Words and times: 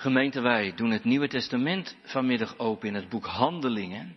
Gemeente, 0.00 0.40
wij 0.40 0.74
doen 0.74 0.90
het 0.90 1.04
Nieuwe 1.04 1.28
Testament 1.28 1.96
vanmiddag 2.02 2.58
open 2.58 2.88
in 2.88 2.94
het 2.94 3.08
boek 3.08 3.26
Handelingen. 3.26 4.16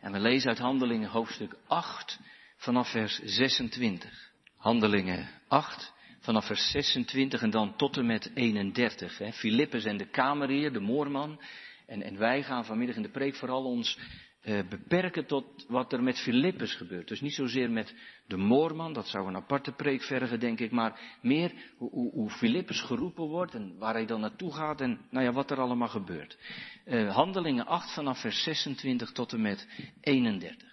En 0.00 0.12
we 0.12 0.20
lezen 0.20 0.48
uit 0.48 0.58
Handelingen 0.58 1.08
hoofdstuk 1.08 1.56
8 1.66 2.20
vanaf 2.56 2.90
vers 2.90 3.18
26. 3.18 4.32
Handelingen 4.56 5.28
8 5.48 5.92
vanaf 6.20 6.46
vers 6.46 6.70
26 6.70 7.42
en 7.42 7.50
dan 7.50 7.76
tot 7.76 7.96
en 7.96 8.06
met 8.06 8.30
31. 8.34 9.20
Filippus 9.32 9.84
en 9.84 9.96
de 9.96 10.10
kamerheer, 10.10 10.72
de 10.72 10.80
moorman. 10.80 11.40
En, 11.86 12.02
en 12.02 12.18
wij 12.18 12.42
gaan 12.42 12.64
vanmiddag 12.64 12.96
in 12.96 13.02
de 13.02 13.10
preek 13.10 13.34
vooral 13.34 13.64
ons 13.64 13.98
uh, 14.44 14.60
beperken 14.68 15.26
tot 15.26 15.66
wat 15.68 15.92
er 15.92 16.02
met 16.02 16.20
Filippus 16.20 16.74
gebeurt. 16.74 17.08
Dus 17.08 17.20
niet 17.20 17.34
zozeer 17.34 17.70
met 17.70 17.94
de 18.26 18.36
moorman, 18.36 18.92
dat 18.92 19.08
zou 19.08 19.28
een 19.28 19.36
aparte 19.36 19.72
preek 19.72 20.02
vergen, 20.02 20.40
denk 20.40 20.60
ik, 20.60 20.70
maar 20.70 21.18
meer 21.22 21.52
hoe, 21.76 22.10
hoe, 22.10 22.30
Filippus 22.30 22.80
geroepen 22.80 23.24
wordt 23.24 23.54
en 23.54 23.78
waar 23.78 23.94
hij 23.94 24.06
dan 24.06 24.20
naartoe 24.20 24.54
gaat 24.54 24.80
en 24.80 25.00
nou 25.10 25.24
ja, 25.24 25.32
wat 25.32 25.50
er 25.50 25.60
allemaal 25.60 25.88
gebeurt. 25.88 26.38
Uh, 26.86 27.14
handelingen 27.14 27.66
8 27.66 27.94
vanaf 27.94 28.20
vers 28.20 28.42
26 28.42 29.12
tot 29.12 29.32
en 29.32 29.40
met 29.40 29.68
31. 30.00 30.68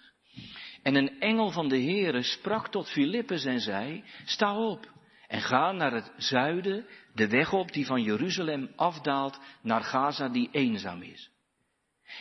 En 0.82 0.94
een 0.94 1.20
engel 1.20 1.50
van 1.50 1.68
de 1.68 1.82
Heere 1.82 2.22
sprak 2.22 2.68
tot 2.68 2.90
Filippus 2.90 3.44
en 3.44 3.60
zei, 3.60 4.04
sta 4.24 4.56
op 4.56 4.90
en 5.26 5.40
ga 5.40 5.72
naar 5.72 5.92
het 5.92 6.12
zuiden, 6.16 6.86
de 7.14 7.28
weg 7.28 7.52
op 7.52 7.72
die 7.72 7.86
van 7.86 8.02
Jeruzalem 8.02 8.70
afdaalt 8.76 9.40
naar 9.62 9.82
Gaza 9.82 10.28
die 10.28 10.48
eenzaam 10.52 11.02
is. 11.02 11.31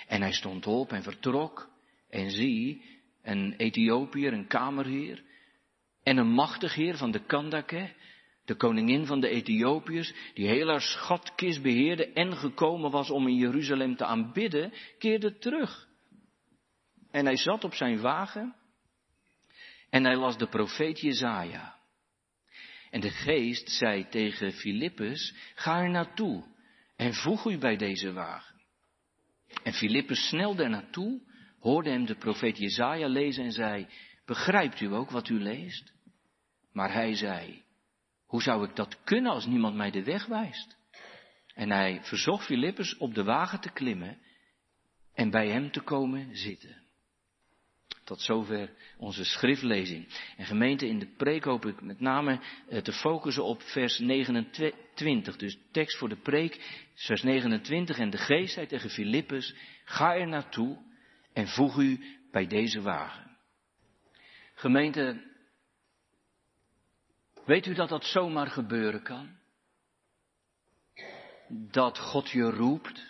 En 0.08 0.22
hij 0.22 0.32
stond 0.32 0.68
op 0.68 0.92
en 0.92 1.04
vertrok. 1.04 1.70
En 2.10 2.32
zie, 2.32 2.86
een 3.22 3.54
Ethiopiër, 3.58 4.34
een 4.34 4.48
kamerheer. 4.48 5.24
En 6.04 6.18
een 6.18 6.32
machtig 6.32 6.76
heer 6.76 6.98
van 6.98 7.12
de 7.12 7.26
Kandake, 7.26 7.94
de 8.46 8.56
koningin 8.56 9.06
van 9.06 9.20
de 9.20 9.28
Ethiopiërs, 9.28 10.14
die 10.34 10.48
heel 10.48 10.68
haar 10.68 10.82
schatkist 10.82 11.62
beheerde 11.62 12.12
en 12.12 12.38
gekomen 12.38 12.92
was 12.92 13.10
om 13.10 13.28
in 13.28 13.36
Jeruzalem 13.36 13.96
te 13.96 14.06
aanbidden, 14.06 14.74
keerde 14.98 15.38
terug. 15.38 15.88
En 17.12 17.26
hij 17.26 17.38
zat 17.38 17.64
op 17.64 17.74
zijn 17.74 18.00
wagen 18.00 18.56
en 19.90 20.04
hij 20.04 20.16
las 20.16 20.38
de 20.38 20.48
profeet 20.48 21.00
Jezaja. 21.00 21.80
En 22.90 23.02
de 23.02 23.10
geest 23.10 23.70
zei 23.70 24.08
tegen 24.10 24.52
Filippus, 24.52 25.36
ga 25.56 25.82
er 25.82 25.90
naartoe 25.90 26.44
en 26.96 27.14
voeg 27.14 27.46
u 27.46 27.58
bij 27.58 27.76
deze 27.76 28.14
wagen. 28.14 28.51
En 29.64 29.74
Filippus 29.74 30.28
snelde 30.28 30.68
naartoe, 30.68 31.22
hoorde 31.60 31.90
hem 31.90 32.06
de 32.06 32.16
profeet 32.16 32.58
Jezaja 32.58 33.08
lezen 33.08 33.44
en 33.44 33.52
zei, 33.52 33.88
begrijpt 34.26 34.80
u 34.80 34.94
ook 34.94 35.10
wat 35.10 35.30
u 35.30 35.40
leest? 35.40 35.94
Maar 36.72 36.94
hij 36.94 37.16
zei, 37.16 37.64
hoe 38.26 38.42
zou 38.42 38.70
ik 38.70 38.76
dat 38.76 39.04
kunnen 39.04 39.32
als 39.32 39.46
niemand 39.46 39.76
mij 39.76 39.92
de 39.92 40.04
weg 40.04 40.26
wijst? 40.26 40.78
En 41.54 41.72
hij 41.72 42.00
verzocht 42.04 42.46
Filippus 42.46 42.98
op 42.98 43.14
de 43.14 43.24
wagen 43.24 43.60
te 43.60 43.72
klimmen 43.72 44.18
en 45.14 45.30
bij 45.30 45.50
hem 45.50 45.72
te 45.72 45.82
komen 45.82 46.36
zitten. 46.36 46.81
Tot 48.12 48.22
zover 48.22 48.70
onze 48.98 49.24
schriftlezing. 49.24 50.08
En 50.38 50.46
gemeente, 50.46 50.88
in 50.88 51.00
de 51.00 51.08
preek 51.18 51.44
hoop 51.44 51.66
ik 51.66 51.82
met 51.82 52.00
name 52.00 52.40
eh, 52.70 52.82
te 52.82 52.94
focussen 52.94 53.44
op 53.44 53.62
vers 53.62 54.00
29. 54.00 55.36
Dus 55.36 55.58
tekst 55.72 55.98
voor 55.98 56.10
de 56.10 56.22
preek, 56.22 56.86
vers 56.94 57.22
29. 57.22 57.98
En 57.98 58.10
de 58.10 58.18
geest 58.18 58.54
zei 58.54 58.68
tegen 58.68 58.90
Filippus, 58.90 59.56
ga 59.84 60.16
er 60.16 60.28
naartoe 60.28 60.78
en 61.34 61.48
voeg 61.48 61.78
u 61.78 62.00
bij 62.32 62.48
deze 62.48 62.82
wagen. 62.82 63.38
Gemeente, 64.54 65.32
weet 67.46 67.66
u 67.66 67.74
dat 67.74 67.90
dat 67.90 68.06
zomaar 68.06 68.48
gebeuren 68.48 69.04
kan? 69.04 69.38
Dat 71.50 71.98
God 72.00 72.30
je 72.30 72.50
roept, 72.50 73.06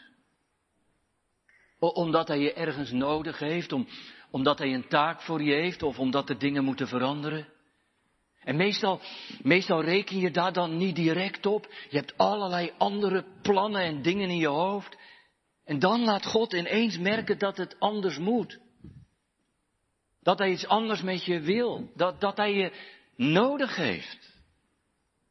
omdat 1.80 2.28
hij 2.28 2.40
je 2.40 2.54
ergens 2.54 2.92
nodig 2.92 3.40
heeft, 3.40 3.72
om, 3.72 3.88
omdat 4.32 4.58
hij 4.58 4.74
een 4.74 4.88
taak 4.88 5.22
voor 5.22 5.42
je 5.42 5.54
heeft 5.54 5.84
of 5.84 6.00
omdat 6.00 6.30
er 6.30 6.38
dingen 6.38 6.64
moeten 6.64 6.88
veranderen. 6.88 7.48
En 8.44 8.56
meestal, 8.56 9.02
meestal 9.42 9.84
reken 9.84 10.18
je 10.18 10.32
daar 10.32 10.54
dan 10.54 10.78
niet 10.78 10.96
direct 10.96 11.46
op. 11.46 11.74
Je 11.90 11.98
hebt 11.98 12.18
allerlei 12.18 12.72
andere 12.78 13.26
plannen 13.42 13.82
en 13.82 14.02
dingen 14.02 14.30
in 14.30 14.38
je 14.38 14.48
hoofd. 14.48 14.98
En 15.66 15.80
dan 15.80 16.04
laat 16.04 16.26
God 16.26 16.54
ineens 16.54 16.98
merken 16.98 17.38
dat 17.38 17.58
het 17.58 17.80
anders 17.80 18.18
moet. 18.18 18.60
Dat 20.22 20.40
hij 20.40 20.52
iets 20.52 20.68
anders 20.68 21.02
met 21.02 21.26
je 21.26 21.40
wil. 21.40 21.92
Dat, 21.96 22.22
dat 22.22 22.38
hij 22.38 22.54
je 22.54 22.72
nodig 23.16 23.76
heeft. 23.76 24.32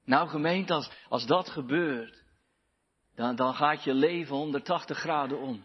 Nou 0.05 0.29
gemeente, 0.29 0.89
als, 1.09 1.27
dat 1.27 1.49
gebeurt, 1.49 2.23
dan, 3.15 3.37
dan 3.37 3.55
gaat 3.55 3.85
je 3.85 3.95
leven 3.95 4.37
180 4.37 4.99
graden 4.99 5.41
om. 5.41 5.65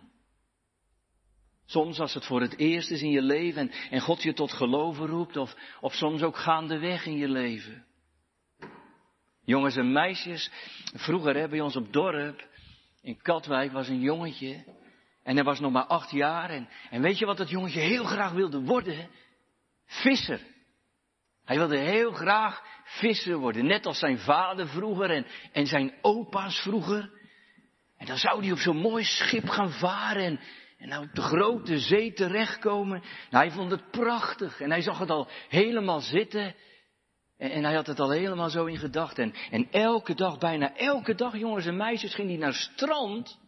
Soms 1.66 2.00
als 2.00 2.14
het 2.14 2.26
voor 2.26 2.42
het 2.42 2.58
eerst 2.58 2.92
is 2.92 3.02
in 3.02 3.10
je 3.10 3.22
leven 3.22 3.72
en, 3.90 4.00
God 4.00 4.24
je 4.24 4.34
tot 4.34 4.54
geloven 4.54 5.08
roept, 5.08 5.38
of, 5.38 5.56
of 5.82 5.94
soms 5.94 6.22
ook 6.22 6.38
gaandeweg 6.38 7.06
in 7.06 7.18
je 7.18 7.30
leven. 7.30 7.86
Jongens 9.44 9.76
en 9.76 9.92
meisjes, 9.92 10.52
vroeger 10.94 11.36
hè, 11.36 11.48
bij 11.48 11.62
ons 11.62 11.76
op 11.76 11.94
dorp, 11.94 12.48
in 13.02 13.22
Katwijk 13.22 13.72
was 13.72 13.88
een 13.88 14.00
jongetje, 14.00 14.64
en 15.24 15.36
hij 15.36 15.44
was 15.44 15.60
nog 15.60 15.72
maar 15.72 15.86
acht 15.86 16.12
jaar, 16.12 16.50
en, 16.50 16.70
en 16.90 17.02
weet 17.02 17.18
je 17.18 17.26
wat 17.26 17.38
dat 17.38 17.50
jongetje 17.50 17.80
heel 17.80 18.04
graag 18.04 18.32
wilde 18.32 18.62
worden? 18.62 19.10
Visser. 19.86 20.40
Hij 21.46 21.58
wilde 21.58 21.78
heel 21.78 22.12
graag 22.12 22.64
visser 22.84 23.38
worden, 23.38 23.66
net 23.66 23.86
als 23.86 24.00
zijn 24.00 24.20
vader 24.20 24.68
vroeger 24.68 25.10
en, 25.10 25.26
en 25.52 25.66
zijn 25.66 25.94
opa's 26.02 26.60
vroeger. 26.60 27.12
En 27.98 28.06
dan 28.06 28.18
zou 28.18 28.42
hij 28.42 28.52
op 28.52 28.58
zo'n 28.58 28.78
mooi 28.78 29.04
schip 29.04 29.50
gaan 29.50 29.72
varen 29.72 30.24
en, 30.24 30.40
en 30.78 30.88
nou 30.88 31.04
op 31.08 31.14
de 31.14 31.22
grote 31.22 31.80
zee 31.80 32.14
terechtkomen. 32.14 33.04
Nou, 33.30 33.46
hij 33.46 33.52
vond 33.56 33.72
het 33.72 33.92
prachtig. 33.92 34.62
En 34.62 34.70
hij 34.70 34.82
zag 34.82 35.00
het 35.00 35.10
al 35.10 35.28
helemaal 35.50 36.00
zitten. 36.00 36.56
En, 37.38 37.52
en 37.52 37.64
hij 37.64 37.74
had 37.74 37.88
het 37.88 38.00
al 38.00 38.12
helemaal 38.12 38.50
zo 38.50 38.66
in 38.66 38.78
gedachten. 38.78 39.34
En, 39.52 39.72
elke 39.72 40.14
dag, 40.14 40.38
bijna 40.38 40.76
elke 40.76 41.16
dag, 41.16 41.38
jongens 41.38 41.66
en 41.66 41.78
meisjes, 41.78 42.16
ging 42.16 42.28
hij 42.28 42.38
naar 42.38 42.52
het 42.52 42.70
strand. 42.74 43.40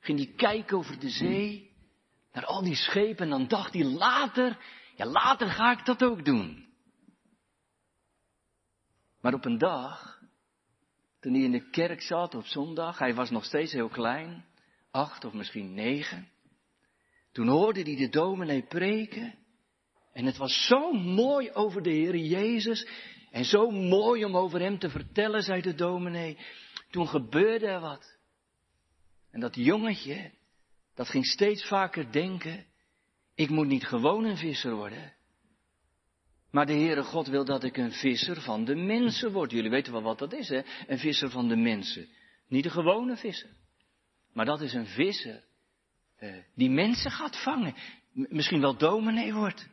Ging 0.00 0.18
hij 0.18 0.32
kijken 0.36 0.76
over 0.76 0.98
de 0.98 1.10
zee. 1.10 1.70
Naar 2.32 2.44
al 2.44 2.62
die 2.62 2.76
schepen. 2.76 3.24
En 3.24 3.30
dan 3.30 3.48
dacht 3.48 3.74
hij 3.74 3.84
later, 3.84 4.58
ja 4.96 5.06
later 5.06 5.48
ga 5.48 5.72
ik 5.72 5.84
dat 5.84 6.04
ook 6.04 6.24
doen. 6.24 6.70
Maar 9.20 9.34
op 9.34 9.44
een 9.44 9.58
dag, 9.58 10.20
toen 11.20 11.32
hij 11.32 11.42
in 11.42 11.52
de 11.52 11.70
kerk 11.70 12.02
zat 12.02 12.34
op 12.34 12.46
zondag, 12.46 12.98
hij 12.98 13.14
was 13.14 13.30
nog 13.30 13.44
steeds 13.44 13.72
heel 13.72 13.88
klein, 13.88 14.44
acht 14.90 15.24
of 15.24 15.32
misschien 15.32 15.74
negen. 15.74 16.31
Toen 17.32 17.48
hoorde 17.48 17.82
hij 17.82 17.96
de 17.96 18.08
dominee 18.08 18.62
preken. 18.62 19.34
En 20.12 20.24
het 20.24 20.36
was 20.36 20.66
zo 20.66 20.92
mooi 20.92 21.50
over 21.52 21.82
de 21.82 21.90
Heer 21.90 22.16
Jezus. 22.16 22.86
En 23.30 23.44
zo 23.44 23.70
mooi 23.70 24.24
om 24.24 24.36
over 24.36 24.60
hem 24.60 24.78
te 24.78 24.90
vertellen, 24.90 25.42
zei 25.42 25.60
de 25.60 25.74
dominee. 25.74 26.38
Toen 26.90 27.08
gebeurde 27.08 27.66
er 27.66 27.80
wat. 27.80 28.18
En 29.30 29.40
dat 29.40 29.54
jongetje, 29.54 30.30
dat 30.94 31.08
ging 31.08 31.26
steeds 31.26 31.66
vaker 31.66 32.12
denken. 32.12 32.66
Ik 33.34 33.48
moet 33.48 33.66
niet 33.66 33.86
gewoon 33.86 34.24
een 34.24 34.36
visser 34.36 34.74
worden. 34.74 35.14
Maar 36.50 36.66
de 36.66 36.72
Heere 36.72 37.02
God 37.02 37.26
wil 37.26 37.44
dat 37.44 37.64
ik 37.64 37.76
een 37.76 37.92
visser 37.92 38.40
van 38.40 38.64
de 38.64 38.74
mensen 38.74 39.32
word. 39.32 39.50
Jullie 39.50 39.70
weten 39.70 39.92
wel 39.92 40.02
wat 40.02 40.18
dat 40.18 40.32
is, 40.32 40.48
hè? 40.48 40.62
Een 40.86 40.98
visser 40.98 41.30
van 41.30 41.48
de 41.48 41.56
mensen. 41.56 42.08
Niet 42.48 42.64
een 42.64 42.70
gewone 42.70 43.16
visser. 43.16 43.50
Maar 44.32 44.44
dat 44.44 44.60
is 44.60 44.72
een 44.72 44.86
visser 44.86 45.44
die 46.54 46.70
mensen 46.70 47.10
gaat 47.10 47.42
vangen. 47.42 47.74
misschien 48.12 48.60
wel 48.60 48.76
dominee 48.76 49.34
wordt. 49.34 49.68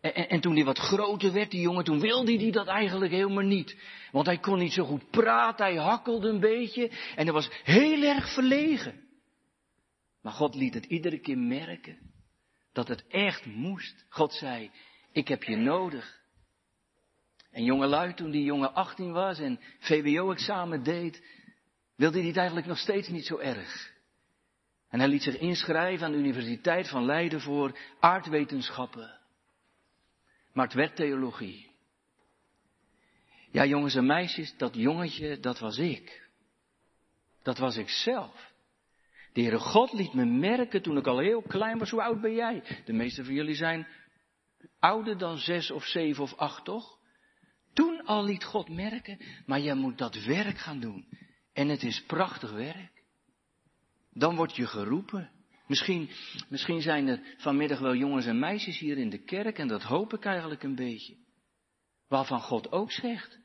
En, 0.00 0.14
en, 0.14 0.28
en, 0.28 0.40
toen 0.40 0.54
hij 0.54 0.64
wat 0.64 0.78
groter 0.78 1.32
werd, 1.32 1.50
die 1.50 1.60
jongen, 1.60 1.84
toen 1.84 2.00
wilde 2.00 2.36
hij 2.36 2.50
dat 2.50 2.66
eigenlijk 2.66 3.12
helemaal 3.12 3.44
niet. 3.44 3.76
Want 4.12 4.26
hij 4.26 4.38
kon 4.38 4.58
niet 4.58 4.72
zo 4.72 4.84
goed 4.84 5.10
praten, 5.10 5.66
hij 5.66 5.76
hakkelde 5.76 6.28
een 6.28 6.40
beetje 6.40 6.88
en 6.88 7.24
hij 7.24 7.32
was 7.32 7.48
heel 7.64 8.02
erg 8.02 8.34
verlegen. 8.34 9.06
Maar 10.22 10.32
God 10.32 10.54
liet 10.54 10.74
het 10.74 10.84
iedere 10.84 11.18
keer 11.18 11.38
merken 11.38 11.98
dat 12.72 12.88
het 12.88 13.06
echt 13.08 13.46
moest. 13.46 14.04
God 14.08 14.32
zei, 14.32 14.70
ik 15.12 15.28
heb 15.28 15.42
je 15.42 15.56
nodig. 15.56 16.20
En 17.50 17.64
jongelui, 17.64 18.14
toen 18.14 18.30
die 18.30 18.44
jongen 18.44 18.74
18 18.74 19.12
was 19.12 19.38
en 19.38 19.60
VWO-examen 19.78 20.82
deed, 20.82 21.22
wilde 21.96 22.18
hij 22.18 22.26
het 22.26 22.36
eigenlijk 22.36 22.66
nog 22.66 22.78
steeds 22.78 23.08
niet 23.08 23.26
zo 23.26 23.38
erg. 23.38 23.96
En 24.88 24.98
hij 24.98 25.08
liet 25.08 25.22
zich 25.22 25.38
inschrijven 25.38 26.06
aan 26.06 26.12
de 26.12 26.18
Universiteit 26.18 26.88
van 26.88 27.04
Leiden 27.04 27.40
voor 27.40 27.78
aardwetenschappen. 28.00 29.18
Maar 30.52 30.64
het 30.64 30.74
werd 30.74 30.96
theologie. 30.96 31.70
Ja, 33.50 33.64
jongens 33.64 33.94
en 33.94 34.06
meisjes, 34.06 34.56
dat 34.56 34.74
jongetje, 34.74 35.40
dat 35.40 35.58
was 35.58 35.78
ik. 35.78 36.28
Dat 37.42 37.58
was 37.58 37.76
ik 37.76 37.88
zelf. 37.88 38.52
De 39.32 39.40
Heere 39.40 39.58
God 39.58 39.92
liet 39.92 40.12
me 40.14 40.24
merken 40.24 40.82
toen 40.82 40.96
ik 40.96 41.06
al 41.06 41.18
heel 41.18 41.42
klein 41.42 41.78
was. 41.78 41.90
Hoe 41.90 42.02
oud 42.02 42.20
ben 42.20 42.34
jij? 42.34 42.62
De 42.84 42.92
meeste 42.92 43.24
van 43.24 43.34
jullie 43.34 43.54
zijn 43.54 43.86
ouder 44.78 45.18
dan 45.18 45.38
zes 45.38 45.70
of 45.70 45.84
zeven 45.84 46.22
of 46.22 46.34
acht, 46.34 46.64
toch? 46.64 46.98
Toen 47.72 48.04
al 48.04 48.24
liet 48.24 48.44
God 48.44 48.68
merken, 48.68 49.18
maar 49.46 49.60
jij 49.60 49.74
moet 49.74 49.98
dat 49.98 50.24
werk 50.24 50.58
gaan 50.58 50.80
doen. 50.80 51.08
En 51.52 51.68
het 51.68 51.82
is 51.82 52.04
prachtig 52.06 52.50
werk. 52.50 52.97
Dan 54.10 54.36
word 54.36 54.56
je 54.56 54.66
geroepen. 54.66 55.30
Misschien, 55.66 56.10
misschien 56.48 56.80
zijn 56.80 57.08
er 57.08 57.34
vanmiddag 57.36 57.78
wel 57.78 57.94
jongens 57.94 58.26
en 58.26 58.38
meisjes 58.38 58.78
hier 58.78 58.98
in 58.98 59.10
de 59.10 59.24
kerk, 59.24 59.58
en 59.58 59.68
dat 59.68 59.82
hoop 59.82 60.12
ik 60.12 60.24
eigenlijk 60.24 60.62
een 60.62 60.74
beetje. 60.74 61.16
Waarvan 62.08 62.40
God 62.40 62.72
ook 62.72 62.92
zegt, 62.92 63.38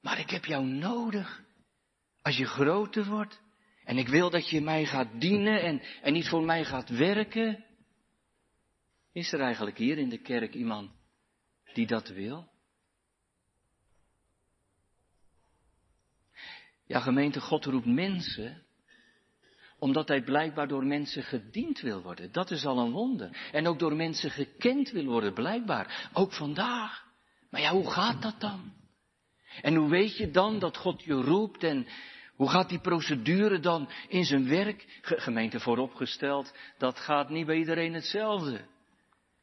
maar 0.00 0.18
ik 0.18 0.30
heb 0.30 0.44
jou 0.44 0.64
nodig. 0.64 1.44
Als 2.22 2.36
je 2.36 2.44
groter 2.44 3.04
wordt, 3.04 3.40
en 3.84 3.98
ik 3.98 4.08
wil 4.08 4.30
dat 4.30 4.50
je 4.50 4.60
mij 4.60 4.86
gaat 4.86 5.20
dienen 5.20 5.62
en, 5.62 5.82
en 6.02 6.12
niet 6.12 6.28
voor 6.28 6.44
mij 6.44 6.64
gaat 6.64 6.88
werken. 6.88 7.64
Is 9.12 9.32
er 9.32 9.40
eigenlijk 9.40 9.78
hier 9.78 9.98
in 9.98 10.08
de 10.08 10.18
kerk 10.18 10.54
iemand 10.54 10.90
die 11.74 11.86
dat 11.86 12.08
wil? 12.08 12.48
Ja, 16.86 17.00
gemeente, 17.00 17.40
God 17.40 17.64
roept 17.64 17.86
mensen 17.86 18.65
omdat 19.86 20.08
hij 20.08 20.22
blijkbaar 20.22 20.68
door 20.68 20.86
mensen 20.86 21.22
gediend 21.22 21.80
wil 21.80 22.02
worden. 22.02 22.32
Dat 22.32 22.50
is 22.50 22.66
al 22.66 22.78
een 22.78 22.90
wonder. 22.90 23.48
En 23.52 23.66
ook 23.66 23.78
door 23.78 23.96
mensen 23.96 24.30
gekend 24.30 24.90
wil 24.90 25.04
worden, 25.04 25.34
blijkbaar. 25.34 26.10
Ook 26.12 26.32
vandaag. 26.32 27.04
Maar 27.50 27.60
ja, 27.60 27.70
hoe 27.70 27.90
gaat 27.90 28.22
dat 28.22 28.40
dan? 28.40 28.72
En 29.62 29.74
hoe 29.74 29.88
weet 29.88 30.16
je 30.16 30.30
dan 30.30 30.58
dat 30.58 30.76
God 30.76 31.02
je 31.02 31.14
roept 31.14 31.64
en 31.64 31.86
hoe 32.34 32.48
gaat 32.48 32.68
die 32.68 32.80
procedure 32.80 33.60
dan 33.60 33.88
in 34.08 34.24
zijn 34.24 34.48
werk? 34.48 35.00
Gemeente 35.02 35.60
vooropgesteld, 35.60 36.54
dat 36.78 36.98
gaat 36.98 37.30
niet 37.30 37.46
bij 37.46 37.56
iedereen 37.56 37.94
hetzelfde. 37.94 38.60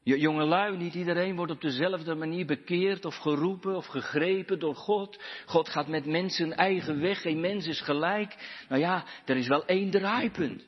Jongelui, 0.03 0.77
niet 0.77 0.93
iedereen 0.93 1.35
wordt 1.35 1.51
op 1.51 1.61
dezelfde 1.61 2.15
manier 2.15 2.45
bekeerd 2.45 3.05
of 3.05 3.15
geroepen 3.15 3.75
of 3.75 3.85
gegrepen 3.85 4.59
door 4.59 4.75
God. 4.75 5.23
God 5.45 5.69
gaat 5.69 5.87
met 5.87 6.05
mensen 6.05 6.53
eigen 6.53 6.99
weg, 6.99 7.21
geen 7.21 7.39
mens 7.39 7.67
is 7.67 7.81
gelijk. 7.81 8.63
Nou 8.69 8.81
ja, 8.81 9.05
er 9.25 9.37
is 9.37 9.47
wel 9.47 9.65
één 9.65 9.91
draaipunt. 9.91 10.65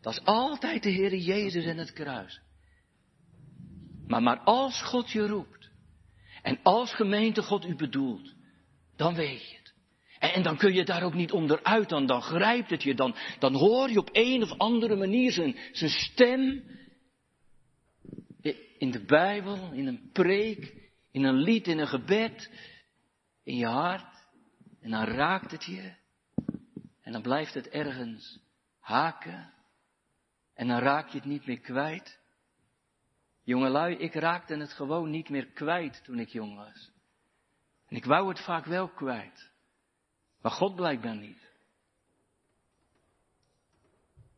Dat 0.00 0.12
is 0.12 0.24
altijd 0.24 0.82
de 0.82 0.90
Heer 0.90 1.14
Jezus 1.14 1.64
en 1.64 1.78
het 1.78 1.92
kruis. 1.92 2.40
Maar, 4.06 4.22
maar 4.22 4.38
als 4.38 4.82
God 4.82 5.10
je 5.10 5.26
roept 5.26 5.70
en 6.42 6.58
als 6.62 6.94
gemeente 6.94 7.42
God 7.42 7.66
u 7.66 7.76
bedoelt, 7.76 8.34
dan 8.96 9.14
weet 9.14 9.50
je 9.50 9.56
het. 9.56 9.74
En, 10.18 10.32
en 10.32 10.42
dan 10.42 10.56
kun 10.56 10.74
je 10.74 10.84
daar 10.84 11.02
ook 11.02 11.14
niet 11.14 11.32
onderuit, 11.32 11.88
dan, 11.88 12.06
dan 12.06 12.22
grijpt 12.22 12.70
het 12.70 12.82
je, 12.82 12.94
dan, 12.94 13.14
dan 13.38 13.54
hoor 13.54 13.90
je 13.90 13.98
op 13.98 14.08
een 14.12 14.42
of 14.42 14.58
andere 14.58 14.96
manier 14.96 15.32
zijn, 15.32 15.56
zijn 15.72 15.90
stem 15.90 16.62
in 18.78 18.90
de 18.90 19.04
Bijbel, 19.04 19.72
in 19.72 19.86
een 19.86 20.10
preek, 20.12 20.90
in 21.10 21.24
een 21.24 21.36
lied, 21.36 21.66
in 21.66 21.78
een 21.78 21.86
gebed, 21.86 22.50
in 23.42 23.56
je 23.56 23.66
hart. 23.66 24.26
En 24.80 24.90
dan 24.90 25.04
raakt 25.04 25.50
het 25.50 25.64
je. 25.64 25.94
En 27.00 27.12
dan 27.12 27.22
blijft 27.22 27.54
het 27.54 27.68
ergens 27.68 28.40
haken. 28.78 29.52
En 30.54 30.68
dan 30.68 30.78
raak 30.78 31.08
je 31.08 31.18
het 31.18 31.26
niet 31.26 31.46
meer 31.46 31.60
kwijt. 31.60 32.20
Jongelui, 33.42 33.96
ik 33.96 34.14
raakte 34.14 34.56
het 34.56 34.72
gewoon 34.72 35.10
niet 35.10 35.28
meer 35.28 35.46
kwijt 35.46 36.04
toen 36.04 36.18
ik 36.18 36.28
jong 36.28 36.56
was. 36.56 36.92
En 37.86 37.96
ik 37.96 38.04
wou 38.04 38.28
het 38.28 38.40
vaak 38.40 38.64
wel 38.64 38.88
kwijt. 38.88 39.52
Maar 40.40 40.52
God 40.52 40.74
blijkbaar 40.74 41.16
niet. 41.16 41.52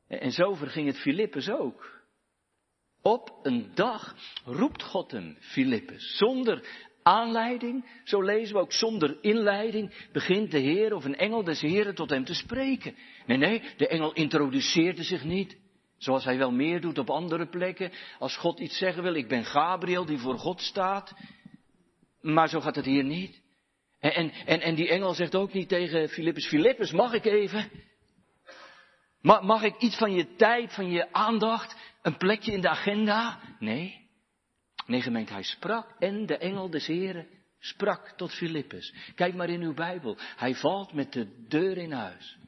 En 0.07 0.31
zo 0.31 0.55
verging 0.55 0.87
het 0.87 1.01
Filippus 1.01 1.51
ook. 1.51 1.96
Op 3.07 3.39
een 3.43 3.71
dag 3.75 4.17
roept 4.45 4.83
God 4.83 5.11
hem, 5.11 5.37
Filippus, 5.41 6.17
zonder 6.17 6.67
aanleiding, 7.03 8.01
zo 8.05 8.23
lezen 8.23 8.55
we 8.55 8.61
ook 8.61 8.73
zonder 8.73 9.19
inleiding, 9.21 10.09
begint 10.13 10.51
de 10.51 10.59
Heer 10.59 10.95
of 10.95 11.05
een 11.05 11.17
engel 11.17 11.45
des 11.45 11.61
Heren 11.61 11.95
tot 11.95 12.11
hem 12.11 12.25
te 12.25 12.35
spreken. 12.35 12.97
Nee, 13.27 13.37
nee, 13.37 13.63
de 13.77 13.89
engel 13.89 14.13
introduceerde 14.13 15.03
zich 15.03 15.25
niet, 15.25 15.57
zoals 15.99 16.25
hij 16.25 16.39
wel 16.39 16.51
meer 16.51 16.81
doet 16.81 16.99
op 16.99 17.11
andere 17.11 17.47
plekken. 17.49 17.93
Als 18.19 18.37
God 18.37 18.61
iets 18.61 18.79
zeggen 18.79 19.03
wil, 19.03 19.15
ik 19.15 19.29
ben 19.29 19.45
Gabriel 19.45 20.05
die 20.05 20.19
voor 20.19 20.39
God 20.39 20.61
staat. 20.61 21.15
Maar 22.21 22.49
zo 22.49 22.61
gaat 22.61 22.77
het 22.77 22.85
hier 22.85 23.05
niet. 23.05 23.41
En, 24.01 24.15
en, 24.15 24.31
en, 24.31 24.61
en 24.61 24.75
die 24.75 24.89
engel 24.89 25.15
zegt 25.15 25.35
ook 25.35 25.53
niet 25.53 25.69
tegen 25.69 26.09
Filippus, 26.09 26.47
Filippus, 26.47 26.93
mag 26.93 27.13
ik 27.13 27.25
even? 27.25 27.71
Mag, 29.21 29.43
mag 29.43 29.63
ik 29.63 29.77
iets 29.79 29.97
van 29.97 30.13
je 30.13 30.35
tijd, 30.35 30.75
van 30.75 30.91
je 30.91 31.13
aandacht? 31.13 31.77
Een 32.07 32.17
plekje 32.17 32.53
in 32.53 32.61
de 32.61 32.69
agenda? 32.69 33.41
Nee. 33.59 34.09
Nee, 34.87 35.03
gemeente, 35.03 35.33
hij 35.33 35.43
sprak 35.43 35.97
en 35.99 36.27
de 36.27 36.37
engel 36.39 36.71
des 36.71 36.87
Heren 36.87 37.29
sprak 37.59 38.11
tot 38.17 38.33
Filippus. 38.33 38.95
Kijk 39.15 39.35
maar 39.35 39.49
in 39.49 39.61
uw 39.61 39.75
Bijbel. 39.75 40.17
Hij 40.19 40.55
valt 40.55 40.93
met 40.93 41.13
de 41.13 41.47
deur 41.49 41.77
in 41.77 41.93
huis. 41.93 42.39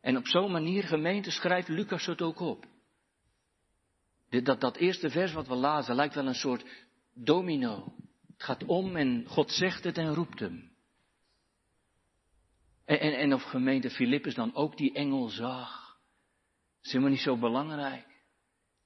En 0.00 0.16
op 0.16 0.26
zo'n 0.26 0.50
manier, 0.50 0.84
gemeente, 0.84 1.30
schrijft 1.30 1.68
Lucas 1.68 2.06
het 2.06 2.22
ook 2.22 2.40
op. 2.40 2.66
Dat, 4.28 4.60
dat 4.60 4.76
eerste 4.76 5.10
vers 5.10 5.32
wat 5.32 5.48
we 5.48 5.54
lazen 5.54 5.94
lijkt 5.94 6.14
wel 6.14 6.26
een 6.26 6.34
soort 6.34 6.64
domino. 7.14 7.92
Het 8.32 8.42
gaat 8.42 8.64
om 8.64 8.96
en 8.96 9.24
God 9.26 9.52
zegt 9.52 9.84
het 9.84 9.98
en 9.98 10.14
roept 10.14 10.40
hem. 10.40 10.72
En, 12.84 13.00
en, 13.00 13.18
en 13.18 13.34
of 13.34 13.42
gemeente 13.42 13.90
Filippus 13.90 14.34
dan 14.34 14.54
ook 14.54 14.76
die 14.76 14.92
engel 14.92 15.28
zag. 15.28 15.87
Is 16.88 16.94
helemaal 16.94 17.14
niet 17.14 17.24
zo 17.24 17.36
belangrijk. 17.36 18.06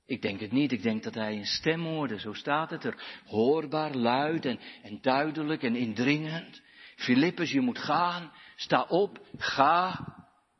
Ik 0.06 0.22
denk 0.22 0.40
het 0.40 0.52
niet. 0.52 0.72
Ik 0.72 0.82
denk 0.82 1.02
dat 1.02 1.14
hij 1.14 1.36
een 1.36 1.46
stem 1.46 1.84
hoorde. 1.84 2.18
Zo 2.18 2.32
staat 2.32 2.70
het 2.70 2.84
er. 2.84 3.20
Hoorbaar, 3.24 3.94
luid 3.94 4.44
en, 4.44 4.98
duidelijk 5.00 5.62
en 5.62 5.76
indringend. 5.76 6.62
Filippus, 6.96 7.50
je 7.50 7.60
moet 7.60 7.78
gaan. 7.78 8.32
Sta 8.56 8.82
op. 8.82 9.26
Ga. 9.36 10.06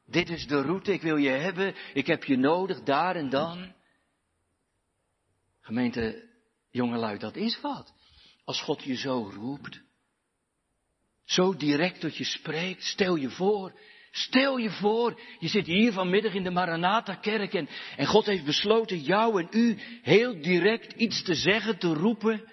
Dit 0.07 0.29
is 0.29 0.47
de 0.47 0.61
route. 0.61 0.93
Ik 0.93 1.03
wil 1.03 1.17
je 1.17 1.29
hebben. 1.29 1.75
Ik 1.95 2.07
heb 2.07 2.25
je 2.25 2.37
nodig. 2.37 2.83
Daar 2.83 3.17
en 3.17 3.29
dan. 3.29 3.75
Gemeente, 5.61 6.29
jongelui, 6.71 7.19
dat 7.19 7.37
is 7.37 7.61
wat. 7.61 7.95
Als 8.45 8.63
God 8.63 8.83
je 8.83 8.97
zo 8.97 9.31
roept. 9.35 9.83
Zo 11.25 11.57
direct 11.57 12.01
tot 12.01 12.17
je 12.17 12.25
spreekt. 12.25 12.83
Stel 12.83 13.17
je 13.17 13.31
voor. 13.31 13.81
Stel 14.15 14.57
je 14.57 14.71
voor, 14.71 15.21
je 15.39 15.49
zit 15.49 15.67
hier 15.67 15.93
vanmiddag 15.93 16.35
in 16.35 16.43
de 16.43 16.51
Maranatha-kerk 16.51 17.55
en, 17.55 17.69
en 17.97 18.07
God 18.07 18.27
heeft 18.27 18.45
besloten 18.45 18.99
jou 18.99 19.41
en 19.41 19.49
u 19.51 19.79
heel 20.03 20.41
direct 20.41 20.93
iets 20.93 21.23
te 21.23 21.35
zeggen, 21.35 21.79
te 21.79 21.95
roepen. 21.95 22.53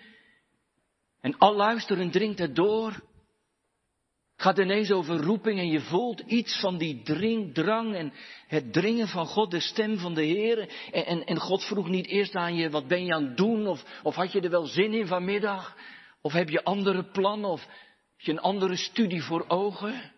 En 1.22 1.38
al 1.38 1.56
luisteren 1.56 2.12
dringt 2.12 2.40
het 2.40 2.56
door. 2.56 2.92
Het 2.92 4.48
gaat 4.48 4.58
ineens 4.58 4.92
over 4.92 5.18
roeping 5.18 5.60
en 5.60 5.68
je 5.68 5.80
voelt 5.80 6.20
iets 6.20 6.60
van 6.60 6.78
die 6.78 7.02
dring, 7.02 7.54
drang 7.54 7.96
en 7.96 8.14
het 8.48 8.74
dringen 8.74 9.08
van 9.08 9.26
God, 9.26 9.52
de 9.52 9.60
stem 9.60 9.98
van 9.98 10.13
de 10.13 10.24
Heer. 10.24 10.60
En, 10.92 11.06
en, 11.06 11.25
en 11.25 11.38
God 11.38 11.63
vroeg 11.63 11.89
niet 11.89 12.08
eerst 12.08 12.36
aan 12.36 12.56
je, 12.56 12.70
wat 12.70 12.88
ben 12.88 13.06
je 13.06 13.13
aan 13.13 13.25
het 13.25 13.38
doen? 13.38 13.68
Of, 13.68 13.84
of 14.04 14.16
had 14.16 14.32
je 14.32 14.42
er 14.42 14.50
wel 14.50 14.66
zin 14.66 14.94
in 14.94 15.08
vanmiddag? 15.08 15.78
Of 16.22 16.34
heb 16.34 16.50
je 16.50 16.63
andere 16.63 17.04
plannen? 17.04 17.50
Of 17.50 17.62
heb 17.62 18.25
je 18.25 18.32
een 18.32 18.39
andere 18.39 18.75
studie 18.75 19.24
voor 19.24 19.46
ogen? 19.48 20.18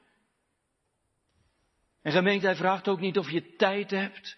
En 2.02 2.12
gemeente, 2.12 2.46
hij 2.46 2.56
vraagt 2.56 2.88
ook 2.88 3.00
niet 3.00 3.18
of 3.18 3.30
je 3.30 3.56
tijd 3.56 3.92
hebt. 3.92 4.38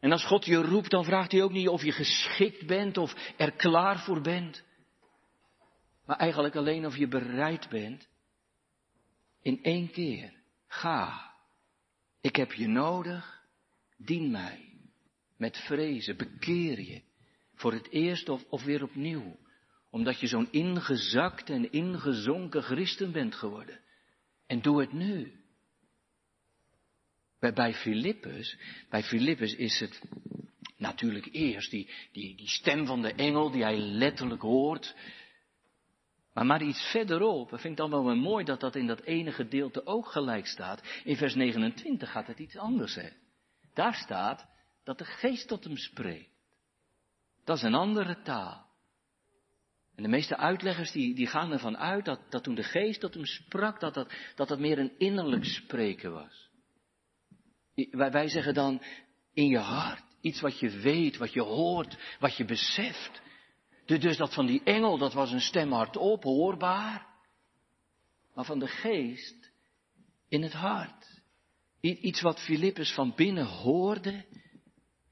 En 0.00 0.12
als 0.12 0.24
God 0.24 0.44
je 0.44 0.56
roept, 0.56 0.90
dan 0.90 1.04
vraagt 1.04 1.32
hij 1.32 1.42
ook 1.42 1.52
niet 1.52 1.68
of 1.68 1.82
je 1.82 1.92
geschikt 1.92 2.66
bent 2.66 2.98
of 2.98 3.34
er 3.36 3.52
klaar 3.52 3.98
voor 3.98 4.20
bent. 4.20 4.64
Maar 6.06 6.16
eigenlijk 6.16 6.56
alleen 6.56 6.86
of 6.86 6.96
je 6.96 7.08
bereid 7.08 7.68
bent. 7.68 8.08
In 9.42 9.62
één 9.62 9.90
keer. 9.90 10.32
Ga. 10.66 11.32
Ik 12.20 12.36
heb 12.36 12.52
je 12.52 12.68
nodig. 12.68 13.42
Dien 13.96 14.30
mij. 14.30 14.78
Met 15.36 15.56
vrezen. 15.56 16.16
Bekeer 16.16 16.80
je. 16.80 17.02
Voor 17.54 17.72
het 17.72 17.90
eerst 17.90 18.28
of, 18.28 18.44
of 18.48 18.64
weer 18.64 18.82
opnieuw. 18.82 19.36
Omdat 19.90 20.20
je 20.20 20.26
zo'n 20.26 20.48
ingezakt 20.50 21.50
en 21.50 21.72
ingezonken 21.72 22.62
christen 22.62 23.12
bent 23.12 23.34
geworden. 23.34 23.80
En 24.46 24.62
doe 24.62 24.80
het 24.80 24.92
nu. 24.92 25.43
Bij, 27.44 27.52
bij 27.52 27.74
Filippus, 27.74 28.56
bij 28.88 29.02
Filippus 29.02 29.54
is 29.54 29.80
het 29.80 30.00
natuurlijk 30.76 31.28
eerst 31.32 31.70
die, 31.70 31.90
die, 32.12 32.36
die 32.36 32.48
stem 32.48 32.86
van 32.86 33.02
de 33.02 33.12
engel 33.12 33.50
die 33.50 33.62
hij 33.62 33.78
letterlijk 33.78 34.42
hoort. 34.42 34.94
Maar, 36.32 36.46
maar 36.46 36.62
iets 36.62 36.90
verderop, 36.90 37.50
dat 37.50 37.60
vind 37.60 37.72
ik 37.72 37.90
dan 37.90 38.04
wel 38.04 38.16
mooi 38.16 38.44
dat 38.44 38.60
dat 38.60 38.74
in 38.76 38.86
dat 38.86 39.00
ene 39.00 39.32
gedeelte 39.32 39.86
ook 39.86 40.06
gelijk 40.06 40.46
staat. 40.46 40.82
In 41.04 41.16
vers 41.16 41.34
29 41.34 42.10
gaat 42.10 42.26
het 42.26 42.38
iets 42.38 42.56
anders. 42.56 42.98
Daar 43.74 43.94
staat 43.94 44.46
dat 44.84 44.98
de 44.98 45.04
geest 45.04 45.48
tot 45.48 45.64
hem 45.64 45.76
spreekt. 45.76 46.30
Dat 47.44 47.56
is 47.56 47.62
een 47.62 47.74
andere 47.74 48.22
taal. 48.22 48.66
En 49.96 50.02
de 50.02 50.08
meeste 50.08 50.36
uitleggers 50.36 50.92
die, 50.92 51.14
die 51.14 51.26
gaan 51.26 51.52
ervan 51.52 51.76
uit 51.76 52.04
dat, 52.04 52.20
dat 52.30 52.44
toen 52.44 52.54
de 52.54 52.62
geest 52.62 53.00
tot 53.00 53.14
hem 53.14 53.26
sprak, 53.26 53.80
dat 53.80 53.94
dat, 53.94 54.12
dat 54.34 54.48
dat 54.48 54.58
meer 54.58 54.78
een 54.78 54.98
innerlijk 54.98 55.44
spreken 55.44 56.12
was. 56.12 56.52
Wij 57.90 58.28
zeggen 58.28 58.54
dan 58.54 58.82
in 59.32 59.48
je 59.48 59.58
hart, 59.58 60.04
iets 60.20 60.40
wat 60.40 60.58
je 60.58 60.70
weet, 60.70 61.16
wat 61.16 61.32
je 61.32 61.42
hoort, 61.42 61.98
wat 62.18 62.36
je 62.36 62.44
beseft. 62.44 63.22
Dus 63.86 64.16
dat 64.16 64.34
van 64.34 64.46
die 64.46 64.62
engel, 64.64 64.98
dat 64.98 65.12
was 65.12 65.32
een 65.32 65.40
stem 65.40 65.72
hardop, 65.72 66.22
hoorbaar. 66.22 67.06
Maar 68.34 68.44
van 68.44 68.58
de 68.58 68.68
geest 68.68 69.50
in 70.28 70.42
het 70.42 70.52
hart. 70.52 71.22
Iets 71.80 72.20
wat 72.20 72.40
Filippus 72.40 72.92
van 72.92 73.12
binnen 73.14 73.46
hoorde 73.46 74.24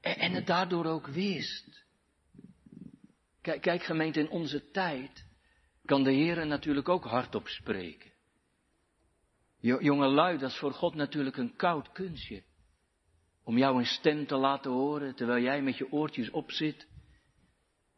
en 0.01 0.31
het 0.31 0.47
daardoor 0.47 0.85
ook 0.85 1.07
wist. 1.07 1.83
Kijk, 3.41 3.83
gemeente, 3.83 4.19
in 4.19 4.29
onze 4.29 4.71
tijd 4.71 5.25
kan 5.85 6.03
de 6.03 6.11
Heer 6.11 6.47
natuurlijk 6.47 6.89
ook 6.89 7.03
hardop 7.03 7.47
spreken. 7.47 8.11
Jonge 9.59 10.07
lui, 10.07 10.37
dat 10.37 10.49
is 10.49 10.57
voor 10.57 10.73
God 10.73 10.95
natuurlijk 10.95 11.37
een 11.37 11.55
koud 11.55 11.91
kunstje. 11.91 12.43
Om 13.43 13.57
jou 13.57 13.77
een 13.77 13.85
stem 13.85 14.27
te 14.27 14.35
laten 14.35 14.71
horen 14.71 15.15
terwijl 15.15 15.43
jij 15.43 15.61
met 15.61 15.77
je 15.77 15.91
oortjes 15.91 16.29
opzit. 16.29 16.87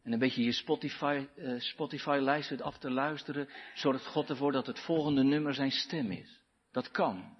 En 0.02 0.12
een 0.12 0.18
beetje 0.18 0.42
je 0.42 0.52
Spotify, 0.52 1.26
uh, 1.36 1.60
Spotify 1.60 2.18
lijst 2.20 2.60
af 2.60 2.78
te 2.78 2.90
luisteren. 2.90 3.48
Zorgt 3.74 4.06
God 4.06 4.30
ervoor 4.30 4.52
dat 4.52 4.66
het 4.66 4.80
volgende 4.80 5.22
nummer 5.22 5.54
zijn 5.54 5.70
stem 5.70 6.10
is. 6.10 6.40
Dat 6.72 6.90
kan. 6.90 7.36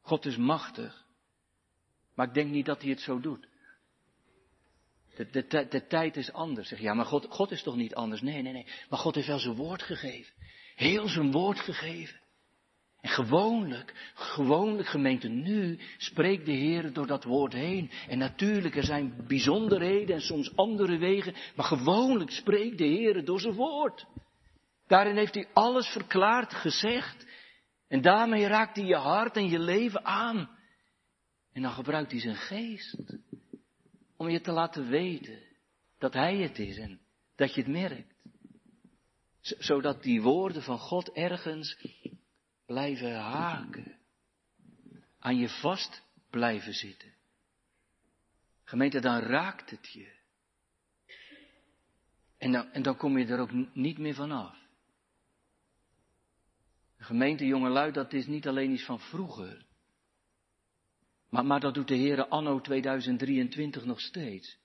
God 0.00 0.24
is 0.24 0.36
machtig. 0.36 1.04
Maar 2.14 2.26
ik 2.26 2.34
denk 2.34 2.50
niet 2.50 2.66
dat 2.66 2.80
hij 2.80 2.90
het 2.90 3.00
zo 3.00 3.20
doet. 3.20 3.48
De, 5.16 5.46
de, 5.46 5.66
de, 5.68 5.86
tijd 5.86 6.16
is 6.16 6.32
anders. 6.32 6.68
Zeg 6.68 6.80
ja, 6.80 6.94
maar 6.94 7.04
God, 7.04 7.26
God 7.30 7.50
is 7.50 7.62
toch 7.62 7.76
niet 7.76 7.94
anders? 7.94 8.20
Nee, 8.20 8.42
nee, 8.42 8.52
nee. 8.52 8.66
Maar 8.88 8.98
God 8.98 9.14
heeft 9.14 9.26
wel 9.26 9.38
zijn 9.38 9.54
woord 9.54 9.82
gegeven. 9.82 10.34
Heel 10.74 11.08
zijn 11.08 11.32
woord 11.32 11.60
gegeven. 11.60 12.19
En 13.00 13.10
gewoonlijk, 13.10 14.12
gewoonlijk 14.14 14.88
gemeente 14.88 15.28
nu, 15.28 15.78
spreekt 15.96 16.46
de 16.46 16.52
Heer 16.52 16.92
door 16.92 17.06
dat 17.06 17.24
woord 17.24 17.52
heen. 17.52 17.90
En 18.08 18.18
natuurlijk, 18.18 18.76
er 18.76 18.84
zijn 18.84 19.24
bijzonderheden 19.26 20.14
en 20.14 20.20
soms 20.20 20.56
andere 20.56 20.98
wegen, 20.98 21.34
maar 21.56 21.64
gewoonlijk 21.64 22.30
spreekt 22.30 22.78
de 22.78 22.84
Heer 22.84 23.24
door 23.24 23.40
zijn 23.40 23.54
woord. 23.54 24.06
Daarin 24.86 25.16
heeft 25.16 25.34
hij 25.34 25.48
alles 25.52 25.86
verklaard, 25.86 26.54
gezegd. 26.54 27.26
En 27.88 28.00
daarmee 28.00 28.46
raakt 28.46 28.76
hij 28.76 28.84
je 28.84 28.96
hart 28.96 29.36
en 29.36 29.48
je 29.48 29.58
leven 29.58 30.04
aan. 30.04 30.58
En 31.52 31.62
dan 31.62 31.72
gebruikt 31.72 32.10
hij 32.10 32.20
zijn 32.20 32.36
geest 32.36 32.96
om 34.16 34.28
je 34.28 34.40
te 34.40 34.52
laten 34.52 34.88
weten 34.88 35.38
dat 35.98 36.14
hij 36.14 36.36
het 36.36 36.58
is 36.58 36.78
en 36.78 37.00
dat 37.36 37.54
je 37.54 37.60
het 37.60 37.70
merkt. 37.70 38.14
Zodat 39.40 40.02
die 40.02 40.22
woorden 40.22 40.62
van 40.62 40.78
God 40.78 41.12
ergens 41.12 41.76
blijven 42.70 43.14
haken. 43.14 43.98
Aan 45.18 45.36
je 45.36 45.48
vast 45.48 46.02
blijven 46.30 46.74
zitten. 46.74 47.12
Gemeente, 48.64 49.00
dan 49.00 49.18
raakt 49.18 49.70
het 49.70 49.92
je. 49.92 50.12
En 52.38 52.52
dan, 52.52 52.72
en 52.72 52.82
dan 52.82 52.96
kom 52.96 53.18
je 53.18 53.26
er 53.26 53.38
ook 53.38 53.74
niet 53.74 53.98
meer 53.98 54.14
vanaf. 54.14 54.56
Gemeente, 56.96 57.46
jongelui, 57.46 57.92
dat 57.92 58.12
is 58.12 58.26
niet 58.26 58.48
alleen 58.48 58.70
iets 58.70 58.84
van 58.84 59.00
vroeger. 59.00 59.66
Maar, 61.28 61.46
maar 61.46 61.60
dat 61.60 61.74
doet 61.74 61.88
de 61.88 61.94
Heer 61.94 62.28
anno 62.28 62.60
2023 62.60 63.84
nog 63.84 64.00
steeds. 64.00 64.58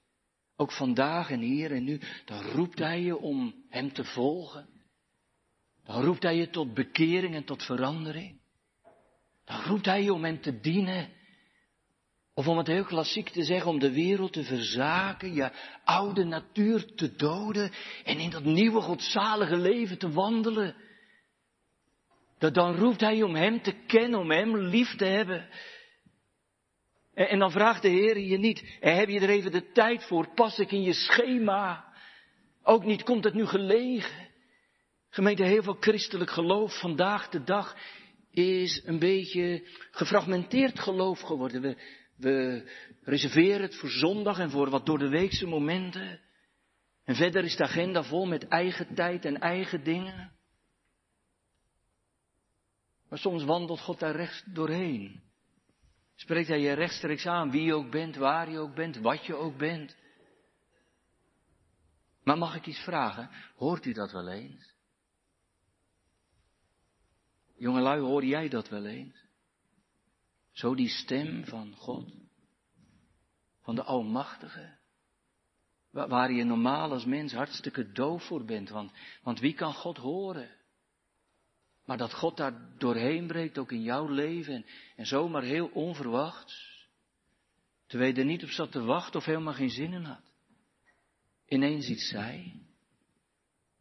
Ook 0.55 0.71
vandaag 0.71 1.29
en 1.29 1.39
hier 1.39 1.71
en 1.71 1.83
nu, 1.83 1.99
dan 2.25 2.41
roept 2.41 2.79
Hij 2.79 3.01
je 3.01 3.17
om 3.17 3.65
Hem 3.69 3.93
te 3.93 4.03
volgen. 4.03 4.74
Dan 5.85 6.03
roept 6.03 6.23
Hij 6.23 6.35
je 6.35 6.49
tot 6.49 6.73
bekering 6.73 7.35
en 7.35 7.43
tot 7.43 7.63
verandering. 7.63 8.39
Dan 9.45 9.61
roept 9.61 9.85
Hij 9.85 10.03
je 10.03 10.13
om 10.13 10.23
Hem 10.23 10.41
te 10.41 10.59
dienen. 10.59 11.09
Of 12.33 12.47
om 12.47 12.57
het 12.57 12.67
heel 12.67 12.83
klassiek 12.83 13.29
te 13.29 13.43
zeggen, 13.43 13.69
om 13.69 13.79
de 13.79 13.91
wereld 13.91 14.33
te 14.33 14.43
verzaken, 14.43 15.33
je 15.33 15.51
oude 15.83 16.23
natuur 16.23 16.95
te 16.95 17.15
doden 17.15 17.71
en 18.03 18.19
in 18.19 18.29
dat 18.29 18.43
nieuwe 18.43 18.81
godzalige 18.81 19.57
leven 19.57 19.97
te 19.97 20.11
wandelen. 20.11 20.75
Dat 22.37 22.53
dan 22.53 22.75
roept 22.75 23.01
Hij 23.01 23.15
je 23.15 23.25
om 23.25 23.35
Hem 23.35 23.61
te 23.61 23.71
kennen, 23.71 24.19
om 24.19 24.31
Hem 24.31 24.57
lief 24.57 24.95
te 24.95 25.05
hebben. 25.05 25.49
En, 27.13 27.29
en 27.29 27.39
dan 27.39 27.51
vraagt 27.51 27.81
de 27.81 27.89
Heer 27.89 28.19
je 28.19 28.37
niet, 28.37 28.77
heb 28.79 29.09
je 29.09 29.19
er 29.19 29.29
even 29.29 29.51
de 29.51 29.71
tijd 29.71 30.03
voor, 30.03 30.33
pas 30.33 30.59
ik 30.59 30.71
in 30.71 30.81
je 30.81 30.93
schema? 30.93 31.93
Ook 32.63 32.83
niet, 32.83 33.03
komt 33.03 33.23
het 33.23 33.33
nu 33.33 33.45
gelegen? 33.45 34.24
Gemeente, 35.15 35.43
heel 35.43 35.63
veel 35.63 35.77
christelijk 35.79 36.29
geloof 36.29 36.79
vandaag 36.79 37.29
de 37.29 37.43
dag 37.43 37.75
is 38.31 38.81
een 38.85 38.99
beetje 38.99 39.67
gefragmenteerd 39.91 40.79
geloof 40.79 41.19
geworden. 41.19 41.61
We, 41.61 41.77
we 42.17 42.63
reserveren 43.03 43.61
het 43.61 43.75
voor 43.75 43.89
zondag 43.89 44.39
en 44.39 44.49
voor 44.49 44.69
wat 44.69 44.85
door 44.85 44.97
de 44.97 45.09
weekse 45.09 45.47
momenten. 45.47 46.21
En 47.03 47.15
verder 47.15 47.43
is 47.43 47.55
de 47.55 47.63
agenda 47.63 48.03
vol 48.03 48.25
met 48.25 48.47
eigen 48.47 48.95
tijd 48.95 49.25
en 49.25 49.39
eigen 49.39 49.83
dingen. 49.83 50.31
Maar 53.09 53.19
soms 53.19 53.43
wandelt 53.43 53.79
God 53.79 53.99
daar 53.99 54.15
rechts 54.15 54.43
doorheen. 54.45 55.23
Spreekt 56.15 56.47
hij 56.47 56.59
je 56.59 56.73
rechtstreeks 56.73 57.25
aan, 57.25 57.51
wie 57.51 57.63
je 57.63 57.73
ook 57.73 57.91
bent, 57.91 58.15
waar 58.15 58.51
je 58.51 58.59
ook 58.59 58.75
bent, 58.75 58.97
wat 58.97 59.25
je 59.25 59.35
ook 59.35 59.57
bent. 59.57 59.95
Maar 62.23 62.37
mag 62.37 62.55
ik 62.55 62.65
iets 62.65 62.83
vragen? 62.83 63.29
Hoort 63.55 63.85
u 63.85 63.93
dat 63.93 64.11
wel 64.11 64.29
eens? 64.29 64.74
Jongelui, 67.57 67.99
hoor 67.99 68.25
jij 68.25 68.49
dat 68.49 68.69
wel 68.69 68.85
eens? 68.85 69.23
Zo 70.51 70.75
die 70.75 70.89
stem 70.89 71.45
van 71.45 71.75
God, 71.75 72.13
van 73.61 73.75
de 73.75 73.83
Almachtige, 73.83 74.77
waar 75.89 76.31
je 76.31 76.43
normaal 76.43 76.91
als 76.91 77.05
mens 77.05 77.33
hartstikke 77.33 77.91
doof 77.91 78.23
voor 78.23 78.45
bent, 78.45 78.69
want, 78.69 78.91
want 79.23 79.39
wie 79.39 79.53
kan 79.53 79.73
God 79.73 79.97
horen? 79.97 80.49
Maar 81.85 81.97
dat 81.97 82.13
God 82.13 82.37
daar 82.37 82.77
doorheen 82.77 83.27
breekt, 83.27 83.57
ook 83.57 83.71
in 83.71 83.81
jouw 83.81 84.07
leven, 84.07 84.53
en, 84.53 84.65
en 84.95 85.05
zomaar 85.05 85.43
heel 85.43 85.67
onverwachts, 85.67 86.87
terwijl 87.85 88.13
je 88.13 88.19
er 88.19 88.25
niet 88.25 88.43
op 88.43 88.49
zat 88.49 88.71
te 88.71 88.83
wachten 88.83 89.19
of 89.19 89.25
helemaal 89.25 89.53
geen 89.53 89.69
zin 89.69 89.93
in 89.93 90.03
had. 90.03 90.33
Ineens 91.47 91.87
iets 91.87 92.07
zei, 92.07 92.61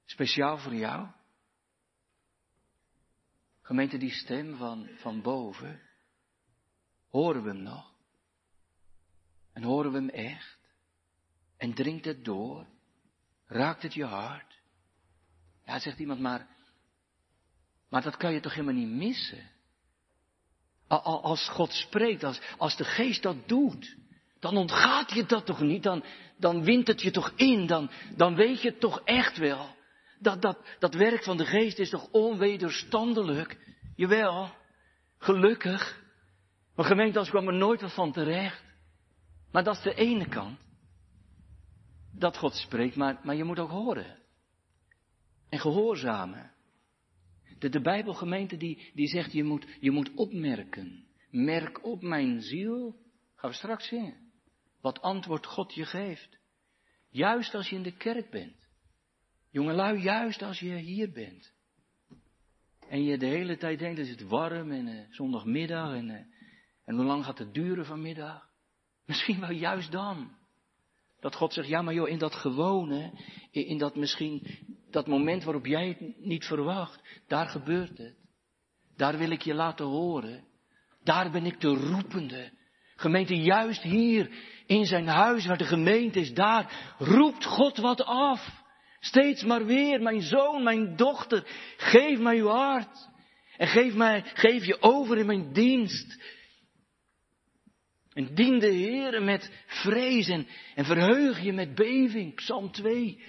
speciaal 0.04 0.58
voor 0.58 0.74
jou. 0.74 1.08
Gemeente, 3.64 3.98
die 3.98 4.12
stem 4.12 4.56
van, 4.56 4.88
van 4.96 5.22
boven, 5.22 5.80
horen 7.08 7.42
we 7.42 7.48
hem 7.48 7.62
nog? 7.62 7.92
En 9.52 9.62
horen 9.62 9.92
we 9.92 9.98
hem 9.98 10.08
echt? 10.08 10.58
En 11.56 11.74
dringt 11.74 12.04
het 12.04 12.24
door? 12.24 12.66
Raakt 13.46 13.82
het 13.82 13.94
je 13.94 14.04
hart? 14.04 14.60
Ja, 15.64 15.78
zegt 15.78 15.98
iemand, 15.98 16.20
maar, 16.20 16.46
maar 17.88 18.02
dat 18.02 18.16
kan 18.16 18.32
je 18.32 18.40
toch 18.40 18.54
helemaal 18.54 18.74
niet 18.74 18.96
missen? 18.96 19.50
Als 20.86 21.48
God 21.48 21.72
spreekt, 21.72 22.24
als, 22.24 22.40
als 22.58 22.76
de 22.76 22.84
geest 22.84 23.22
dat 23.22 23.48
doet, 23.48 23.96
dan 24.40 24.56
ontgaat 24.56 25.12
je 25.12 25.26
dat 25.26 25.46
toch 25.46 25.60
niet? 25.60 25.82
Dan, 25.82 26.04
dan 26.36 26.62
wint 26.64 26.86
het 26.86 27.02
je 27.02 27.10
toch 27.10 27.32
in? 27.36 27.66
Dan, 27.66 27.90
dan 28.16 28.34
weet 28.34 28.62
je 28.62 28.68
het 28.68 28.80
toch 28.80 29.00
echt 29.04 29.36
wel? 29.36 29.76
Dat, 30.18 30.42
dat, 30.42 30.76
dat 30.78 30.94
werk 30.94 31.24
van 31.24 31.36
de 31.36 31.46
geest 31.46 31.78
is 31.78 31.90
toch 31.90 32.08
onwederstandelijk? 32.10 33.58
Jawel, 33.96 34.50
gelukkig. 35.18 36.02
Maar 36.74 36.86
gemeente, 36.86 37.18
als 37.18 37.30
kwam 37.30 37.46
er 37.46 37.54
nooit 37.54 37.80
wat 37.80 37.94
van 37.94 38.12
terecht. 38.12 38.64
Maar 39.50 39.64
dat 39.64 39.76
is 39.76 39.82
de 39.82 39.94
ene 39.94 40.28
kant. 40.28 40.58
Dat 42.12 42.36
God 42.36 42.54
spreekt, 42.54 42.96
maar, 42.96 43.20
maar 43.22 43.34
je 43.34 43.44
moet 43.44 43.58
ook 43.58 43.70
horen. 43.70 44.18
En 45.48 45.58
gehoorzamen. 45.58 46.52
De, 47.58 47.68
de 47.68 47.80
Bijbelgemeente 47.80 48.56
die, 48.56 48.90
die 48.94 49.06
zegt, 49.06 49.32
je 49.32 49.44
moet, 49.44 49.66
je 49.80 49.90
moet 49.90 50.14
opmerken. 50.14 51.06
Merk 51.30 51.84
op 51.84 52.02
mijn 52.02 52.40
ziel. 52.40 52.96
Gaan 53.34 53.50
we 53.50 53.56
straks 53.56 53.88
zien. 53.88 54.14
Wat 54.80 55.00
antwoord 55.00 55.46
God 55.46 55.74
je 55.74 55.84
geeft. 55.84 56.38
Juist 57.10 57.54
als 57.54 57.68
je 57.68 57.76
in 57.76 57.82
de 57.82 57.96
kerk 57.96 58.30
bent. 58.30 58.63
Jongelui, 59.54 60.00
juist 60.00 60.42
als 60.42 60.60
je 60.60 60.74
hier 60.74 61.12
bent. 61.12 61.52
En 62.88 63.04
je 63.04 63.18
de 63.18 63.26
hele 63.26 63.56
tijd 63.56 63.78
denkt, 63.78 63.98
het 63.98 64.20
is 64.20 64.26
warm 64.26 64.72
en 64.72 64.86
uh, 64.86 65.00
zondagmiddag 65.10 65.94
en, 65.94 66.08
uh, 66.08 66.14
en 66.84 66.94
hoe 66.94 67.04
lang 67.04 67.24
gaat 67.24 67.38
het 67.38 67.54
duren 67.54 67.86
vanmiddag? 67.86 68.48
Misschien 69.06 69.40
wel 69.40 69.50
juist 69.50 69.92
dan. 69.92 70.36
Dat 71.20 71.34
God 71.34 71.52
zegt, 71.52 71.68
ja 71.68 71.82
maar 71.82 71.94
joh, 71.94 72.08
in 72.08 72.18
dat 72.18 72.34
gewone, 72.34 73.12
in 73.50 73.78
dat 73.78 73.96
misschien, 73.96 74.46
dat 74.90 75.06
moment 75.06 75.44
waarop 75.44 75.66
jij 75.66 75.88
het 75.88 76.24
niet 76.24 76.44
verwacht, 76.44 77.02
daar 77.26 77.46
gebeurt 77.46 77.98
het. 77.98 78.16
Daar 78.96 79.18
wil 79.18 79.30
ik 79.30 79.42
je 79.42 79.54
laten 79.54 79.86
horen. 79.86 80.44
Daar 81.02 81.30
ben 81.30 81.46
ik 81.46 81.60
de 81.60 81.74
roepende. 81.74 82.50
Gemeente, 82.96 83.36
juist 83.36 83.82
hier 83.82 84.30
in 84.66 84.84
zijn 84.84 85.06
huis 85.06 85.46
waar 85.46 85.58
de 85.58 85.64
gemeente 85.64 86.20
is, 86.20 86.34
daar 86.34 86.94
roept 86.98 87.44
God 87.44 87.76
wat 87.76 88.04
af. 88.04 88.63
Steeds 89.04 89.42
maar 89.42 89.66
weer, 89.66 90.02
mijn 90.02 90.22
zoon, 90.22 90.62
mijn 90.62 90.96
dochter, 90.96 91.42
geef 91.76 92.18
mij 92.18 92.38
uw 92.38 92.46
hart. 92.46 93.08
En 93.56 93.68
geef, 93.68 93.94
mij, 93.94 94.22
geef 94.24 94.64
je 94.64 94.82
over 94.82 95.18
in 95.18 95.26
mijn 95.26 95.52
dienst. 95.52 96.22
En 98.12 98.34
dien 98.34 98.58
de 98.58 98.70
Heer 98.70 99.22
met 99.22 99.50
vrees 99.66 100.28
en, 100.28 100.46
verheug 100.76 101.42
je 101.42 101.52
met 101.52 101.74
beving. 101.74 102.34
Psalm 102.34 102.70
2. 102.70 103.22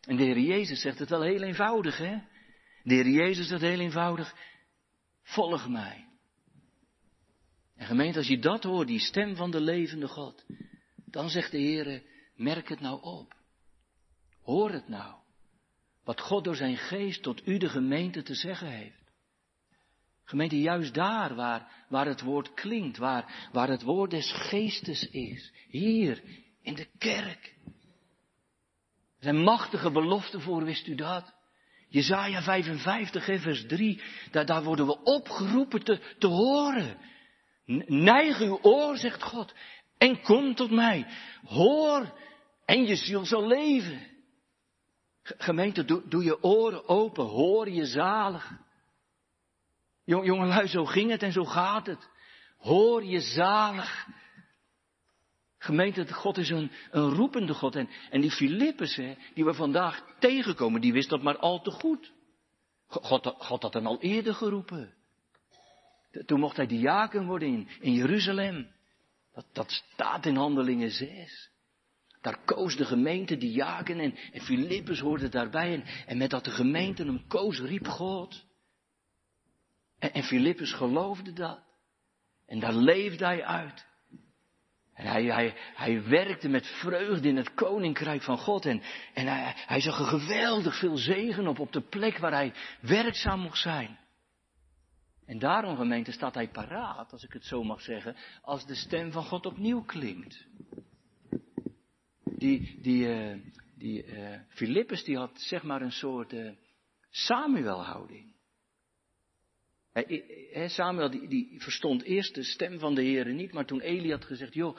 En 0.00 0.16
de 0.16 0.22
Heer 0.22 0.38
Jezus 0.38 0.80
zegt 0.80 0.98
het 0.98 1.08
wel 1.10 1.22
heel 1.22 1.42
eenvoudig, 1.42 1.98
hè? 1.98 2.18
De 2.82 2.94
Heer 2.94 3.08
Jezus 3.08 3.48
zegt 3.48 3.60
heel 3.60 3.80
eenvoudig. 3.80 4.34
volg 5.22 5.68
mij. 5.68 6.04
En 7.76 7.86
gemeente, 7.86 8.18
als 8.18 8.28
je 8.28 8.38
dat 8.38 8.62
hoort, 8.62 8.88
die 8.88 9.00
stem 9.00 9.36
van 9.36 9.50
de 9.50 9.60
levende 9.60 10.08
God, 10.08 10.44
dan 11.06 11.28
zegt 11.28 11.50
de 11.50 11.58
Heer, 11.58 12.02
merk 12.36 12.68
het 12.68 12.80
nou 12.80 13.02
op. 13.02 13.42
Hoor 14.44 14.70
het 14.70 14.88
nou. 14.88 15.14
Wat 16.04 16.20
God 16.20 16.44
door 16.44 16.56
zijn 16.56 16.76
geest 16.76 17.22
tot 17.22 17.46
u 17.46 17.58
de 17.58 17.68
gemeente 17.68 18.22
te 18.22 18.34
zeggen 18.34 18.68
heeft. 18.68 19.02
Gemeente, 20.24 20.60
juist 20.60 20.94
daar 20.94 21.34
waar, 21.34 21.84
waar 21.88 22.06
het 22.06 22.20
woord 22.20 22.54
klinkt, 22.54 22.96
waar, 22.96 23.48
waar 23.52 23.68
het 23.68 23.82
woord 23.82 24.10
des 24.10 24.32
geestes 24.32 25.08
is. 25.10 25.52
Hier, 25.68 26.22
in 26.62 26.74
de 26.74 26.88
kerk. 26.98 27.54
Er 29.18 29.32
zijn 29.32 29.42
machtige 29.42 29.90
beloften 29.90 30.40
voor, 30.40 30.64
wist 30.64 30.86
u 30.86 30.94
dat? 30.94 31.32
Jezaja 31.88 32.42
55, 32.42 33.24
vers 33.24 33.66
3, 33.66 34.02
daar, 34.30 34.46
daar 34.46 34.64
worden 34.64 34.86
we 34.86 35.02
opgeroepen 35.02 35.84
te, 35.84 36.00
te 36.18 36.26
horen. 36.26 36.98
Neig 37.86 38.40
uw 38.40 38.58
oor, 38.62 38.96
zegt 38.96 39.22
God, 39.22 39.54
en 39.98 40.20
kom 40.20 40.54
tot 40.54 40.70
mij. 40.70 41.06
Hoor, 41.44 42.18
en 42.64 42.86
je 42.86 42.96
ziel 42.96 43.24
zal 43.24 43.46
leven. 43.46 44.13
Gemeente, 45.24 45.84
doe, 45.84 46.24
je 46.24 46.42
oren 46.42 46.88
open, 46.88 47.24
hoor 47.24 47.70
je 47.70 47.86
zalig. 47.86 48.52
Jongelui, 50.04 50.66
zo 50.66 50.84
ging 50.84 51.10
het 51.10 51.22
en 51.22 51.32
zo 51.32 51.44
gaat 51.44 51.86
het. 51.86 52.08
Hoor 52.56 53.04
je 53.04 53.20
zalig. 53.20 54.06
Gemeente, 55.58 56.12
God 56.12 56.38
is 56.38 56.48
een, 56.48 56.70
een 56.90 57.10
roepende 57.10 57.54
God. 57.54 57.76
En, 57.76 57.88
en 58.10 58.20
die 58.20 58.30
Filippus, 58.30 58.94
die 59.34 59.44
we 59.44 59.54
vandaag 59.54 60.04
tegenkomen, 60.18 60.80
die 60.80 60.92
wist 60.92 61.08
dat 61.08 61.22
maar 61.22 61.38
al 61.38 61.60
te 61.60 61.70
goed. 61.70 62.12
God, 62.86 63.34
God 63.38 63.62
had 63.62 63.74
hem 63.74 63.86
al 63.86 64.00
eerder 64.00 64.34
geroepen. 64.34 64.94
Toen 66.26 66.40
mocht 66.40 66.56
hij 66.56 66.66
diaken 66.66 67.26
worden 67.26 67.48
in, 67.48 67.68
in 67.80 67.92
Jeruzalem. 67.92 68.72
Dat, 69.32 69.46
dat 69.52 69.70
staat 69.70 70.26
in 70.26 70.36
Handelingen 70.36 70.90
6. 70.90 71.50
Daar 72.24 72.44
koos 72.44 72.76
de 72.76 72.84
gemeente 72.84 73.36
diaken 73.36 74.00
en, 74.00 74.14
en 74.32 74.40
Filippus 74.40 75.00
hoorde 75.00 75.28
daarbij. 75.28 75.74
En, 75.74 75.84
en 76.06 76.18
met 76.18 76.30
dat 76.30 76.44
de 76.44 76.50
gemeente 76.50 77.04
hem 77.04 77.26
koos, 77.26 77.60
riep 77.60 77.86
God. 77.86 78.44
En, 79.98 80.12
en 80.12 80.22
Filippus 80.22 80.72
geloofde 80.72 81.32
dat. 81.32 81.60
En 82.46 82.60
daar 82.60 82.74
leefde 82.74 83.24
hij 83.24 83.44
uit. 83.44 83.86
En 84.94 85.06
hij, 85.06 85.24
hij, 85.24 85.54
hij 85.74 86.04
werkte 86.04 86.48
met 86.48 86.66
vreugde 86.66 87.28
in 87.28 87.36
het 87.36 87.54
koninkrijk 87.54 88.22
van 88.22 88.38
God. 88.38 88.66
En, 88.66 88.82
en 89.14 89.26
hij, 89.26 89.52
hij 89.56 89.80
zag 89.80 89.98
er 89.98 90.18
geweldig 90.20 90.78
veel 90.78 90.96
zegen 90.96 91.46
op, 91.46 91.58
op 91.58 91.72
de 91.72 91.82
plek 91.82 92.18
waar 92.18 92.32
hij 92.32 92.52
werkzaam 92.80 93.40
mocht 93.40 93.58
zijn. 93.58 93.98
En 95.26 95.38
daarom, 95.38 95.76
gemeente, 95.76 96.12
staat 96.12 96.34
hij 96.34 96.48
paraat, 96.48 97.12
als 97.12 97.24
ik 97.24 97.32
het 97.32 97.44
zo 97.44 97.62
mag 97.62 97.80
zeggen, 97.80 98.16
als 98.42 98.66
de 98.66 98.74
stem 98.74 99.12
van 99.12 99.24
God 99.24 99.46
opnieuw 99.46 99.84
klinkt. 99.84 100.46
Die, 102.44 102.80
die, 102.82 103.06
uh, 103.08 103.36
die 103.80 104.04
Filippus, 104.48 105.04
die 105.04 105.16
had 105.16 105.40
zeg 105.40 105.62
maar 105.62 105.82
een 105.82 105.92
soort 105.92 106.32
uh, 106.32 106.50
Samuel-houding. 107.10 108.32
Samuel 110.66 111.10
die, 111.10 111.28
die, 111.28 111.60
verstond 111.62 112.02
eerst 112.02 112.34
de 112.34 112.42
stem 112.44 112.78
van 112.78 112.94
de 112.94 113.02
Heer 113.02 113.32
niet, 113.32 113.52
maar 113.52 113.66
toen 113.66 113.80
Eli 113.80 114.10
had 114.10 114.24
gezegd, 114.24 114.54
joh, 114.54 114.76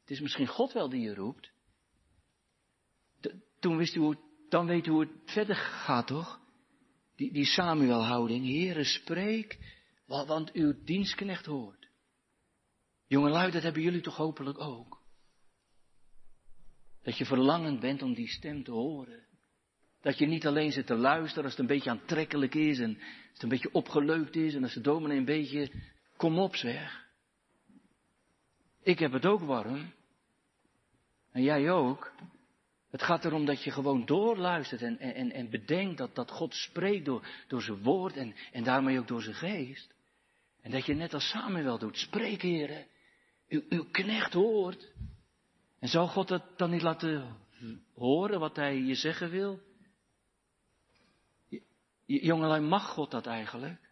het 0.00 0.10
is 0.10 0.20
misschien 0.20 0.46
God 0.46 0.72
wel 0.72 0.88
die 0.88 1.00
je 1.00 1.14
roept. 1.14 1.50
toen 3.60 3.76
wist 3.76 3.94
u 3.94 4.00
hoe, 4.00 4.16
dan 4.48 4.66
weet 4.66 4.86
u 4.86 4.90
hoe 4.90 5.00
het 5.00 5.10
verder 5.24 5.56
gaat, 5.56 6.06
toch? 6.06 6.40
Die, 7.16 7.32
die 7.32 7.44
Samuel-houding, 7.44 8.84
spreek, 8.84 9.58
want 10.06 10.52
uw 10.52 10.74
dienstknecht 10.84 11.46
hoort. 11.46 11.88
Jongelui, 13.06 13.50
dat 13.50 13.62
hebben 13.62 13.82
jullie 13.82 14.00
toch 14.00 14.16
hopelijk 14.16 14.58
ook. 14.58 14.95
Dat 17.06 17.18
je 17.18 17.24
verlangend 17.24 17.80
bent 17.80 18.02
om 18.02 18.14
die 18.14 18.28
stem 18.28 18.64
te 18.64 18.70
horen. 18.70 19.26
Dat 20.00 20.18
je 20.18 20.26
niet 20.26 20.46
alleen 20.46 20.72
zit 20.72 20.86
te 20.86 20.94
luisteren 20.94 21.44
als 21.44 21.52
het 21.52 21.60
een 21.60 21.66
beetje 21.66 21.90
aantrekkelijk 21.90 22.54
is 22.54 22.78
en 22.78 22.94
als 22.94 23.32
het 23.32 23.42
een 23.42 23.48
beetje 23.48 23.72
opgeleukt 23.72 24.36
is 24.36 24.54
en 24.54 24.62
als 24.62 24.74
de 24.74 24.80
dominee 24.80 25.18
een 25.18 25.24
beetje, 25.24 25.70
kom 26.16 26.38
op 26.38 26.56
zeg. 26.56 27.06
Ik 28.82 28.98
heb 28.98 29.12
het 29.12 29.26
ook 29.26 29.40
warm. 29.40 29.92
En 31.32 31.42
jij 31.42 31.70
ook. 31.70 32.12
Het 32.90 33.02
gaat 33.02 33.24
erom 33.24 33.44
dat 33.44 33.64
je 33.64 33.70
gewoon 33.70 34.06
doorluistert 34.06 34.82
en, 34.82 34.98
en, 34.98 35.32
en 35.32 35.50
bedenkt 35.50 35.98
dat, 35.98 36.14
dat 36.14 36.30
God 36.30 36.54
spreekt 36.54 37.04
door, 37.04 37.26
door 37.48 37.62
zijn 37.62 37.82
woord 37.82 38.16
en, 38.16 38.34
en 38.52 38.64
daarmee 38.64 38.98
ook 38.98 39.08
door 39.08 39.22
zijn 39.22 39.34
geest. 39.34 39.94
En 40.62 40.70
dat 40.70 40.86
je 40.86 40.94
net 40.94 41.14
als 41.14 41.28
Samuel 41.28 41.78
doet, 41.78 41.98
spreek 41.98 42.42
heren, 42.42 42.86
uw, 43.48 43.62
uw 43.68 43.84
knecht 43.90 44.32
hoort. 44.32 44.92
En 45.78 45.88
zou 45.88 46.08
God 46.08 46.28
dat 46.28 46.58
dan 46.58 46.70
niet 46.70 46.82
laten 46.82 47.36
horen 47.94 48.40
wat 48.40 48.56
hij 48.56 48.76
je 48.76 48.94
zeggen 48.94 49.30
wil? 49.30 49.60
Jongelui, 52.04 52.60
mag 52.60 52.88
God 52.88 53.10
dat 53.10 53.26
eigenlijk? 53.26 53.90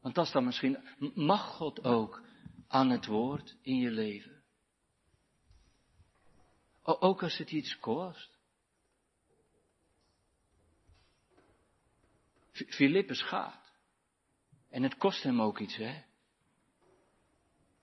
Want 0.00 0.14
dat 0.14 0.26
is 0.26 0.32
dan 0.32 0.44
misschien, 0.44 0.88
mag 1.14 1.56
God 1.56 1.84
ook 1.84 2.22
aan 2.68 2.90
het 2.90 3.06
woord 3.06 3.56
in 3.62 3.76
je 3.76 3.90
leven? 3.90 4.42
Ook 6.82 7.22
als 7.22 7.36
het 7.36 7.50
iets 7.50 7.78
kost. 7.78 8.38
Filippus 12.52 13.22
gaat. 13.22 13.72
En 14.68 14.82
het 14.82 14.96
kost 14.96 15.22
hem 15.22 15.42
ook 15.42 15.58
iets, 15.58 15.76
hè? 15.76 16.02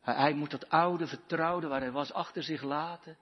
Hij, 0.02 0.34
moet 0.34 0.52
dat 0.52 0.70
oude 0.70 1.08
vertrouwde 1.08 1.68
waar 1.68 1.82
hij 1.82 1.92
was 1.92 2.14
achter 2.14 2.44
zich 2.44 2.62
laten 2.62 3.18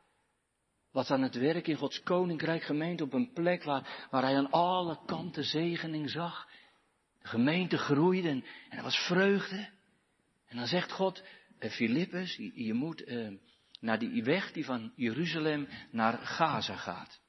was 0.92 1.12
aan 1.12 1.22
het 1.22 1.36
werk 1.36 1.68
in 1.68 1.76
Gods 1.76 2.04
koninkrijk 2.04 2.64
gemeente 2.64 3.04
op 3.04 3.14
een 3.14 3.34
plek 3.34 3.64
waar, 3.64 4.08
waar 4.12 4.24
hij 4.24 4.38
aan 4.38 4.52
alle 4.52 5.00
kanten 5.06 5.44
zegening 5.44 6.10
zag. 6.10 6.48
De 7.22 7.28
gemeente 7.28 7.78
groeide 7.78 8.30
en, 8.30 8.44
er 8.70 8.84
was 8.84 8.98
vreugde. 8.98 9.70
En 10.48 10.58
dan 10.58 10.68
zegt 10.68 10.92
God, 10.92 11.24
eh, 11.60 11.78
je 12.54 12.74
moet 12.74 13.04
eh, 13.04 13.28
naar 13.80 14.00
die 14.00 14.24
weg 14.24 14.52
die 14.52 14.66
van 14.66 14.94
Jeruzalem 14.96 15.68
naar 15.92 16.14
Gaza 16.14 16.76
gaat. 16.76 17.22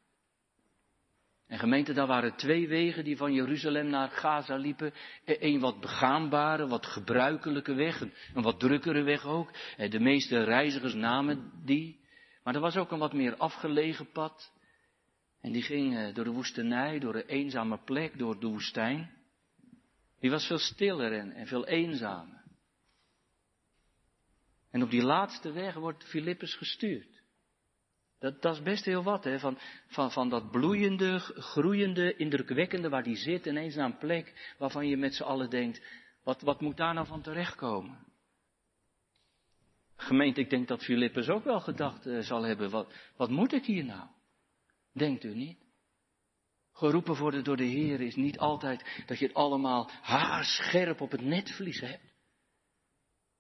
En 1.51 1.59
gemeente, 1.59 1.93
daar 1.93 2.07
waren 2.07 2.37
twee 2.37 2.69
wegen 2.69 3.05
die 3.05 3.17
van 3.17 3.33
Jeruzalem 3.33 3.87
naar 3.87 4.09
Gaza 4.09 4.57
liepen. 4.57 4.93
Een 5.25 5.55
e, 5.55 5.59
wat 5.59 5.81
begaanbare, 5.81 6.67
wat 6.67 6.87
gebruikelijke 6.87 7.75
weg, 7.75 8.01
een 8.01 8.43
wat 8.43 8.61
drukkere 8.61 9.03
weg 9.03 9.25
ook. 9.25 9.51
Eh, 9.77 9.91
de 9.91 10.01
meeste 10.01 10.45
reizigers 10.45 10.95
namen 10.95 11.53
die. 11.65 12.01
Maar 12.43 12.55
er 12.55 12.61
was 12.61 12.77
ook 12.77 12.91
een 12.91 12.99
wat 12.99 13.13
meer 13.13 13.37
afgelegen 13.37 14.11
pad. 14.13 14.53
En 15.41 15.53
die 15.53 15.63
ging 15.63 15.97
eh, 15.97 16.15
door 16.15 16.25
de 16.25 16.31
woestenij, 16.31 16.99
door 16.99 17.15
een 17.15 17.27
eenzame 17.27 17.79
plek, 17.85 18.19
door 18.19 18.41
de 18.41 18.47
woestijn. 18.47 19.11
Die 20.21 20.31
was 20.31 20.47
veel 20.47 20.59
stiller 20.59 21.13
en, 21.13 21.33
en 21.33 21.47
veel 21.47 21.67
eenzamer. 21.67 22.43
En 24.71 24.83
op 24.83 24.91
die 24.91 25.03
laatste 25.03 25.53
weg 25.53 25.75
wordt 25.75 26.05
Filippus 26.05 26.55
gestuurd. 26.55 27.20
Dat, 28.21 28.45
is 28.45 28.63
best 28.63 28.85
heel 28.85 29.03
wat, 29.03 29.25
hè? 29.25 29.39
Van, 29.39 29.59
van, 29.87 30.13
van 30.13 30.29
dat 30.29 30.51
bloeiende, 30.51 31.19
groeiende, 31.19 32.17
indrukwekkende 32.17 32.89
waar 32.89 33.03
die 33.03 33.17
zit, 33.17 33.47
ineens 33.47 33.75
naar 33.75 33.85
een 33.85 33.99
plek 33.99 34.55
waarvan 34.59 34.89
je 34.89 34.97
met 34.97 35.15
z'n 35.15 35.23
allen 35.23 35.51
denkt, 35.51 35.83
wat, 36.25 36.41
wat 36.41 36.61
moet 36.61 36.77
daar 36.77 36.95
nou 36.95 37.07
van 37.07 37.23
terechtkomen? 37.23 37.99
Gemeente, 39.97 40.41
ik 40.41 40.51
denk 40.51 40.69
dat 40.69 40.85
Filippus 40.85 41.29
ook 41.29 41.45
wel 41.45 41.61
gedacht 41.61 42.07
uh, 42.07 42.21
zal 42.21 42.43
hebben, 42.43 42.71
wat, 42.71 42.93
wat 43.17 43.31
moet 43.31 43.53
ik 43.53 43.65
hier 43.65 43.85
nou? 43.85 44.09
Denkt 44.93 45.25
u 45.25 45.35
niet? 45.35 45.59
Geroepen 46.73 47.17
worden 47.17 47.45
door 47.45 47.57
de 47.57 47.65
Heer 47.65 48.01
is 48.01 48.15
niet 48.15 48.39
altijd 48.39 49.03
dat 49.07 49.19
je 49.19 49.27
het 49.27 49.35
allemaal 49.35 49.91
haarscherp 50.03 51.01
op 51.01 51.11
het 51.11 51.21
netvlies 51.21 51.81
hebt. 51.81 52.13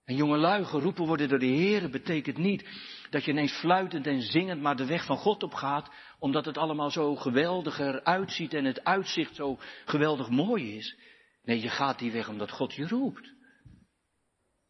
En 0.04 0.16
jongelui, 0.16 0.64
geroepen 0.64 1.06
worden 1.06 1.28
door 1.28 1.38
de 1.38 1.46
Heer 1.46 1.90
betekent 1.90 2.36
niet 2.36 2.68
dat 3.10 3.24
je 3.24 3.30
ineens 3.30 3.52
fluitend 3.52 4.06
en 4.06 4.22
zingend 4.22 4.60
maar 4.60 4.76
de 4.76 4.86
weg 4.86 5.04
van 5.04 5.16
God 5.16 5.42
op 5.42 5.54
gaat, 5.54 5.90
omdat 6.18 6.44
het 6.44 6.58
allemaal 6.58 6.90
zo 6.90 7.16
geweldig 7.16 7.78
eruit 7.78 8.32
ziet 8.32 8.54
en 8.54 8.64
het 8.64 8.84
uitzicht 8.84 9.34
zo 9.34 9.58
geweldig 9.84 10.28
mooi 10.28 10.76
is. 10.76 10.96
Nee, 11.44 11.60
je 11.60 11.68
gaat 11.68 11.98
die 11.98 12.12
weg 12.12 12.28
omdat 12.28 12.50
God 12.50 12.74
je 12.74 12.88
roept. 12.88 13.32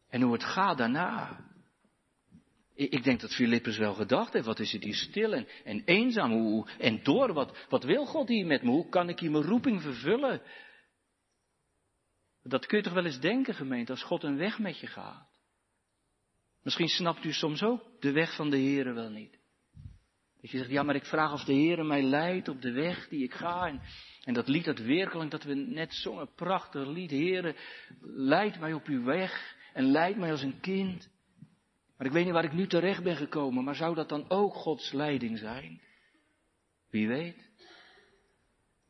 En 0.09 0.21
hoe 0.21 0.33
het 0.33 0.43
gaat 0.43 0.77
daarna, 0.77 1.39
ik 2.75 3.03
denk 3.03 3.21
dat 3.21 3.35
Filippus 3.35 3.77
wel 3.77 3.93
gedacht 3.93 4.33
heeft, 4.33 4.45
wat 4.45 4.59
is 4.59 4.71
het 4.71 4.83
hier 4.83 4.95
stil 4.95 5.33
en, 5.33 5.47
en 5.63 5.81
eenzaam 5.85 6.31
hoe, 6.31 6.67
en 6.77 7.03
door, 7.03 7.33
wat, 7.33 7.65
wat 7.69 7.83
wil 7.83 8.05
God 8.05 8.27
hier 8.27 8.45
met 8.45 8.63
me, 8.63 8.69
hoe 8.69 8.89
kan 8.89 9.09
ik 9.09 9.19
hier 9.19 9.31
mijn 9.31 9.43
roeping 9.43 9.81
vervullen? 9.81 10.41
Dat 12.43 12.65
kun 12.65 12.77
je 12.77 12.83
toch 12.83 12.93
wel 12.93 13.05
eens 13.05 13.19
denken, 13.19 13.53
gemeente, 13.53 13.91
als 13.91 14.03
God 14.03 14.23
een 14.23 14.37
weg 14.37 14.59
met 14.59 14.79
je 14.79 14.87
gaat. 14.87 15.30
Misschien 16.63 16.87
snapt 16.87 17.23
u 17.23 17.31
soms 17.33 17.63
ook 17.63 17.81
de 17.99 18.11
weg 18.11 18.35
van 18.35 18.49
de 18.49 18.59
Here 18.59 18.93
wel 18.93 19.09
niet. 19.09 19.39
Dat 20.41 20.51
je 20.51 20.57
zegt, 20.57 20.69
ja, 20.69 20.83
maar 20.83 20.95
ik 20.95 21.05
vraag 21.05 21.33
of 21.33 21.43
de 21.43 21.53
Heer 21.53 21.85
mij 21.85 22.01
leidt 22.01 22.47
op 22.47 22.61
de 22.61 22.71
weg 22.71 23.07
die 23.07 23.23
ik 23.23 23.33
ga. 23.33 23.79
En, 24.23 24.33
dat 24.33 24.47
lied, 24.47 24.65
dat 24.65 24.79
weerklank 24.79 25.31
dat 25.31 25.43
we 25.43 25.53
net 25.53 25.93
zongen, 25.93 26.33
prachtig 26.35 26.87
lied. 26.87 27.11
Heer, 27.11 27.55
leid 28.01 28.59
mij 28.59 28.73
op 28.73 28.85
uw 28.85 29.03
weg 29.03 29.55
en 29.73 29.91
leid 29.91 30.17
mij 30.17 30.31
als 30.31 30.41
een 30.41 30.59
kind. 30.59 31.09
Maar 31.97 32.07
ik 32.07 32.13
weet 32.13 32.23
niet 32.25 32.33
waar 32.33 32.43
ik 32.43 32.53
nu 32.53 32.67
terecht 32.67 33.03
ben 33.03 33.15
gekomen, 33.15 33.63
maar 33.63 33.75
zou 33.75 33.95
dat 33.95 34.09
dan 34.09 34.29
ook 34.29 34.53
Gods 34.53 34.91
leiding 34.91 35.37
zijn? 35.37 35.81
Wie 36.89 37.07
weet. 37.07 37.49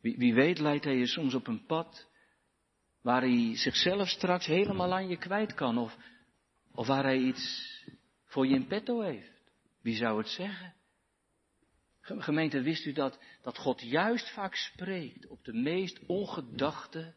Wie, 0.01 0.17
wie 0.17 0.33
weet 0.33 0.59
leidt 0.59 0.83
hij 0.83 0.97
je 0.97 1.07
soms 1.07 1.33
op 1.33 1.47
een 1.47 1.65
pad 1.65 2.09
waar 3.01 3.21
hij 3.21 3.51
zichzelf 3.53 4.07
straks 4.07 4.45
helemaal 4.45 4.93
aan 4.93 5.07
je 5.07 5.17
kwijt 5.17 5.53
kan. 5.53 5.77
Of, 5.77 5.97
of 6.75 6.87
waar 6.87 7.03
hij 7.03 7.17
iets 7.17 7.73
voor 8.25 8.47
je 8.47 8.55
in 8.55 8.67
petto 8.67 9.01
heeft. 9.01 9.41
Wie 9.81 9.95
zou 9.95 10.17
het 10.17 10.27
zeggen? 10.27 10.73
Gemeente, 12.01 12.61
wist 12.61 12.85
u 12.85 12.91
dat, 12.91 13.19
dat 13.41 13.57
God 13.57 13.81
juist 13.81 14.29
vaak 14.29 14.55
spreekt 14.55 15.27
op 15.27 15.43
de 15.43 15.53
meest 15.53 15.99
ongedachte 16.05 17.13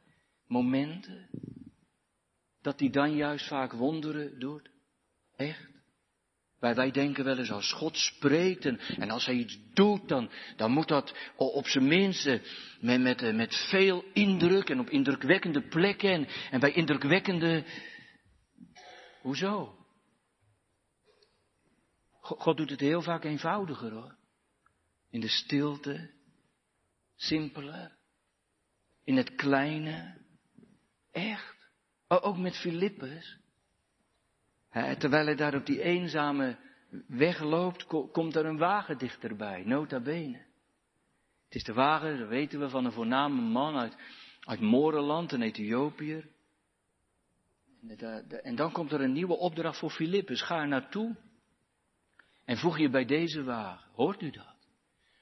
momenten? 0.47 1.29
Dat 2.63 2.81
hij 2.81 2.91
dan 2.91 3.17
juist 3.17 3.47
vaak 3.47 3.73
wonderen 3.73 4.39
doet? 4.39 4.71
Echt? 5.37 5.73
Wij, 6.59 6.75
wij 6.75 6.91
denken 6.91 7.25
wel 7.25 7.39
eens 7.39 7.51
als 7.51 7.73
God 7.73 7.97
spreekt 7.97 8.65
en, 8.65 8.79
en 8.79 9.11
als 9.11 9.27
hij 9.27 9.35
iets 9.35 9.59
doet, 9.75 10.09
dan, 10.09 10.31
dan 10.57 10.71
moet 10.71 10.89
dat 10.89 11.17
op 11.37 11.67
zijn 11.67 11.89
minst 11.89 12.41
met, 12.81 13.01
met, 13.01 13.35
met 13.35 13.55
veel 13.71 14.05
indruk 14.13 14.71
en 14.71 14.81
op 14.81 14.91
indrukwekkende 14.91 15.69
plekken 15.69 16.11
en, 16.11 16.27
en 16.51 16.61
bij 16.61 16.73
indrukwekkende. 16.73 17.65
Hoezo? 19.25 19.87
God 22.21 22.57
doet 22.57 22.71
het 22.71 22.81
heel 22.81 23.03
vaak 23.03 23.25
eenvoudiger 23.25 23.93
hoor. 23.93 24.17
In 25.11 25.21
de 25.21 25.29
stilte, 25.29 26.11
simpeler, 27.15 27.97
in 29.05 29.17
het 29.17 29.35
kleine, 29.35 30.17
echt. 31.11 31.69
Ook 32.09 32.37
met 32.37 32.57
Filippus. 32.57 33.39
Terwijl 34.71 35.25
hij 35.25 35.37
daar 35.37 35.55
op 35.55 35.67
die 35.67 35.83
eenzame 35.83 36.59
weg 37.07 37.41
loopt, 37.41 37.87
komt 38.13 38.37
er 38.37 38.47
een 38.47 38.59
wagen 38.59 38.99
dichterbij, 38.99 39.65
nota 39.65 40.01
bene. 40.01 40.39
Het 41.45 41.55
is 41.55 41.65
de 41.65 41.73
wagen, 41.73 42.19
dat 42.19 42.29
weten 42.29 42.61
we, 42.61 42.69
van 42.69 42.85
een 42.85 42.93
voorname 42.93 43.41
man 43.41 43.77
uit, 43.77 43.97
uit 44.41 44.61
Morenland, 44.61 45.33
een 45.33 45.43
Ethiopiër. 45.43 46.33
En 48.43 48.55
dan 48.55 48.73
komt 48.73 48.93
er 48.93 49.01
een 49.01 49.13
nieuwe 49.13 49.37
opdracht 49.37 49.79
voor 49.79 49.91
Filippus. 49.91 50.43
Ga 50.43 50.61
er 50.61 50.69
naartoe 50.69 51.17
en 52.45 52.57
voeg 52.57 52.79
je 52.79 52.91
bij 52.91 53.05
deze 53.05 53.43
wagen. 53.43 53.91
Hoort 53.93 54.23
u 54.23 54.31
dat? 54.31 54.55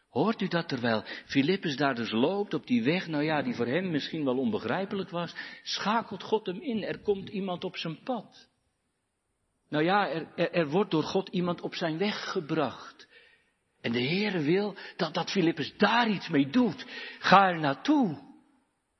Hoort 0.08 0.40
u 0.40 0.48
dat 0.48 0.68
terwijl 0.68 1.04
Filippus 1.24 1.76
daar 1.76 1.94
dus 1.94 2.10
loopt 2.10 2.54
op 2.54 2.66
die 2.66 2.82
weg, 2.82 3.06
nou 3.06 3.24
ja, 3.24 3.42
die 3.42 3.54
voor 3.54 3.66
hem 3.66 3.90
misschien 3.90 4.24
wel 4.24 4.38
onbegrijpelijk 4.38 5.10
was, 5.10 5.34
schakelt 5.62 6.22
God 6.22 6.46
hem 6.46 6.60
in, 6.60 6.82
er 6.82 6.98
komt 6.98 7.28
iemand 7.28 7.64
op 7.64 7.76
zijn 7.76 8.02
pad. 8.02 8.48
Nou 9.68 9.84
ja, 9.84 10.08
er, 10.08 10.52
er, 10.52 10.68
wordt 10.68 10.90
door 10.90 11.02
God 11.02 11.28
iemand 11.28 11.60
op 11.60 11.74
zijn 11.74 11.98
weg 11.98 12.30
gebracht. 12.30 13.08
En 13.80 13.92
de 13.92 14.02
Heere 14.02 14.40
wil 14.40 14.76
dat, 14.96 15.14
dat 15.14 15.30
Filippus 15.30 15.76
daar 15.76 16.08
iets 16.08 16.28
mee 16.28 16.50
doet. 16.50 16.86
Ga 17.18 17.48
er 17.48 17.60
naartoe. 17.60 18.18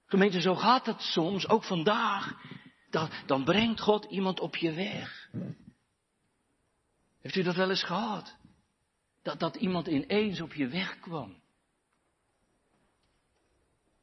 Gemeente, 0.06 0.40
zo 0.40 0.54
gaat 0.54 0.86
het 0.86 1.00
soms, 1.00 1.48
ook 1.48 1.64
vandaag. 1.64 2.34
Dan, 2.92 3.10
dan 3.26 3.44
brengt 3.44 3.80
God 3.80 4.04
iemand 4.04 4.40
op 4.40 4.56
je 4.56 4.72
weg. 4.72 5.30
Heeft 7.20 7.36
u 7.36 7.42
dat 7.42 7.56
wel 7.56 7.70
eens 7.70 7.84
gehad? 7.84 8.36
Dat, 9.22 9.40
dat 9.40 9.56
iemand 9.56 9.86
ineens 9.86 10.40
op 10.40 10.52
je 10.52 10.68
weg 10.68 11.00
kwam. 11.00 11.40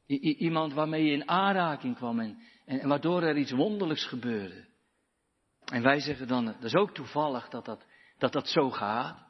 Iemand 0.06 0.72
waarmee 0.72 1.04
je 1.04 1.12
in 1.12 1.28
aanraking 1.28 1.96
kwam 1.96 2.20
en, 2.20 2.88
waardoor 2.88 3.22
er 3.22 3.36
iets 3.36 3.50
wonderlijks 3.50 4.06
gebeurde. 4.06 4.68
En 5.64 5.82
wij 5.82 6.00
zeggen 6.00 6.28
dan, 6.28 6.44
dat 6.44 6.64
is 6.64 6.74
ook 6.74 6.94
toevallig 6.94 7.48
dat 7.48 7.64
dat, 7.64 7.86
dat, 8.18 8.32
dat 8.32 8.48
zo 8.48 8.70
gaat. 8.70 9.28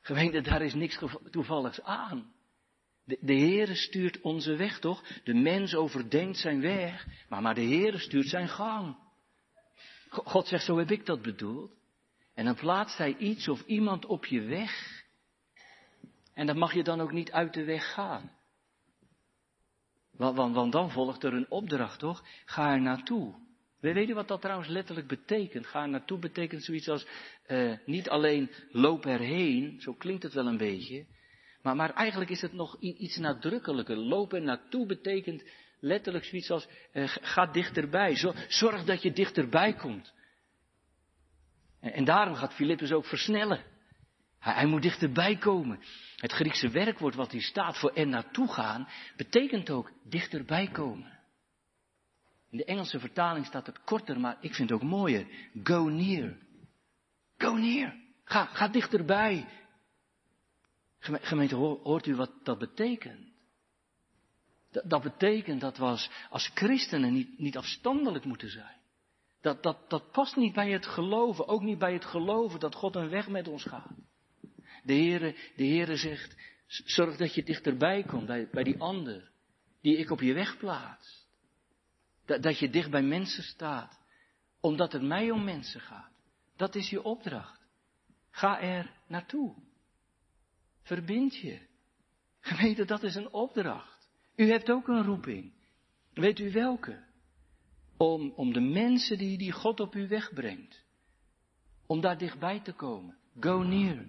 Gemeente, 0.00 0.40
daar 0.40 0.62
is 0.62 0.74
niks 0.74 0.98
toevalligs 1.30 1.82
aan. 1.82 2.31
De, 3.20 3.34
Heere 3.34 3.74
stuurt 3.74 4.20
onze 4.20 4.56
weg 4.56 4.78
toch? 4.78 5.02
De 5.24 5.34
mens 5.34 5.74
overdenkt 5.74 6.38
zijn 6.38 6.60
weg, 6.60 7.06
maar, 7.28 7.42
maar 7.42 7.54
de 7.54 7.64
Heere 7.64 7.98
stuurt 7.98 8.28
zijn 8.28 8.48
gang. 8.48 8.96
God 10.08 10.46
zegt, 10.46 10.64
zo 10.64 10.78
heb 10.78 10.90
ik 10.90 11.06
dat 11.06 11.22
bedoeld. 11.22 11.72
En 12.34 12.44
dan 12.44 12.54
plaatst 12.54 12.98
hij 12.98 13.16
iets 13.16 13.48
of 13.48 13.62
iemand 13.66 14.06
op 14.06 14.26
je 14.26 14.42
weg. 14.42 15.02
En 16.34 16.46
dat 16.46 16.56
mag 16.56 16.74
je 16.74 16.82
dan 16.82 17.00
ook 17.00 17.12
niet 17.12 17.32
uit 17.32 17.54
de 17.54 17.64
weg 17.64 17.92
gaan. 17.92 18.30
Want, 20.10 20.72
dan 20.72 20.90
volgt 20.90 21.24
er 21.24 21.34
een 21.34 21.50
opdracht, 21.50 21.98
toch? 21.98 22.24
Ga 22.44 22.72
er 22.72 22.80
naartoe. 22.80 23.34
We 23.80 23.92
weten 23.92 24.14
wat 24.14 24.28
dat 24.28 24.40
trouwens 24.40 24.68
letterlijk 24.68 25.06
betekent. 25.06 25.66
Ga 25.66 25.82
er 25.82 25.88
naartoe 25.88 26.18
betekent 26.18 26.64
zoiets 26.64 26.88
als 26.88 27.06
uh, 27.46 27.76
niet 27.86 28.08
alleen 28.08 28.50
loop 28.70 29.06
erheen, 29.06 29.80
zo 29.80 29.92
klinkt 29.92 30.22
het 30.22 30.32
wel 30.32 30.46
een 30.46 30.56
beetje. 30.56 31.06
Maar, 31.62 31.94
eigenlijk 31.94 32.30
is 32.30 32.40
het 32.40 32.52
nog 32.52 32.76
iets 32.80 33.16
nadrukkelijker. 33.16 33.96
Loop 33.96 34.32
er 34.32 34.42
naartoe 34.42 34.86
betekent 34.86 35.42
letterlijk 35.80 36.24
zoiets 36.24 36.50
als 36.50 36.68
uh, 36.92 37.04
ga 37.06 37.46
dichterbij. 37.46 38.16
Zorg 38.48 38.84
dat 38.84 39.02
je 39.02 39.12
dichterbij 39.12 39.74
komt. 39.74 40.12
En 41.80 42.04
daarom 42.04 42.34
gaat 42.34 42.54
Filippus 42.54 42.92
ook 42.92 43.06
versnellen. 43.06 43.64
Hij, 44.38 44.54
hij, 44.54 44.66
moet 44.66 44.82
dichterbij 44.82 45.36
komen. 45.36 45.80
Het 46.16 46.32
Griekse 46.32 46.68
werkwoord 46.68 47.14
wat 47.14 47.32
hier 47.32 47.42
staat 47.42 47.78
voor 47.78 47.92
er 47.92 48.06
naartoe 48.06 48.52
gaan, 48.52 48.88
betekent 49.16 49.70
ook 49.70 49.92
dichterbij 50.04 50.68
komen. 50.68 51.20
In 52.50 52.58
de 52.58 52.64
Engelse 52.64 52.98
vertaling 52.98 53.46
staat 53.46 53.66
het 53.66 53.84
korter, 53.84 54.20
maar 54.20 54.36
ik 54.40 54.54
vind 54.54 54.70
het 54.70 54.82
ook 54.82 54.88
mooier. 54.88 55.26
Go 55.62 55.88
near. 55.88 56.36
Go 57.38 57.56
near. 57.56 57.94
Ga, 58.24 58.44
ga 58.44 58.68
dichterbij. 58.68 59.46
Gemeente, 61.02 61.54
hoort 61.54 62.06
u 62.06 62.14
wat 62.14 62.32
dat 62.42 62.58
betekent? 62.58 63.30
Dat, 64.70 64.90
dat 64.90 65.02
betekent 65.02 65.60
dat 65.60 65.76
we 65.76 66.08
als, 66.30 66.50
christenen 66.54 67.12
niet, 67.12 67.38
niet 67.38 67.56
afstandelijk 67.56 68.24
moeten 68.24 68.50
zijn. 68.50 68.80
Dat, 69.40 69.62
dat, 69.62 69.90
dat 69.90 70.10
past 70.10 70.36
niet 70.36 70.52
bij 70.52 70.70
het 70.70 70.86
geloven, 70.86 71.48
ook 71.48 71.62
niet 71.62 71.78
bij 71.78 71.92
het 71.92 72.04
geloven 72.04 72.60
dat 72.60 72.74
God 72.74 72.96
een 72.96 73.08
weg 73.08 73.28
met 73.28 73.48
ons 73.48 73.64
gaat. 73.64 73.90
De 74.82 74.92
Heere, 74.92 75.36
de 75.56 75.66
Heere 75.66 75.96
zegt, 75.96 76.36
zorg 76.66 77.16
dat 77.16 77.34
je 77.34 77.42
dichterbij 77.42 78.02
komt 78.02 78.26
bij, 78.26 78.48
bij 78.52 78.62
die 78.62 78.80
ander, 78.80 79.30
die 79.80 79.96
ik 79.96 80.10
op 80.10 80.20
je 80.20 80.32
weg 80.32 80.58
plaats. 80.58 81.26
Dat, 82.26 82.42
dat 82.42 82.58
je 82.58 82.70
dicht 82.70 82.90
bij 82.90 83.02
mensen 83.02 83.42
staat, 83.42 84.00
omdat 84.60 84.92
het 84.92 85.02
mij 85.02 85.30
om 85.30 85.44
mensen 85.44 85.80
gaat. 85.80 86.10
Dat 86.56 86.74
is 86.74 86.90
je 86.90 87.02
opdracht. 87.02 87.60
Ga 88.30 88.60
er 88.60 88.90
naartoe. 89.06 89.54
Verbind 90.82 91.36
je. 91.36 91.58
Gemeente, 92.40 92.84
dat 92.84 93.02
is 93.02 93.14
een 93.14 93.32
opdracht. 93.32 94.10
U 94.36 94.50
hebt 94.50 94.70
ook 94.70 94.88
een 94.88 95.04
roeping. 95.04 95.52
Weet 96.12 96.38
u 96.38 96.52
welke? 96.52 97.10
om, 98.02 98.32
om 98.36 98.52
de 98.52 98.60
mensen 98.60 99.18
die, 99.18 99.38
die 99.38 99.52
God 99.52 99.80
op 99.80 99.94
u 99.94 100.08
wegbrengt, 100.08 100.84
om 101.86 102.00
daar 102.00 102.18
dichtbij 102.18 102.60
te 102.60 102.72
komen. 102.72 103.16
Go 103.40 103.62
near. 103.62 104.04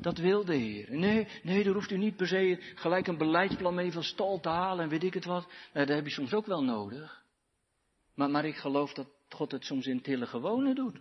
Dat 0.00 0.18
wil 0.18 0.44
de 0.44 0.54
Heer. 0.54 0.96
Nee, 0.96 1.28
nee, 1.42 1.64
daar 1.64 1.74
hoeft 1.74 1.90
u 1.90 1.96
niet 1.96 2.16
per 2.16 2.26
se 2.26 2.72
gelijk 2.74 3.06
een 3.06 3.18
beleidsplan 3.18 3.74
mee 3.74 3.92
van 3.92 4.02
stal 4.02 4.40
te 4.40 4.48
halen 4.48 4.84
en 4.84 4.90
weet 4.90 5.02
ik 5.02 5.14
het 5.14 5.24
wat. 5.24 5.48
dat 5.72 5.88
heb 5.88 6.04
je 6.04 6.10
soms 6.10 6.32
ook 6.32 6.46
wel 6.46 6.64
nodig. 6.64 7.24
Maar, 8.14 8.30
maar 8.30 8.44
ik 8.44 8.56
geloof 8.56 8.92
dat 8.92 9.06
God 9.28 9.52
het 9.52 9.64
soms 9.64 9.86
in 9.86 10.02
tille 10.02 10.26
gewone 10.26 10.74
doet. 10.74 11.00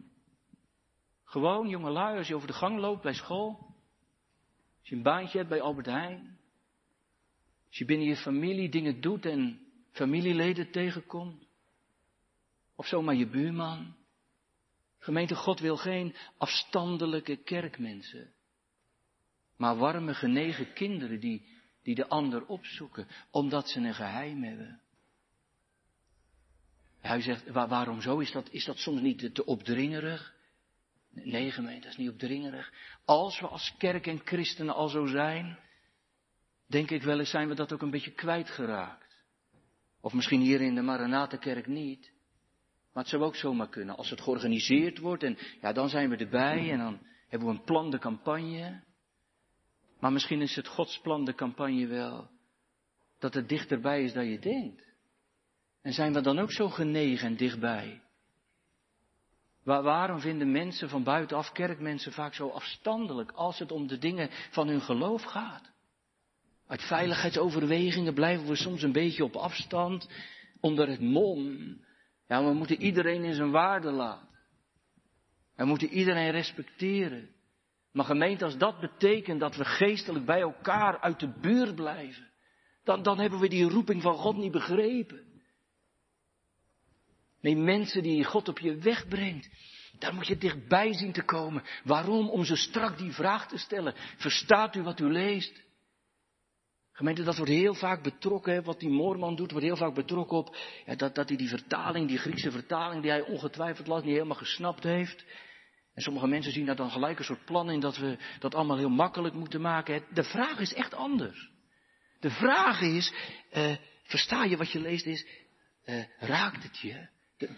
Gewoon, 1.24 1.68
jongelui, 1.68 2.18
als 2.18 2.28
je 2.28 2.36
over 2.36 2.48
de 2.48 2.54
gang 2.54 2.80
loopt 2.80 3.02
bij 3.02 3.14
school. 3.14 3.71
Als 4.82 4.89
je 4.89 4.96
een 4.96 5.04
baantje 5.04 5.38
hebt 5.38 5.50
bij 5.50 5.62
Albert 5.62 5.86
Heijn. 5.86 6.39
Als 7.67 7.78
je 7.78 7.86
binnen 7.86 8.08
je 8.08 8.15
familie 8.15 8.70
dingen 8.70 9.02
doet 9.02 9.26
en 9.26 9.60
familieleden 9.91 10.72
tegenkomt. 10.72 11.48
Of 12.76 12.88
zomaar 12.88 13.15
je 13.15 13.28
buurman. 13.28 13.96
Gemeente 14.98 15.36
God 15.36 15.60
wil 15.60 15.78
geen 15.78 16.15
afstandelijke 16.38 17.36
kerkmensen. 17.36 18.34
Maar 19.58 19.78
warme, 19.78 20.13
genegen 20.13 20.74
kinderen 20.74 21.20
die, 21.20 21.48
die 21.84 21.96
de 21.96 22.08
ander 22.08 22.46
opzoeken, 22.46 23.08
omdat 23.32 23.70
ze 23.70 23.80
een 23.80 23.94
geheim 23.94 24.44
hebben. 24.44 24.82
Hij 27.00 27.22
zegt, 27.22 27.50
waarom 27.50 28.02
zo? 28.02 28.20
Is 28.20 28.32
dat, 28.32 28.52
is 28.52 28.65
dat 28.65 28.78
soms 28.78 29.02
niet 29.02 29.36
te 29.36 29.46
opdringerig? 29.46 30.36
Nee, 31.13 31.52
gemeente, 31.52 31.82
dat 31.82 31.91
is 31.91 31.97
niet 31.97 32.10
opdringerig. 32.10 32.74
Als 33.06 33.39
we 33.39 33.47
als 33.47 33.76
kerk 33.78 34.08
en 34.08 34.21
christenen 34.24 34.76
al 34.76 34.88
zo 34.88 35.06
zijn, 35.06 35.60
denk 36.67 36.91
ik 36.91 37.04
wel 37.04 37.19
eens 37.19 37.30
zijn 37.30 37.47
we 37.47 37.56
dat 37.56 37.74
ook 37.74 37.82
een 37.82 37.89
beetje 37.89 38.12
kwijtgeraakt. 38.12 39.24
Of 40.02 40.13
misschien 40.13 40.41
hier 40.41 40.62
in 40.62 40.76
de 40.76 40.82
Maranatenkerk 40.82 41.67
niet. 41.67 42.12
Maar 42.93 43.04
het 43.04 43.12
zou 43.12 43.24
ook 43.24 43.36
zomaar 43.36 43.69
kunnen. 43.69 43.97
Als 43.97 44.10
het 44.10 44.21
georganiseerd 44.21 44.97
wordt 44.97 45.24
en 45.24 45.38
ja, 45.62 45.74
dan 45.74 45.89
zijn 45.89 46.10
we 46.10 46.15
erbij 46.15 46.71
en 46.71 46.78
dan 46.78 47.00
hebben 47.28 47.47
we 47.47 47.54
een 47.54 47.63
plan 47.63 47.91
de 47.91 48.00
campagne. 48.00 48.84
Maar 50.00 50.12
misschien 50.12 50.41
is 50.41 50.56
het 50.56 50.67
Gods 50.67 51.00
plan, 51.00 51.26
de 51.26 51.36
campagne 51.36 51.88
wel, 51.88 52.30
dat 53.19 53.34
het 53.34 53.50
dichterbij 53.50 54.04
is 54.04 54.13
dan 54.13 54.26
je 54.26 54.39
denkt. 54.39 54.84
En 55.82 55.93
zijn 55.93 56.13
we 56.13 56.21
dan 56.21 56.39
ook 56.39 56.52
zo 56.52 56.69
genegen 56.69 57.28
en 57.28 57.36
dichtbij? 57.36 58.02
Waar, 59.63 59.84
waarom 59.84 60.19
vinden 60.19 60.52
mensen 60.52 60.89
van 60.89 61.04
buitenaf, 61.04 61.52
kerkmensen, 61.52 62.12
vaak 62.12 62.34
zo 62.34 62.50
afstandelijk 62.50 63.32
als 63.32 63.60
het 63.60 63.71
om 63.71 63.88
de 63.88 63.97
dingen 63.97 64.30
van 64.52 64.67
hun 64.67 64.82
geloof 64.82 65.24
gaat? 65.24 65.71
Uit 66.67 66.82
veiligheidsoverwegingen 66.82 68.13
blijven 68.13 68.47
we 68.47 68.56
soms 68.56 68.82
een 68.82 68.91
beetje 68.91 69.24
op 69.24 69.36
afstand, 69.36 70.10
onder 70.60 70.88
het 70.88 71.02
mom. 71.02 71.58
Ja, 72.28 72.45
we 72.45 72.54
moeten 72.54 72.82
iedereen 72.82 73.24
in 73.24 73.34
zijn 73.34 73.52
waarde 73.52 73.91
laten. 73.91 74.28
We 75.56 75.65
moeten 75.65 75.88
iedereen 75.89 76.32
respecteren. 76.32 77.30
Maar 77.91 78.06
gemeente, 78.06 78.45
als 78.45 78.58
dat 78.58 78.80
betekent 78.80 79.39
dat 79.39 79.56
we 79.56 79.65
geestelijk 79.65 80.26
bij 80.26 80.41
elkaar 80.41 81.00
uit 81.00 81.19
de 81.19 81.39
buurt 81.41 81.76
blijven, 81.76 82.30
dan, 82.84 83.04
dan 83.04 83.19
hebben 83.19 83.39
we 83.39 83.47
die 83.47 83.69
roeping 83.69 84.02
van 84.02 84.15
God 84.15 84.38
niet 84.38 84.52
begrepen. 84.52 85.31
Nee, 87.42 87.56
mensen 87.56 88.04
die 88.04 88.24
God 88.24 88.48
op 88.48 88.60
je 88.60 88.76
weg 88.76 89.08
brengt, 89.08 89.50
daar 90.00 90.14
moet 90.14 90.28
je 90.28 90.38
dichtbij 90.38 90.94
zien 90.94 91.12
te 91.12 91.24
komen. 91.24 91.64
Waarom? 91.84 92.30
Om 92.30 92.44
zo 92.44 92.56
strak 92.56 92.98
die 92.98 93.12
vraag 93.12 93.48
te 93.48 93.58
stellen. 93.58 93.94
Verstaat 94.18 94.76
u 94.76 94.82
wat 94.82 95.00
u 95.00 95.12
leest? 95.12 95.62
Gemeente, 96.92 97.24
dat 97.24 97.38
wordt 97.38 97.52
heel 97.52 97.74
vaak 97.74 98.04
betrokken, 98.04 98.64
wat 98.64 98.80
die 98.80 98.90
Moorman 98.90 99.36
doet, 99.36 99.52
wordt 99.52 99.66
heel 99.66 99.78
vaak 99.78 99.94
betrokken 99.94 100.38
op 100.38 100.58
ja, 100.86 100.96
dat, 100.96 101.16
dat 101.16 101.28
hij 101.28 101.38
die 101.38 101.50
vertaling, 101.50 102.08
die 102.08 102.18
Griekse 102.18 102.52
vertaling 102.52 103.02
die 103.02 103.12
hij 103.12 103.22
ongetwijfeld 103.22 103.88
las, 103.88 104.04
niet 104.04 104.14
helemaal 104.14 104.38
gesnapt 104.38 104.84
heeft. 104.84 105.26
En 105.94 106.02
sommige 106.02 106.28
mensen 106.28 106.52
zien 106.52 106.66
daar 106.66 106.76
dan 106.76 106.92
gelijk 106.92 107.20
een 107.20 107.26
soort 107.26 107.46
plan 107.46 107.70
in 107.70 107.80
dat 107.80 107.98
we 107.98 108.18
dat 108.40 108.56
allemaal 108.56 108.78
heel 108.78 108.90
makkelijk 108.90 109.34
moeten 109.34 109.62
maken. 109.62 110.04
De 110.14 110.24
vraag 110.24 110.60
is 110.60 110.74
echt 110.74 110.94
anders. 110.94 111.50
De 112.20 112.30
vraag 112.30 112.82
is, 112.82 113.14
uh, 113.54 113.76
versta 114.04 114.44
je 114.44 114.58
wat 114.58 114.72
je 114.72 114.80
leest 114.80 115.06
is, 115.06 115.26
uh, 115.86 116.04
raakt 116.20 116.64
het 116.64 116.80
je? 116.80 117.08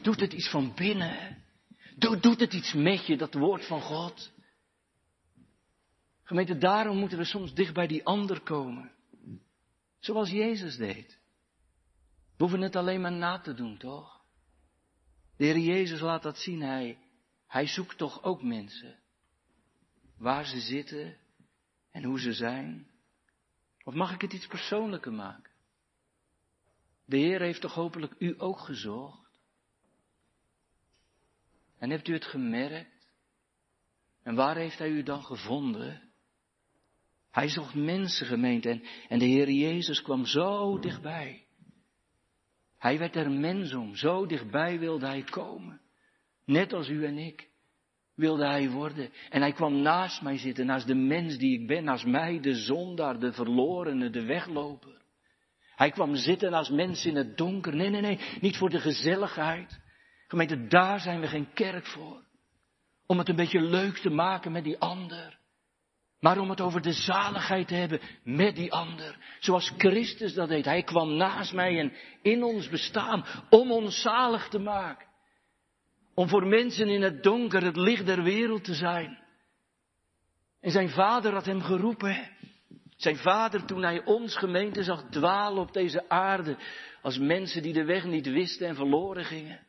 Doet 0.01 0.19
het 0.19 0.33
iets 0.33 0.49
van 0.49 0.73
binnen? 0.75 1.43
Doet 1.97 2.39
het 2.39 2.53
iets 2.53 2.73
met 2.73 3.05
je, 3.05 3.17
dat 3.17 3.33
woord 3.33 3.65
van 3.65 3.81
God? 3.81 4.31
Gemeente, 6.23 6.57
daarom 6.57 6.97
moeten 6.97 7.17
we 7.17 7.25
soms 7.25 7.53
dicht 7.53 7.73
bij 7.73 7.87
die 7.87 8.05
ander 8.05 8.41
komen. 8.41 8.91
Zoals 9.99 10.29
Jezus 10.29 10.75
deed. 10.75 11.19
We 12.37 12.43
hoeven 12.43 12.61
het 12.61 12.75
alleen 12.75 13.01
maar 13.01 13.11
na 13.11 13.39
te 13.39 13.53
doen, 13.53 13.77
toch? 13.77 14.21
De 15.37 15.45
Heer 15.45 15.57
Jezus 15.57 15.99
laat 15.99 16.23
dat 16.23 16.37
zien. 16.37 16.61
Hij, 16.61 16.97
hij 17.47 17.67
zoekt 17.67 17.97
toch 17.97 18.23
ook 18.23 18.43
mensen. 18.43 18.99
Waar 20.17 20.45
ze 20.45 20.59
zitten 20.59 21.17
en 21.91 22.03
hoe 22.03 22.19
ze 22.19 22.33
zijn. 22.33 22.87
Of 23.83 23.93
mag 23.93 24.13
ik 24.13 24.21
het 24.21 24.33
iets 24.33 24.47
persoonlijker 24.47 25.13
maken? 25.13 25.51
De 27.05 27.17
Heer 27.17 27.41
heeft 27.41 27.61
toch 27.61 27.73
hopelijk 27.73 28.15
u 28.17 28.35
ook 28.37 28.59
gezocht? 28.59 29.22
En 31.83 31.89
hebt 31.89 32.07
u 32.07 32.13
het 32.13 32.25
gemerkt? 32.25 33.11
En 34.23 34.35
waar 34.35 34.55
heeft 34.55 34.77
Hij 34.77 34.89
u 34.89 35.03
dan 35.03 35.23
gevonden? 35.23 36.01
Hij 37.31 37.49
zocht 37.49 37.73
mensen 37.73 38.25
gemeente 38.25 38.81
en, 39.07 39.19
de 39.19 39.25
Heer 39.25 39.49
Jezus 39.49 40.01
kwam 40.01 40.25
zo 40.25 40.79
dichtbij. 40.79 41.45
Hij 42.77 42.97
werd 42.97 43.15
er 43.15 43.31
mens 43.31 43.73
om, 43.73 43.95
zo 43.95 44.25
dichtbij 44.25 44.79
wilde 44.79 45.05
hij 45.05 45.23
komen. 45.23 45.81
Net 46.45 46.73
als 46.73 46.89
u 46.89 47.05
en 47.05 47.17
ik 47.17 47.49
wilde 48.15 48.45
hij 48.45 48.69
worden. 48.69 49.11
En 49.29 49.41
hij 49.41 49.51
kwam 49.51 49.81
naast 49.81 50.21
mij 50.21 50.37
zitten, 50.37 50.65
naast 50.65 50.87
de 50.87 50.95
mens 50.95 51.37
die 51.37 51.59
ik 51.59 51.67
ben, 51.67 51.83
naast 51.83 52.05
mij, 52.05 52.39
de 52.39 52.55
zondaar, 52.55 53.19
de 53.19 53.33
verlorene, 53.33 54.09
de 54.09 54.25
wegloper. 54.25 55.01
Hij 55.75 55.91
kwam 55.91 56.15
zitten 56.15 56.51
naast 56.51 56.71
mensen 56.71 57.09
in 57.09 57.15
het 57.15 57.37
donker. 57.37 57.75
Nee, 57.75 57.89
nee, 57.89 58.01
nee, 58.01 58.19
niet 58.41 58.57
voor 58.57 58.69
de 58.69 58.79
gezelligheid. 58.79 59.81
Gemeente, 60.33 60.67
daar 60.67 60.99
zijn 60.99 61.19
we 61.19 61.27
geen 61.27 61.53
kerk 61.53 61.85
voor. 61.85 62.21
Om 63.05 63.17
het 63.17 63.29
een 63.29 63.35
beetje 63.35 63.61
leuk 63.61 63.97
te 63.97 64.09
maken 64.09 64.51
met 64.51 64.63
die 64.63 64.79
ander. 64.79 65.39
Maar 66.19 66.37
om 66.37 66.49
het 66.49 66.61
over 66.61 66.81
de 66.81 66.91
zaligheid 66.93 67.67
te 67.67 67.73
hebben 67.73 68.01
met 68.23 68.55
die 68.55 68.71
ander. 68.71 69.17
Zoals 69.39 69.73
Christus 69.77 70.33
dat 70.33 70.47
deed. 70.49 70.65
Hij 70.65 70.83
kwam 70.83 71.15
naast 71.15 71.53
mij 71.53 71.79
en 71.79 71.93
in 72.21 72.43
ons 72.43 72.69
bestaan 72.69 73.25
om 73.49 73.71
ons 73.71 74.01
zalig 74.01 74.47
te 74.47 74.59
maken. 74.59 75.07
Om 76.13 76.27
voor 76.27 76.47
mensen 76.47 76.87
in 76.87 77.01
het 77.01 77.23
donker 77.23 77.63
het 77.63 77.77
licht 77.77 78.05
der 78.05 78.23
wereld 78.23 78.63
te 78.63 78.73
zijn. 78.73 79.19
En 80.59 80.71
zijn 80.71 80.89
vader 80.89 81.33
had 81.33 81.45
hem 81.45 81.61
geroepen. 81.61 82.31
Zijn 82.97 83.17
vader 83.17 83.65
toen 83.65 83.83
hij 83.83 84.05
ons 84.05 84.37
gemeente 84.37 84.83
zag 84.83 85.03
dwalen 85.09 85.61
op 85.61 85.73
deze 85.73 86.09
aarde. 86.09 86.57
Als 87.01 87.17
mensen 87.17 87.61
die 87.61 87.73
de 87.73 87.85
weg 87.85 88.05
niet 88.05 88.27
wisten 88.27 88.67
en 88.67 88.75
verloren 88.75 89.25
gingen. 89.25 89.62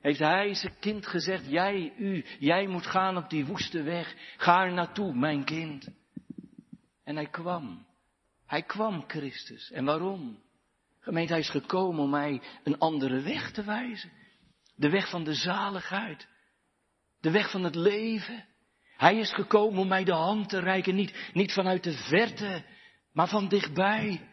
Heeft 0.00 0.18
hij 0.18 0.54
zijn 0.54 0.78
kind 0.80 1.06
gezegd, 1.06 1.50
jij, 1.50 1.92
u, 1.98 2.24
jij 2.38 2.66
moet 2.66 2.86
gaan 2.86 3.16
op 3.16 3.30
die 3.30 3.46
woeste 3.46 3.82
weg. 3.82 4.14
Ga 4.36 4.64
er 4.64 4.72
naartoe, 4.72 5.14
mijn 5.14 5.44
kind. 5.44 5.88
En 7.04 7.16
hij 7.16 7.26
kwam. 7.26 7.86
Hij 8.46 8.62
kwam, 8.62 9.04
Christus. 9.06 9.70
En 9.70 9.84
waarom? 9.84 10.42
Gemeente, 11.00 11.32
hij 11.32 11.42
is 11.42 11.50
gekomen 11.50 12.02
om 12.02 12.10
mij 12.10 12.42
een 12.64 12.78
andere 12.78 13.20
weg 13.20 13.50
te 13.50 13.64
wijzen. 13.64 14.12
De 14.76 14.90
weg 14.90 15.10
van 15.10 15.24
de 15.24 15.34
zaligheid. 15.34 16.28
De 17.20 17.30
weg 17.30 17.50
van 17.50 17.64
het 17.64 17.74
leven. 17.74 18.44
Hij 18.96 19.18
is 19.18 19.32
gekomen 19.32 19.78
om 19.78 19.88
mij 19.88 20.04
de 20.04 20.12
hand 20.12 20.48
te 20.48 20.58
reiken, 20.58 20.94
niet, 20.94 21.30
niet 21.32 21.52
vanuit 21.52 21.84
de 21.84 21.92
verte, 21.92 22.64
maar 23.12 23.28
van 23.28 23.48
dichtbij. 23.48 24.28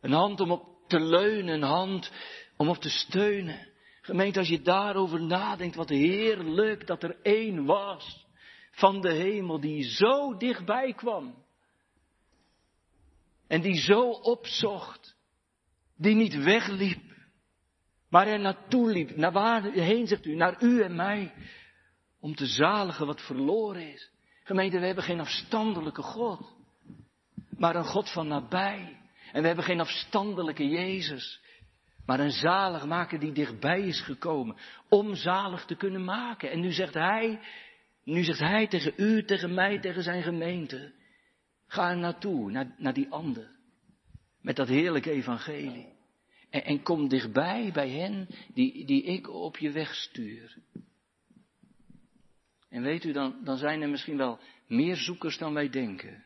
Een 0.00 0.12
hand 0.12 0.40
om 0.40 0.50
op 0.50 0.88
te 0.88 1.00
leunen, 1.00 1.54
een 1.54 1.62
hand 1.62 2.12
om 2.56 2.68
op 2.68 2.76
te 2.76 2.90
steunen. 2.90 3.71
Gemeente, 4.02 4.38
als 4.38 4.48
je 4.48 4.62
daarover 4.62 5.22
nadenkt, 5.22 5.76
wat 5.76 5.88
heerlijk 5.88 6.86
dat 6.86 7.02
er 7.02 7.16
één 7.22 7.64
was 7.64 8.26
van 8.70 9.00
de 9.00 9.12
hemel 9.12 9.60
die 9.60 9.82
zo 9.82 10.36
dichtbij 10.36 10.92
kwam. 10.92 11.34
En 13.46 13.60
die 13.60 13.80
zo 13.80 14.10
opzocht, 14.10 15.16
die 15.96 16.14
niet 16.14 16.34
wegliep, 16.34 17.02
maar 18.08 18.26
er 18.26 18.40
naartoe 18.40 18.90
liep. 18.90 19.16
Naar 19.16 19.32
waar 19.32 19.62
heen 19.62 20.06
zegt 20.06 20.26
u? 20.26 20.34
Naar 20.34 20.62
u 20.62 20.82
en 20.82 20.96
mij. 20.96 21.32
Om 22.20 22.34
te 22.34 22.46
zaligen 22.46 23.06
wat 23.06 23.20
verloren 23.20 23.92
is. 23.92 24.10
Gemeente, 24.44 24.78
we 24.78 24.86
hebben 24.86 25.04
geen 25.04 25.20
afstandelijke 25.20 26.02
God. 26.02 26.54
Maar 27.48 27.76
een 27.76 27.84
God 27.84 28.10
van 28.10 28.28
nabij. 28.28 29.00
En 29.32 29.40
we 29.40 29.46
hebben 29.46 29.64
geen 29.64 29.80
afstandelijke 29.80 30.68
Jezus. 30.68 31.41
Maar 32.06 32.20
een 32.20 32.30
zaligmaker 32.30 33.18
die 33.18 33.32
dichtbij 33.32 33.80
is 33.80 34.00
gekomen. 34.00 34.56
Om 34.88 35.14
zalig 35.14 35.64
te 35.64 35.76
kunnen 35.76 36.04
maken. 36.04 36.50
En 36.50 36.60
nu 36.60 36.72
zegt 36.72 36.94
hij, 36.94 37.40
nu 38.04 38.24
zegt 38.24 38.38
hij 38.38 38.66
tegen 38.66 38.92
u, 38.96 39.24
tegen 39.24 39.54
mij, 39.54 39.80
tegen 39.80 40.02
zijn 40.02 40.22
gemeente. 40.22 40.92
Ga 41.66 41.90
er 41.90 41.96
naartoe, 41.96 42.50
naar, 42.50 42.74
naar 42.78 42.94
die 42.94 43.10
ander. 43.10 43.50
Met 44.40 44.56
dat 44.56 44.68
heerlijke 44.68 45.10
evangelie. 45.10 45.92
En, 46.50 46.64
en 46.64 46.82
kom 46.82 47.08
dichtbij 47.08 47.70
bij 47.72 47.90
hen 47.90 48.28
die, 48.54 48.86
die 48.86 49.02
ik 49.02 49.28
op 49.28 49.56
je 49.56 49.70
weg 49.70 49.94
stuur. 49.94 50.58
En 52.68 52.82
weet 52.82 53.04
u, 53.04 53.12
dan, 53.12 53.44
dan 53.44 53.56
zijn 53.56 53.82
er 53.82 53.88
misschien 53.88 54.16
wel 54.16 54.38
meer 54.66 54.96
zoekers 54.96 55.38
dan 55.38 55.54
wij 55.54 55.68
denken. 55.68 56.24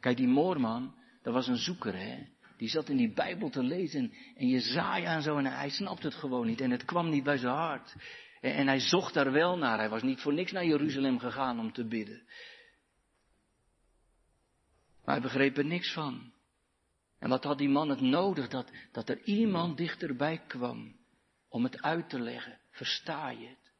Kijk, 0.00 0.16
die 0.16 0.28
moorman, 0.28 0.94
dat 1.22 1.34
was 1.34 1.46
een 1.46 1.56
zoeker, 1.56 1.98
hè. 1.98 2.26
Die 2.58 2.68
zat 2.68 2.88
in 2.88 2.96
die 2.96 3.12
Bijbel 3.12 3.50
te 3.50 3.62
lezen 3.62 4.12
en 4.36 4.48
je 4.48 4.60
zaai 4.60 5.04
aan 5.04 5.22
zo 5.22 5.36
en 5.36 5.46
hij 5.46 5.70
snapte 5.70 6.06
het 6.06 6.16
gewoon 6.16 6.46
niet 6.46 6.60
en 6.60 6.70
het 6.70 6.84
kwam 6.84 7.10
niet 7.10 7.24
bij 7.24 7.38
zijn 7.38 7.54
hart. 7.54 7.94
En, 8.40 8.54
en 8.54 8.66
hij 8.66 8.80
zocht 8.80 9.14
daar 9.14 9.32
wel 9.32 9.58
naar. 9.58 9.78
Hij 9.78 9.88
was 9.88 10.02
niet 10.02 10.20
voor 10.20 10.32
niks 10.32 10.52
naar 10.52 10.66
Jeruzalem 10.66 11.18
gegaan 11.18 11.58
om 11.58 11.72
te 11.72 11.84
bidden. 11.84 12.22
Maar 15.04 15.14
hij 15.14 15.20
begreep 15.20 15.56
er 15.56 15.64
niks 15.64 15.92
van. 15.92 16.32
En 17.18 17.28
wat 17.28 17.44
had 17.44 17.58
die 17.58 17.68
man 17.68 17.88
het 17.88 18.00
nodig 18.00 18.48
dat, 18.48 18.70
dat 18.92 19.08
er 19.08 19.22
iemand 19.22 19.76
dichterbij 19.76 20.42
kwam 20.46 20.96
om 21.48 21.64
het 21.64 21.82
uit 21.82 22.08
te 22.08 22.20
leggen? 22.20 22.58
Versta 22.70 23.30
je 23.30 23.46
het? 23.46 23.72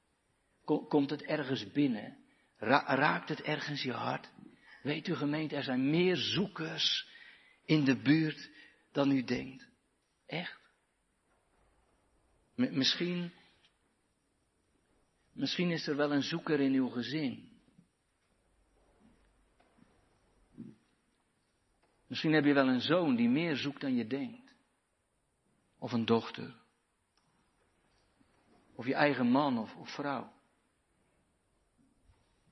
Komt 0.88 1.10
het 1.10 1.22
ergens 1.22 1.72
binnen? 1.72 2.16
raakt 2.58 3.28
het 3.28 3.42
ergens 3.42 3.82
je 3.82 3.92
hart? 3.92 4.30
Weet 4.82 5.08
u 5.08 5.14
gemeente, 5.14 5.56
er 5.56 5.62
zijn 5.62 5.90
meer 5.90 6.16
zoekers 6.16 7.08
in 7.64 7.84
de 7.84 7.96
buurt 7.96 8.50
dan 8.92 9.10
u 9.10 9.24
denkt. 9.24 9.68
Echt. 10.26 10.60
misschien, 12.54 13.32
misschien 15.32 15.70
is 15.70 15.86
er 15.86 15.96
wel 15.96 16.12
een 16.12 16.22
zoeker 16.22 16.60
in 16.60 16.72
uw 16.72 16.88
gezin. 16.88 17.48
Misschien 22.06 22.32
heb 22.32 22.44
je 22.44 22.52
wel 22.52 22.68
een 22.68 22.80
zoon 22.80 23.16
die 23.16 23.28
meer 23.28 23.56
zoekt 23.56 23.80
dan 23.80 23.94
je 23.94 24.06
denkt. 24.06 24.54
Of 25.78 25.92
een 25.92 26.04
dochter. 26.04 26.54
Of 28.74 28.86
je 28.86 28.94
eigen 28.94 29.26
man 29.26 29.58
of, 29.58 29.76
of 29.76 29.94
vrouw. 29.94 30.32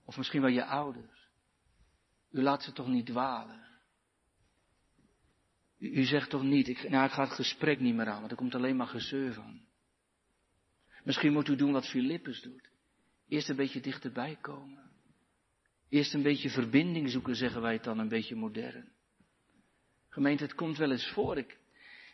Of 0.04 0.16
misschien 0.16 0.40
wel 0.40 0.50
je 0.50 0.64
ouders. 0.64 1.28
u 2.30 2.42
laat 2.42 2.62
ze 2.62 2.72
toch 2.72 2.86
niet 2.86 3.06
dwalen. 3.06 3.65
U, 5.92 6.04
zegt 6.04 6.30
toch 6.30 6.42
niet, 6.42 6.68
ik, 6.68 6.88
nou, 6.88 7.04
ik 7.04 7.12
ga 7.12 7.22
het 7.22 7.32
gesprek 7.32 7.80
niet 7.80 7.94
meer 7.94 8.08
aan, 8.08 8.18
want 8.18 8.30
er 8.30 8.36
komt 8.36 8.54
alleen 8.54 8.76
maar 8.76 8.86
gezeur 8.86 9.32
van. 9.32 9.60
Misschien 11.04 11.32
moet 11.32 11.48
u 11.48 11.56
doen 11.56 11.72
wat 11.72 11.88
Filippus 11.88 12.42
doet. 12.42 12.68
Eerst 13.28 13.48
een 13.48 13.56
beetje 13.56 13.80
dichterbij 13.80 14.38
komen. 14.40 14.90
Eerst 15.88 16.14
een 16.14 16.22
beetje 16.22 16.50
verbinding 16.50 17.10
zoeken, 17.10 17.36
zeggen 17.36 17.62
wij 17.62 17.72
het 17.72 17.84
dan 17.84 17.98
een 17.98 18.08
beetje 18.08 18.36
modern. 18.36 18.88
Gemeente, 20.08 20.42
het 20.42 20.54
komt 20.54 20.76
wel 20.76 20.90
eens 20.90 21.10
voor. 21.10 21.38
Ik, 21.38 21.58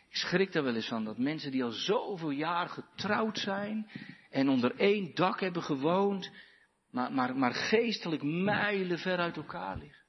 ik 0.09 0.15
schrik 0.15 0.51
daar 0.51 0.63
wel 0.63 0.75
eens 0.75 0.87
van 0.87 1.03
dat 1.03 1.17
mensen 1.17 1.51
die 1.51 1.63
al 1.63 1.71
zoveel 1.71 2.29
jaar 2.29 2.69
getrouwd 2.69 3.37
zijn 3.37 3.89
en 4.29 4.49
onder 4.49 4.75
één 4.75 5.15
dak 5.15 5.39
hebben 5.39 5.63
gewoond, 5.63 6.31
maar, 6.89 7.11
maar, 7.11 7.37
maar 7.37 7.53
geestelijk 7.53 8.23
mijlen 8.23 8.99
ver 8.99 9.17
uit 9.17 9.35
elkaar 9.35 9.77
liggen. 9.77 10.02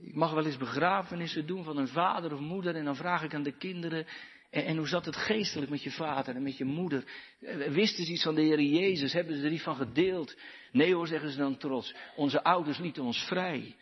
Ik 0.00 0.14
mag 0.14 0.32
wel 0.32 0.46
eens 0.46 0.56
begrafenissen 0.56 1.46
doen 1.46 1.64
van 1.64 1.76
een 1.76 1.88
vader 1.88 2.32
of 2.32 2.40
moeder 2.40 2.76
en 2.76 2.84
dan 2.84 2.96
vraag 2.96 3.22
ik 3.22 3.34
aan 3.34 3.42
de 3.42 3.56
kinderen, 3.56 4.06
en, 4.50 4.76
hoe 4.76 4.88
zat 4.88 5.04
het 5.04 5.16
geestelijk 5.16 5.70
met 5.70 5.82
je 5.82 5.90
vader 5.90 6.34
en 6.34 6.42
met 6.42 6.56
je 6.56 6.64
moeder? 6.64 7.04
Eh, 7.40 7.56
wisten 7.56 8.04
ze 8.04 8.12
iets 8.12 8.22
van 8.22 8.34
de 8.34 8.42
Heer 8.42 8.60
Jezus? 8.60 9.12
Hebben 9.12 9.36
ze 9.36 9.44
er 9.44 9.52
iets 9.52 9.62
van 9.62 9.76
gedeeld? 9.76 10.36
Nee 10.72 10.94
hoor, 10.94 11.06
zeggen 11.06 11.30
ze 11.30 11.36
dan 11.36 11.56
trots. 11.56 11.94
Onze 12.16 12.42
ouders 12.42 12.78
lieten 12.78 13.02
ons 13.02 13.18
vrij. 13.18 13.76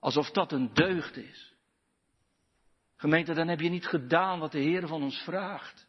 Alsof 0.00 0.30
dat 0.30 0.52
een 0.52 0.74
deugd 0.74 1.16
is. 1.16 1.54
Gemeente, 2.96 3.34
dan 3.34 3.48
heb 3.48 3.60
je 3.60 3.68
niet 3.68 3.86
gedaan 3.86 4.38
wat 4.38 4.52
de 4.52 4.60
Heer 4.60 4.86
van 4.86 5.02
ons 5.02 5.16
vraagt. 5.16 5.86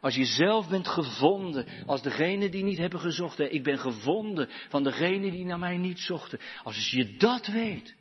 Als 0.00 0.14
je 0.14 0.24
zelf 0.24 0.68
bent 0.68 0.88
gevonden, 0.88 1.66
als 1.86 2.02
degene 2.02 2.48
die 2.48 2.64
niet 2.64 2.78
hebben 2.78 3.00
gezocht, 3.00 3.38
ik 3.38 3.62
ben 3.62 3.78
gevonden 3.78 4.48
van 4.68 4.82
degene 4.82 5.30
die 5.30 5.44
naar 5.44 5.58
mij 5.58 5.76
niet 5.76 5.98
zochten. 5.98 6.40
Als 6.62 6.90
je 6.90 7.16
dat 7.16 7.46
weet, 7.46 7.96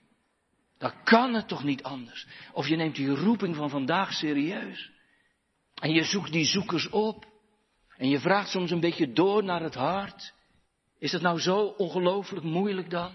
dan 0.77 1.03
kan 1.03 1.33
het 1.33 1.47
toch 1.47 1.63
niet 1.63 1.83
anders. 1.83 2.27
Of 2.53 2.67
je 2.67 2.75
neemt 2.75 2.95
die 2.95 3.09
roeping 3.09 3.55
van 3.55 3.69
vandaag 3.69 4.13
serieus. 4.13 4.91
En 5.75 5.91
je 5.91 6.03
zoekt 6.03 6.31
die 6.31 6.45
zoekers 6.45 6.89
op. 6.89 7.25
En 7.97 8.09
je 8.09 8.19
vraagt 8.19 8.49
soms 8.49 8.71
een 8.71 8.79
beetje 8.79 9.13
door 9.13 9.43
naar 9.43 9.61
het 9.61 9.75
hart. 9.75 10.33
Is 10.99 11.11
het 11.11 11.21
nou 11.21 11.39
zo 11.39 11.65
ongelooflijk 11.65 12.45
moeilijk 12.45 12.89
dan? 12.89 13.13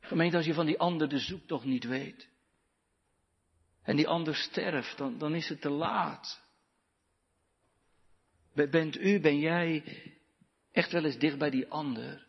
Gemeente, 0.00 0.36
als 0.36 0.46
je 0.46 0.54
van 0.54 0.66
die 0.66 0.78
ander 0.78 1.08
de 1.08 1.18
zoektocht 1.18 1.64
niet 1.64 1.84
weet. 1.84 2.28
En 3.82 3.96
die 3.96 4.08
ander 4.08 4.34
sterft, 4.34 4.98
dan, 4.98 5.18
dan 5.18 5.34
is 5.34 5.48
het 5.48 5.60
te 5.60 5.70
laat. 5.70 6.42
Bent 8.52 8.96
u, 8.96 9.20
ben 9.20 9.38
jij 9.38 9.84
echt 10.72 10.92
wel 10.92 11.04
eens 11.04 11.18
dicht 11.18 11.38
bij 11.38 11.50
die 11.50 11.68
ander? 11.68 12.23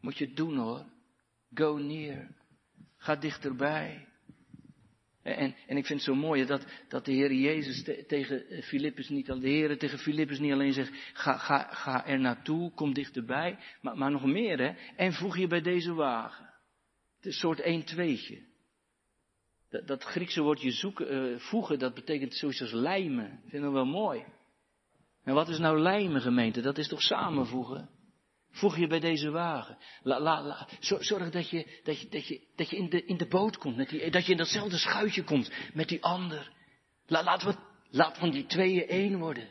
Moet 0.00 0.18
je 0.18 0.32
doen 0.32 0.56
hoor. 0.56 0.84
Go 1.54 1.76
near. 1.76 2.28
Ga 2.96 3.16
dichterbij. 3.16 4.08
En, 5.22 5.54
en 5.66 5.76
ik 5.76 5.86
vind 5.86 6.00
het 6.00 6.08
zo 6.08 6.14
mooi 6.14 6.46
dat, 6.46 6.66
dat 6.88 7.04
de 7.04 7.12
Heer 7.12 7.32
Jezus 7.32 7.82
tegen 8.06 8.62
Filippus 8.62 9.08
niet 9.08 9.26
tegen 9.78 9.98
Filippus 9.98 10.38
niet 10.38 10.52
alleen 10.52 10.72
zegt, 10.72 10.92
ga, 11.12 11.36
ga, 11.36 11.68
ga 11.72 12.06
er 12.06 12.20
naartoe, 12.20 12.72
kom 12.74 12.94
dichterbij, 12.94 13.58
maar, 13.80 13.96
maar 13.96 14.10
nog 14.10 14.24
meer 14.24 14.58
hè, 14.58 14.72
en 14.96 15.12
voeg 15.12 15.36
je 15.36 15.46
bij 15.46 15.60
deze 15.60 15.92
wagen. 15.92 16.44
Het 17.16 17.26
is 17.26 17.34
een 17.34 17.40
soort 17.40 17.64
een 17.64 17.84
tweetje. 17.84 18.46
Dat, 19.70 19.86
dat 19.86 20.02
Griekse 20.02 20.42
woordje 20.42 20.70
zoeken, 20.70 21.32
uh, 21.32 21.38
voegen, 21.38 21.78
dat 21.78 21.94
betekent 21.94 22.34
zoiets 22.34 22.60
als 22.60 22.72
lijmen. 22.72 23.40
Ik 23.44 23.50
vind 23.50 23.62
dat 23.62 23.72
wel 23.72 23.86
mooi. 23.86 24.24
En 25.24 25.34
wat 25.34 25.48
is 25.48 25.58
nou 25.58 25.78
lijmen 25.78 26.20
gemeente? 26.20 26.60
Dat 26.60 26.78
is 26.78 26.88
toch 26.88 27.02
samenvoegen? 27.02 27.88
Voeg 28.50 28.76
je 28.76 28.86
bij 28.86 29.00
deze 29.00 29.30
wagen. 29.30 29.78
La, 30.02 30.20
la. 30.20 30.68
Zorg 30.80 31.30
dat 31.30 31.50
je, 31.50 31.80
dat 31.82 32.00
je, 32.00 32.08
dat 32.08 32.26
je, 32.26 32.46
dat 32.56 32.70
je 32.70 32.76
in, 32.76 32.88
de, 32.88 33.04
in 33.04 33.16
de 33.16 33.26
boot 33.26 33.58
komt. 33.58 33.76
Met 33.76 33.88
die, 33.88 34.10
dat 34.10 34.26
je 34.26 34.32
in 34.32 34.38
datzelfde 34.38 34.76
schuitje 34.76 35.24
komt 35.24 35.50
met 35.74 35.88
die 35.88 36.02
ander. 36.02 36.52
La, 37.06 37.22
laat, 37.22 37.42
we, 37.42 37.54
laat 37.90 38.18
van 38.18 38.30
die 38.30 38.46
tweeën 38.46 38.86
één 38.88 39.18
worden. 39.18 39.48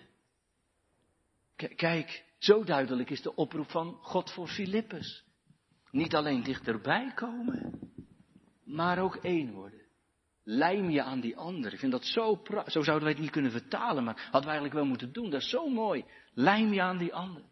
kijk, 1.76 2.26
zo 2.38 2.64
duidelijk 2.64 3.10
is 3.10 3.22
de 3.22 3.36
oproep 3.36 3.70
van 3.70 3.98
God 4.02 4.32
voor 4.32 4.48
Filippus. 4.48 5.24
Niet 5.92 6.16
alleen 6.16 6.44
dichterbij 6.44 7.12
komen, 7.16 7.80
maar 8.64 9.00
ook 9.00 9.16
één 9.16 9.52
worden. 9.52 9.82
Lijm 10.44 10.90
je 10.90 11.04
aan 11.04 11.20
die 11.20 11.38
ander. 11.38 11.74
Ik 11.74 11.80
vind 11.80 11.92
dat 11.92 12.06
zo 12.06 12.42
Zo 12.66 12.82
zouden 12.82 13.04
wij 13.04 13.12
het 13.12 13.22
niet 13.22 13.32
kunnen 13.32 13.52
vertalen, 13.52 14.04
maar 14.04 14.16
hadden 14.16 14.42
we 14.42 14.48
eigenlijk 14.48 14.74
wel 14.74 14.86
moeten 14.86 15.14
doen. 15.14 15.30
Dat 15.30 15.42
is 15.42 15.50
zo 15.50 15.70
mooi. 15.70 16.06
Lijm 16.34 16.74
je 16.74 16.82
aan 16.82 16.98
die 16.98 17.14
ander. 17.14 17.44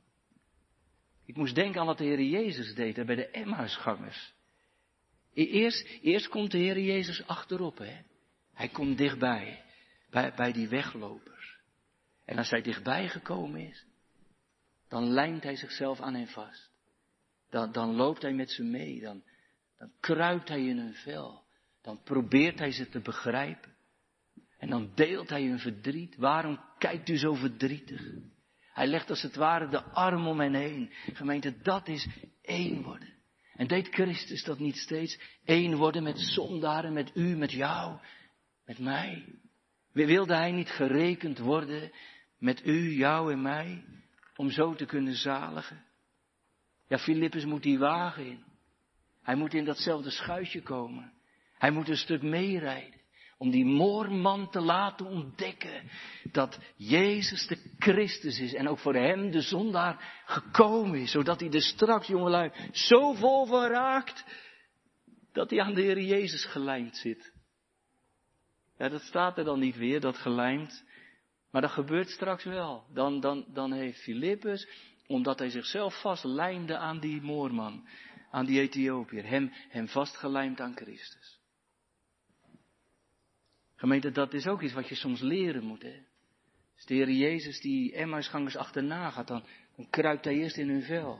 Ik 1.25 1.35
moest 1.35 1.55
denken 1.55 1.79
aan 1.79 1.85
wat 1.85 1.97
de 1.97 2.03
Heer 2.03 2.21
Jezus 2.21 2.73
deed 2.73 3.05
bij 3.05 3.15
de 3.15 3.29
Emmausgangers. 3.29 4.33
E-, 5.33 5.45
eerst, 5.45 5.88
eerst 6.01 6.27
komt 6.27 6.51
de 6.51 6.57
Heer 6.57 6.79
Jezus 6.79 7.27
achterop. 7.27 7.77
Hè? 7.77 8.01
Hij 8.53 8.69
komt 8.69 8.97
dichtbij, 8.97 9.63
bij, 10.09 10.33
bij 10.35 10.51
die 10.51 10.67
weglopers. 10.67 11.59
En 12.25 12.38
als 12.38 12.49
hij 12.49 12.61
dichtbij 12.61 13.09
gekomen 13.09 13.61
is, 13.61 13.85
dan 14.88 15.07
lijmt 15.07 15.43
hij 15.43 15.55
zichzelf 15.55 15.99
aan 15.99 16.13
hen 16.13 16.27
vast. 16.27 16.71
Dan, 17.49 17.71
dan 17.71 17.95
loopt 17.95 18.21
hij 18.21 18.33
met 18.33 18.51
ze 18.51 18.63
mee, 18.63 19.01
dan, 19.01 19.23
dan 19.77 19.91
kruipt 19.99 20.49
hij 20.49 20.65
in 20.65 20.77
hun 20.77 20.93
vel. 20.93 21.43
Dan 21.81 22.03
probeert 22.03 22.59
hij 22.59 22.71
ze 22.71 22.89
te 22.89 22.99
begrijpen. 22.99 23.75
En 24.57 24.69
dan 24.69 24.91
deelt 24.95 25.29
hij 25.29 25.43
hun 25.43 25.59
verdriet. 25.59 26.15
Waarom 26.15 26.59
kijkt 26.77 27.09
u 27.09 27.17
zo 27.17 27.33
verdrietig? 27.33 28.01
Hij 28.75 28.88
legt 28.88 29.09
als 29.09 29.21
het 29.21 29.35
ware 29.35 29.67
de 29.67 29.83
arm 29.83 30.27
om 30.27 30.39
hen 30.39 30.53
heen. 30.53 30.91
Gemeente, 31.13 31.57
dat 31.61 31.88
is 31.88 32.07
één 32.41 32.81
worden. 32.81 33.13
En 33.53 33.67
deed 33.67 33.88
Christus 33.88 34.43
dat 34.43 34.59
niet 34.59 34.77
steeds? 34.77 35.19
Eén 35.45 35.75
worden 35.75 36.03
met 36.03 36.19
zondaren, 36.19 36.93
met 36.93 37.11
u, 37.13 37.35
met 37.35 37.51
jou, 37.51 37.99
met 38.65 38.79
mij. 38.79 39.25
Wilde 39.91 40.35
hij 40.35 40.51
niet 40.51 40.69
gerekend 40.69 41.39
worden 41.39 41.91
met 42.38 42.65
u, 42.65 42.91
jou 42.95 43.31
en 43.31 43.41
mij, 43.41 43.83
om 44.35 44.51
zo 44.51 44.73
te 44.73 44.85
kunnen 44.85 45.15
zaligen? 45.15 45.85
Ja, 46.88 46.97
Filippus 46.97 47.45
moet 47.45 47.63
die 47.63 47.79
wagen 47.79 48.25
in. 48.25 48.43
Hij 49.21 49.35
moet 49.35 49.53
in 49.53 49.65
datzelfde 49.65 50.09
schuitje 50.09 50.61
komen. 50.61 51.13
Hij 51.57 51.71
moet 51.71 51.89
een 51.89 51.97
stuk 51.97 52.21
meerijden. 52.21 52.94
Om 53.38 53.52
die 53.52 53.65
moorman 53.65 54.50
te 54.50 54.60
laten 54.60 55.06
ontdekken 55.06 55.89
dat 56.32 56.60
Jezus 56.76 57.48
de 57.48 57.76
Christus 57.80 58.39
is 58.39 58.54
en 58.54 58.67
ook 58.67 58.80
voor 58.80 58.95
hem 58.95 59.32
de 59.32 59.41
zondaar 59.41 60.24
gekomen 60.26 61.00
is. 61.00 61.12
Zodat 61.12 61.39
hij 61.39 61.52
er 61.52 61.62
straks, 61.62 62.08
jongelui, 62.08 62.52
zo 62.71 63.13
vol 63.13 63.45
van 63.45 63.67
raakt 63.67 64.26
dat 65.32 65.50
hij 65.50 65.62
aan 65.62 65.74
de 65.74 65.82
Heer 65.82 66.02
Jezus 66.02 66.45
gelijmd 66.45 66.98
zit. 66.98 67.34
Ja, 68.78 68.89
dat 68.89 69.02
staat 69.02 69.38
er 69.38 69.43
dan 69.43 69.60
niet 69.60 69.76
weer, 69.76 70.00
dat 70.00 70.17
gelijmd. 70.17 70.86
Maar 71.52 71.62
dat 71.62 71.71
gebeurt 71.71 72.10
straks 72.10 72.43
wel. 72.43 72.86
Dan, 72.93 73.19
dan, 73.19 73.45
dan 73.54 73.71
heeft 73.71 74.02
Filippus, 74.02 74.67
omdat 75.08 75.39
hij 75.39 75.50
zichzelf 75.50 76.02
vastlijmde 76.02 76.78
aan 76.78 77.00
die 77.00 77.21
moorman, 77.21 77.88
aan 78.32 78.45
die 78.45 78.60
Ethiopiër, 78.60 79.28
hem, 79.28 79.52
hem 79.69 79.88
vastgelijmd 79.88 80.60
aan 80.62 80.76
Christus. 80.76 81.35
Gemeente, 83.86 84.12
dat 84.12 84.34
is 84.34 84.48
ook 84.48 84.62
iets 84.62 84.74
wat 84.74 84.88
je 84.88 84.95
soms 84.95 85.21
leren 85.21 85.63
moet. 85.63 85.82
Hè? 85.82 85.95
Als 86.76 86.86
de 86.86 86.93
Heer 86.93 87.12
Jezus 87.12 87.62
die 87.62 87.93
Emmausgangers 87.93 88.56
achterna 88.56 89.10
gaat, 89.10 89.28
dan, 89.28 89.43
kruipt 89.89 90.26
hij 90.26 90.34
eerst 90.34 90.58
in 90.58 90.69
hun 90.69 90.84
vel. 90.84 91.13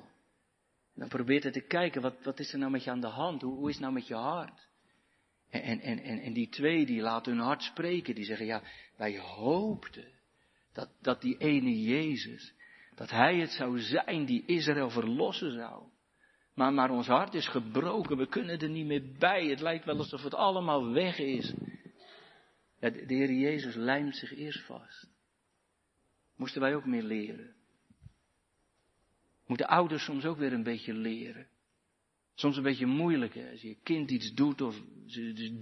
En 0.94 1.00
dan 1.00 1.08
probeert 1.08 1.44
hij 1.44 1.52
te 1.52 1.62
kijken, 1.62 2.02
wat, 2.02 2.24
wat 2.24 2.40
is 2.40 2.54
er 2.54 2.60
nou 2.60 2.72
met 2.72 2.84
je 2.84 2.92
aan 2.92 3.00
de 3.00 3.08
hand? 3.08 3.42
Hoe, 3.42 3.56
hoe 3.56 3.68
is 3.68 3.74
het 3.74 3.84
nou 3.84 3.94
met 3.94 4.08
je 4.08 4.16
hart? 4.16 4.68
En, 5.50 5.80
en, 5.80 6.00
en, 6.00 6.20
en 6.20 6.34
die 6.34 6.50
twee, 6.50 6.86
die 6.86 7.02
laten 7.02 7.32
hun 7.32 7.42
hart 7.42 7.62
spreken. 7.62 8.16
Die 8.16 8.26
zeggen, 8.26 8.46
ja, 8.46 8.62
wij 8.96 9.20
hoopten 9.20 10.08
dat, 10.74 10.90
dat 11.02 11.22
die 11.22 11.38
ene 11.38 11.82
Jezus, 11.82 12.54
dat 12.96 13.10
hij 13.10 13.38
het 13.38 13.52
zou 13.52 13.80
zijn 13.80 14.26
die 14.26 14.44
Israël 14.46 14.90
verlossen 14.90 15.52
zou. 15.52 15.84
Maar, 16.56 16.74
maar 16.74 16.90
ons 16.90 17.08
hart 17.08 17.34
is 17.34 17.48
gebroken, 17.48 18.18
we 18.18 18.28
kunnen 18.28 18.60
er 18.60 18.70
niet 18.70 18.86
meer 18.86 19.04
bij. 19.20 19.46
Het 19.46 19.62
lijkt 19.62 19.86
wel 19.86 19.98
alsof 19.98 20.24
het 20.24 20.36
allemaal 20.36 20.92
weg 20.92 21.18
is. 21.18 21.54
De, 22.92 23.14
Heer 23.14 23.32
Jezus 23.32 23.76
lijmt 23.76 24.16
zich 24.16 24.36
eerst 24.36 24.66
vast. 24.66 25.08
Moesten 26.36 26.62
wij 26.62 26.76
ook 26.76 26.86
meer 26.86 27.04
leren. 27.04 27.56
Moeten 29.46 29.68
ouders 29.68 30.04
soms 30.04 30.26
ook 30.26 30.38
weer 30.38 30.54
een 30.54 30.64
beetje 30.64 30.94
leren. 30.94 31.48
Soms 32.36 32.58
een 32.58 32.64
beetje 32.64 32.86
moeilijk, 32.86 33.34
hè? 33.34 33.52
als 33.52 33.62
je 33.62 33.78
kind 33.84 34.12
iets 34.12 34.34
doet 34.34 34.62
of 34.62 34.82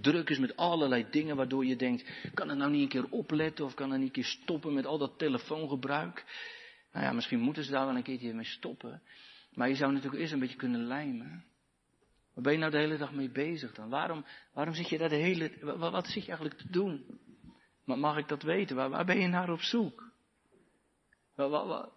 druk 0.00 0.30
is 0.30 0.38
met 0.38 0.56
allerlei 0.56 1.06
dingen 1.10 1.36
waardoor 1.36 1.66
je 1.66 1.76
denkt, 1.76 2.30
kan 2.34 2.48
het 2.48 2.58
nou 2.58 2.70
niet 2.70 2.82
een 2.82 2.88
keer 2.88 3.10
opletten 3.10 3.64
of 3.64 3.74
kan 3.74 3.90
het 3.90 3.98
niet 3.98 4.06
een 4.08 4.14
keer 4.14 4.24
stoppen 4.24 4.74
met 4.74 4.86
al 4.86 4.98
dat 4.98 5.18
telefoongebruik? 5.18 6.24
Nou 6.92 7.04
ja, 7.04 7.12
misschien 7.12 7.40
moeten 7.40 7.64
ze 7.64 7.70
daar 7.70 7.86
wel 7.86 7.96
een 7.96 8.02
keertje 8.02 8.34
mee 8.34 8.44
stoppen. 8.44 9.02
Maar 9.52 9.68
je 9.68 9.74
zou 9.74 9.92
natuurlijk 9.92 10.20
eerst 10.20 10.32
een 10.32 10.38
beetje 10.38 10.56
kunnen 10.56 10.84
lijmen. 10.84 11.44
Waar 12.34 12.42
ben 12.42 12.52
je 12.52 12.58
nou 12.58 12.70
de 12.70 12.78
hele 12.78 12.96
dag 12.96 13.12
mee 13.12 13.30
bezig 13.30 13.74
dan? 13.74 13.88
Waarom, 13.88 14.24
waarom 14.52 14.74
zit 14.74 14.88
je 14.88 14.98
daar 14.98 15.08
de 15.08 15.14
hele, 15.14 15.50
wat, 15.78 16.06
zit 16.06 16.22
je 16.22 16.28
eigenlijk 16.28 16.58
te 16.58 16.70
doen? 16.70 17.20
Mag 17.84 18.16
ik 18.16 18.28
dat 18.28 18.42
weten? 18.42 18.76
Waar, 18.76 18.90
waar 18.90 19.04
ben 19.04 19.20
je 19.20 19.26
naar 19.26 19.50
op 19.50 19.60
zoek? 19.60 20.12
Wat, 21.34 21.50
wat, 21.50 21.92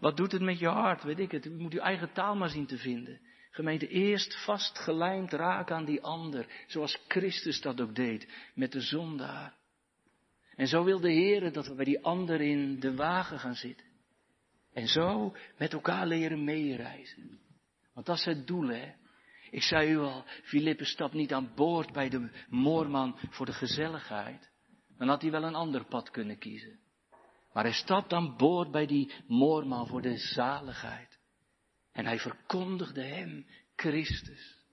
Wat 0.00 0.16
doet 0.16 0.32
het 0.32 0.42
met 0.42 0.58
je 0.58 0.68
hart? 0.68 1.02
Weet 1.02 1.18
ik 1.18 1.30
het. 1.30 1.46
U 1.46 1.50
moet 1.50 1.72
uw 1.72 1.80
eigen 1.80 2.12
taal 2.12 2.36
maar 2.36 2.48
zien 2.48 2.66
te 2.66 2.78
vinden. 2.78 3.20
Gemeente, 3.50 3.88
eerst 3.88 4.44
vastgelijmd 4.44 5.32
raken 5.32 5.76
aan 5.76 5.84
die 5.84 6.02
ander, 6.02 6.46
zoals 6.66 6.98
Christus 7.08 7.60
dat 7.60 7.80
ook 7.80 7.94
deed 7.94 8.28
met 8.54 8.72
de 8.72 8.80
zondaar. 8.80 9.54
En 10.56 10.66
zo 10.66 10.84
wil 10.84 11.00
de 11.00 11.12
Heer 11.12 11.52
dat 11.52 11.66
we 11.66 11.74
bij 11.74 11.84
die 11.84 12.04
ander 12.04 12.40
in 12.40 12.80
de 12.80 12.94
wagen 12.94 13.38
gaan 13.38 13.54
zitten. 13.54 13.86
En 14.72 14.86
zo 14.86 15.36
met 15.58 15.72
elkaar 15.72 16.06
leren 16.06 16.44
meereizen. 16.44 17.40
Want 17.94 18.06
dat 18.06 18.16
is 18.16 18.24
het 18.24 18.46
doel, 18.46 18.68
hè. 18.68 18.92
Ik 19.52 19.62
zei 19.62 19.90
u 19.90 19.98
al, 19.98 20.24
Filippus 20.42 20.90
stapt 20.90 21.12
niet 21.12 21.32
aan 21.32 21.52
boord 21.54 21.92
bij 21.92 22.08
de 22.08 22.30
moorman 22.48 23.18
voor 23.30 23.46
de 23.46 23.52
gezelligheid. 23.52 24.50
Dan 24.98 25.08
had 25.08 25.22
hij 25.22 25.30
wel 25.30 25.42
een 25.42 25.54
ander 25.54 25.84
pad 25.84 26.10
kunnen 26.10 26.38
kiezen. 26.38 26.78
Maar 27.52 27.64
hij 27.64 27.72
stapt 27.72 28.12
aan 28.12 28.36
boord 28.36 28.70
bij 28.70 28.86
die 28.86 29.12
moorman 29.26 29.86
voor 29.86 30.02
de 30.02 30.16
zaligheid. 30.16 31.18
En 31.92 32.06
hij 32.06 32.18
verkondigde 32.18 33.02
hem 33.02 33.46
Christus. 33.76 34.64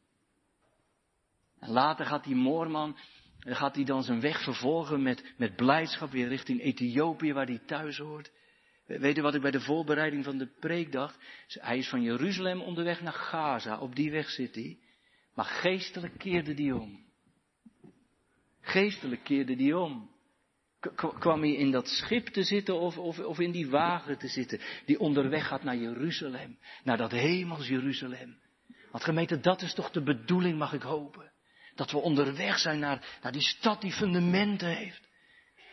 En 1.60 1.70
later 1.70 2.06
gaat 2.06 2.24
die 2.24 2.36
moorman, 2.36 2.98
gaat 3.40 3.76
hij 3.76 3.84
dan 3.84 4.04
zijn 4.04 4.22
weg 4.22 4.44
vervolgen 4.44 5.02
met, 5.02 5.34
met 5.38 5.56
blijdschap 5.56 6.12
weer 6.12 6.28
richting 6.28 6.62
Ethiopië 6.62 7.34
waar 7.34 7.48
hij 7.48 7.62
thuis 7.66 7.98
hoort. 7.98 8.32
Weet 8.98 9.16
je 9.16 9.22
wat 9.22 9.36
ik 9.36 9.42
bij 9.42 9.52
de 9.52 9.62
voorbereiding 9.62 10.24
van 10.24 10.38
de 10.38 10.48
preek 10.60 10.92
dacht? 10.92 11.18
Hij 11.48 11.78
is 11.78 11.90
van 11.90 12.02
Jeruzalem 12.02 12.62
onderweg 12.62 13.02
naar 13.02 13.14
Gaza, 13.14 13.80
op 13.80 13.96
die 13.96 14.12
weg 14.12 14.30
zit 14.30 14.56
hij. 14.56 14.78
Maar 15.34 15.46
geestelijk 15.46 16.18
keerde 16.18 16.54
die 16.54 16.76
om. 16.76 17.06
Geestelijk 18.62 19.24
keerde 19.24 19.56
die 19.56 19.78
om. 19.78 20.10
Kwam 20.96 21.42
hij 21.42 21.54
in 21.54 21.72
dat 21.72 21.88
schip 21.88 22.28
te 22.28 22.44
zitten 22.44 22.80
of, 22.80 22.98
of, 22.98 23.20
of 23.20 23.40
in 23.40 23.52
die 23.52 23.70
wagen 23.70 24.18
te 24.18 24.28
zitten, 24.28 24.60
die 24.86 25.00
onderweg 25.00 25.48
gaat 25.48 25.64
naar 25.64 25.78
Jeruzalem, 25.78 26.60
naar 26.84 26.98
dat 26.98 27.12
hemels 27.12 27.68
Jeruzalem. 27.68 28.40
Want 28.92 29.04
gemeente, 29.04 29.40
dat 29.40 29.62
is 29.62 29.74
toch 29.74 29.92
de 29.92 30.04
bedoeling, 30.04 30.58
mag 30.58 30.74
ik 30.74 30.82
hopen. 30.82 31.32
Dat 31.76 31.92
we 31.92 31.98
onderweg 31.98 32.60
zijn 32.60 32.80
naar, 32.80 33.18
naar 33.22 33.32
die 33.32 33.42
stad 33.42 33.82
die 33.82 33.92
fundamenten 33.92 34.76
heeft. 34.76 35.08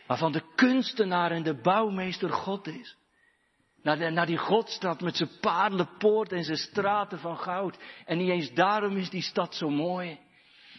Waarvan 0.07 0.31
de 0.31 0.43
kunstenaar 0.55 1.31
en 1.31 1.43
de 1.43 1.61
bouwmeester 1.61 2.29
God 2.29 2.67
is. 2.67 2.97
Naar, 3.87 4.11
naar 4.11 4.25
die 4.25 4.37
Godstad 4.37 5.01
met 5.01 5.15
zijn 5.15 5.29
paardenpoort 5.41 6.31
en 6.31 6.43
zijn 6.43 6.57
straten 6.57 7.19
van 7.19 7.37
goud. 7.37 7.77
En 8.05 8.17
niet 8.17 8.29
eens 8.29 8.53
daarom 8.53 8.97
is 8.97 9.09
die 9.09 9.21
stad 9.21 9.55
zo 9.55 9.69
mooi. 9.69 10.19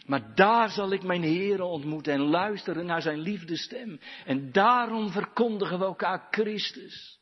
Maar 0.05 0.35
daar 0.35 0.69
zal 0.69 0.91
ik 0.91 1.03
mijn 1.03 1.23
Heer 1.23 1.61
ontmoeten 1.61 2.13
en 2.13 2.21
luisteren 2.21 2.85
naar 2.85 3.01
zijn 3.01 3.19
liefdestem. 3.19 3.99
En 4.25 4.51
daarom 4.51 5.11
verkondigen 5.11 5.79
we 5.79 5.85
elkaar 5.85 6.27
Christus. 6.31 7.19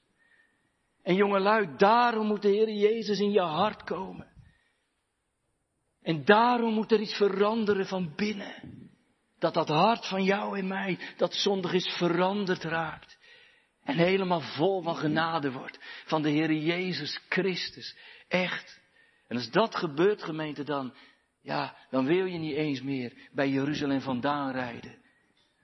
En 1.03 1.15
jongelui, 1.15 1.75
daarom 1.77 2.27
moet 2.27 2.41
de 2.41 2.49
Heer 2.49 2.69
Jezus 2.69 3.19
in 3.19 3.31
je 3.31 3.41
hart 3.41 3.83
komen. 3.83 4.27
En 6.01 6.25
daarom 6.25 6.73
moet 6.73 6.91
er 6.91 6.99
iets 6.99 7.17
veranderen 7.17 7.85
van 7.85 8.13
binnen. 8.15 8.89
Dat 9.39 9.53
dat 9.53 9.67
hart 9.67 10.07
van 10.07 10.23
jou 10.23 10.57
en 10.57 10.67
mij, 10.67 10.99
dat 11.17 11.33
zondig 11.33 11.73
is, 11.73 11.95
veranderd 11.97 12.63
raakt. 12.63 13.17
En 13.87 13.97
helemaal 13.97 14.41
vol 14.41 14.81
van 14.81 14.95
genade 14.95 15.51
wordt. 15.51 15.79
Van 16.05 16.21
de 16.21 16.29
Heer 16.29 16.53
Jezus 16.53 17.21
Christus. 17.29 17.97
Echt. 18.27 18.81
En 19.27 19.35
als 19.35 19.51
dat 19.51 19.75
gebeurt, 19.75 20.23
gemeente, 20.23 20.63
dan, 20.63 20.93
ja, 21.41 21.77
dan 21.89 22.05
wil 22.05 22.25
je 22.25 22.37
niet 22.37 22.55
eens 22.55 22.81
meer 22.81 23.13
bij 23.31 23.49
Jeruzalem 23.49 24.01
vandaan 24.01 24.51
rijden. 24.51 24.95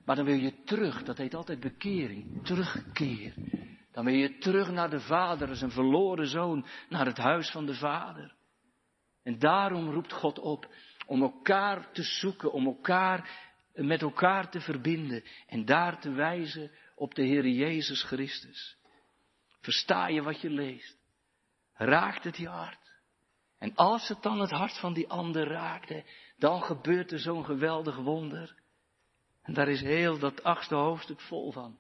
Maar 0.06 0.16
dan 0.16 0.26
wil 0.26 0.38
je 0.38 0.64
terug, 0.64 1.04
dat 1.04 1.18
heet 1.18 1.34
altijd 1.34 1.60
bekering, 1.60 2.46
terugkeer. 2.46 3.34
Dan 3.92 4.06
wil 4.06 4.14
je 4.14 4.38
terug 4.38 4.72
naar 4.72 4.90
de 4.90 5.00
Vader 5.00 5.50
als 5.50 5.62
een 5.62 5.72
verloren 5.72 6.28
zoon, 6.28 6.66
naar 6.90 7.06
het 7.06 7.18
huis 7.18 7.52
van 7.52 7.66
de 7.66 7.76
Vader. 7.76 8.36
En 9.24 9.40
daarom 9.40 9.90
roept 9.90 10.14
God 10.14 10.40
op 10.40 10.74
om 11.08 11.22
elkaar 11.22 11.92
te 11.92 12.04
zoeken, 12.04 12.52
om 12.52 12.66
elkaar 12.66 13.52
met 13.74 14.02
elkaar 14.02 14.50
te 14.50 14.62
verbinden 14.62 15.24
en 15.48 15.66
daar 15.66 16.00
te 16.00 16.12
wijzen 16.12 16.72
op 16.96 17.16
de 17.16 17.24
Heer 17.24 17.48
Jezus 17.48 18.04
Christus. 18.04 18.78
Versta 19.60 20.08
je 20.08 20.22
wat 20.22 20.42
je 20.42 20.50
leest? 20.50 20.98
Raakt 21.74 22.24
het 22.24 22.38
je 22.38 22.48
hart? 22.48 22.92
En 23.58 23.76
als 23.76 24.08
het 24.08 24.22
dan 24.22 24.40
het 24.40 24.52
hart 24.52 24.80
van 24.80 24.94
die 24.94 25.10
ander 25.10 25.48
raakte, 25.48 26.04
dan 26.38 26.62
gebeurt 26.62 27.12
er 27.12 27.20
zo'n 27.20 27.46
geweldig 27.46 27.96
wonder. 27.96 28.56
En 29.42 29.54
daar 29.54 29.68
is 29.68 29.82
heel 29.82 30.20
dat 30.20 30.44
achtste 30.44 30.76
hoofdstuk 30.76 31.20
vol 31.20 31.52
van. 31.52 31.80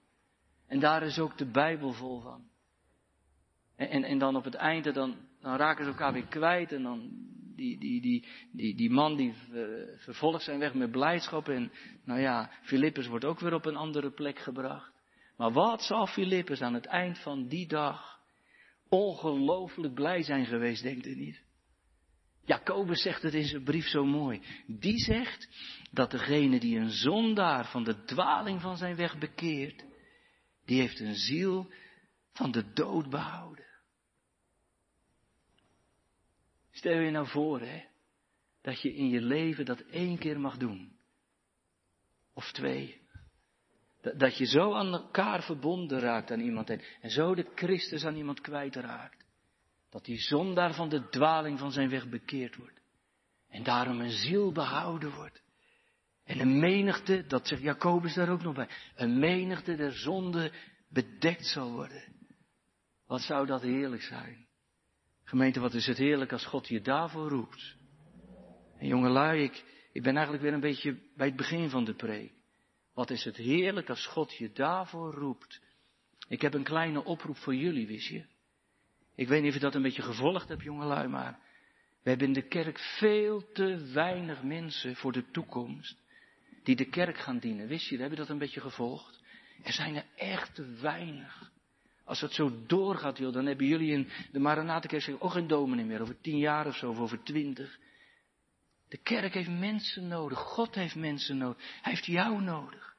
En 0.67 0.79
daar 0.79 1.03
is 1.03 1.19
ook 1.19 1.37
de 1.37 1.45
Bijbel 1.45 1.93
vol 1.93 2.21
van. 2.21 2.47
En, 3.75 4.03
en, 4.03 4.17
dan 4.17 4.35
op 4.35 4.43
het 4.43 4.53
einde, 4.53 4.91
dan, 4.91 5.15
dan 5.41 5.55
raken 5.55 5.83
ze 5.83 5.89
elkaar 5.89 6.13
weer 6.13 6.27
kwijt. 6.27 6.71
En 6.71 6.83
dan 6.83 7.09
die, 7.55 7.79
die, 7.79 8.01
die, 8.01 8.27
die, 8.51 8.75
die 8.75 8.89
man 8.89 9.15
die 9.15 9.33
vervolgt 9.97 10.43
zijn 10.43 10.59
weg 10.59 10.73
met 10.73 10.91
blijdschap. 10.91 11.49
En 11.49 11.71
nou 12.03 12.19
ja, 12.19 12.51
Filippus 12.61 13.07
wordt 13.07 13.25
ook 13.25 13.39
weer 13.39 13.53
op 13.53 13.65
een 13.65 13.75
andere 13.75 14.11
plek 14.11 14.39
gebracht. 14.39 14.92
Maar 15.37 15.51
wat 15.51 15.83
zal 15.83 16.07
Filippus 16.07 16.61
aan 16.61 16.73
het 16.73 16.85
eind 16.85 17.19
van 17.19 17.47
die 17.47 17.67
dag 17.67 18.19
ongelooflijk 18.89 19.93
blij 19.93 20.23
zijn 20.23 20.45
geweest, 20.45 20.83
denkt 20.83 21.05
u 21.05 21.15
niet? 21.15 21.41
Jacobus 22.45 23.01
zegt 23.01 23.21
het 23.21 23.33
in 23.33 23.45
zijn 23.45 23.63
brief 23.63 23.87
zo 23.87 24.05
mooi. 24.05 24.41
Die 24.67 24.97
zegt 24.97 25.47
dat 25.91 26.11
degene 26.11 26.59
die 26.59 26.77
een 26.77 26.91
zondaar 26.91 27.65
van 27.65 27.83
de 27.83 28.03
dwaling 28.03 28.61
van 28.61 28.77
zijn 28.77 28.95
weg 28.95 29.17
bekeert, 29.17 29.83
die 30.65 30.79
heeft 30.79 30.99
een 30.99 31.15
ziel 31.15 31.73
van 32.33 32.51
de 32.51 32.73
dood 32.73 33.09
behouden. 33.09 33.65
Stel 36.71 36.99
je 36.99 37.11
nou 37.11 37.27
voor, 37.27 37.59
hè, 37.59 37.83
dat 38.61 38.81
je 38.81 38.95
in 38.95 39.09
je 39.09 39.21
leven 39.21 39.65
dat 39.65 39.79
één 39.79 40.17
keer 40.17 40.39
mag 40.39 40.57
doen. 40.57 40.97
Of 42.33 42.51
twee. 42.51 43.01
Dat 44.03 44.37
je 44.37 44.45
zo 44.45 44.73
aan 44.73 44.93
elkaar 44.93 45.43
verbonden 45.43 45.99
raakt 45.99 46.31
aan 46.31 46.39
iemand 46.39 46.69
en, 46.69 46.81
en 47.01 47.09
zo 47.09 47.35
de 47.35 47.51
Christus 47.55 48.05
aan 48.05 48.15
iemand 48.15 48.41
kwijtraakt. 48.41 49.25
Dat 49.89 50.05
die 50.05 50.17
zondaar 50.17 50.73
van 50.73 50.89
de 50.89 51.09
dwaling 51.09 51.59
van 51.59 51.71
zijn 51.71 51.89
weg 51.89 52.09
bekeerd 52.09 52.55
wordt. 52.55 52.81
En 53.49 53.63
daarom 53.63 53.99
een 53.99 54.11
ziel 54.11 54.51
behouden 54.51 55.13
wordt. 55.15 55.41
En 56.23 56.39
een 56.39 56.59
menigte, 56.59 57.25
dat 57.27 57.47
zegt 57.47 57.61
Jacobus 57.61 58.13
daar 58.13 58.29
ook 58.29 58.43
nog 58.43 58.55
bij, 58.55 58.69
een 58.95 59.19
menigte 59.19 59.75
der 59.75 59.91
zonde 59.91 60.51
bedekt 60.89 61.47
zal 61.47 61.71
worden. 61.71 62.03
Wat 63.05 63.21
zou 63.21 63.45
dat 63.45 63.61
heerlijk 63.61 64.01
zijn. 64.01 64.47
Gemeente, 65.23 65.59
wat 65.59 65.73
is 65.73 65.87
het 65.87 65.97
heerlijk 65.97 66.31
als 66.31 66.45
God 66.45 66.67
je 66.67 66.81
daarvoor 66.81 67.29
roept. 67.29 67.75
En 68.77 68.87
jongelui, 68.87 69.43
ik, 69.43 69.63
ik 69.91 70.03
ben 70.03 70.13
eigenlijk 70.13 70.43
weer 70.43 70.53
een 70.53 70.59
beetje 70.59 70.99
bij 71.15 71.27
het 71.27 71.35
begin 71.35 71.69
van 71.69 71.83
de 71.83 71.93
preek. 71.93 72.33
Wat 72.93 73.09
is 73.09 73.23
het 73.23 73.37
heerlijk 73.37 73.89
als 73.89 74.05
God 74.05 74.33
je 74.33 74.51
daarvoor 74.51 75.13
roept. 75.13 75.61
Ik 76.27 76.41
heb 76.41 76.53
een 76.53 76.63
kleine 76.63 77.03
oproep 77.03 77.37
voor 77.37 77.55
jullie, 77.55 77.87
wist 77.87 78.07
je. 78.07 78.25
Ik 79.15 79.27
weet 79.27 79.41
niet 79.41 79.49
of 79.49 79.55
je 79.55 79.63
dat 79.63 79.75
een 79.75 79.81
beetje 79.81 80.01
gevolgd 80.01 80.49
hebt, 80.49 80.63
jongelui, 80.63 81.07
maar 81.07 81.39
we 82.03 82.09
hebben 82.09 82.27
in 82.27 82.33
de 82.33 82.47
kerk 82.47 82.79
veel 82.79 83.51
te 83.51 83.91
weinig 83.93 84.43
mensen 84.43 84.95
voor 84.95 85.11
de 85.11 85.31
toekomst 85.31 86.01
die 86.63 86.75
de 86.75 86.89
kerk 86.89 87.17
gaan 87.17 87.39
dienen. 87.39 87.67
Wist 87.67 87.89
je, 87.89 87.97
heb 87.97 88.09
je 88.09 88.15
dat 88.15 88.29
een 88.29 88.37
beetje 88.37 88.61
gevolgd? 88.61 89.21
Er 89.63 89.73
zijn 89.73 89.95
er 89.95 90.05
echt 90.15 90.55
te 90.55 90.65
weinig. 90.65 91.51
Als 92.03 92.21
het 92.21 92.33
zo 92.33 92.65
doorgaat, 92.67 93.17
joh, 93.17 93.33
dan 93.33 93.45
hebben 93.45 93.67
jullie 93.67 93.91
in 93.91 94.09
de 94.31 94.39
Maranatenkerk 94.39 95.23
ook 95.23 95.31
geen 95.31 95.47
dominee 95.47 95.85
meer, 95.85 96.01
over 96.01 96.21
tien 96.21 96.37
jaar 96.37 96.67
of 96.67 96.75
zo, 96.75 96.89
of 96.89 96.99
over 96.99 97.23
twintig. 97.23 97.79
De 98.93 98.99
kerk 98.99 99.33
heeft 99.33 99.49
mensen 99.49 100.07
nodig, 100.07 100.39
God 100.39 100.75
heeft 100.75 100.95
mensen 100.95 101.37
nodig, 101.37 101.57
Hij 101.81 101.91
heeft 101.91 102.05
jou 102.05 102.41
nodig. 102.41 102.95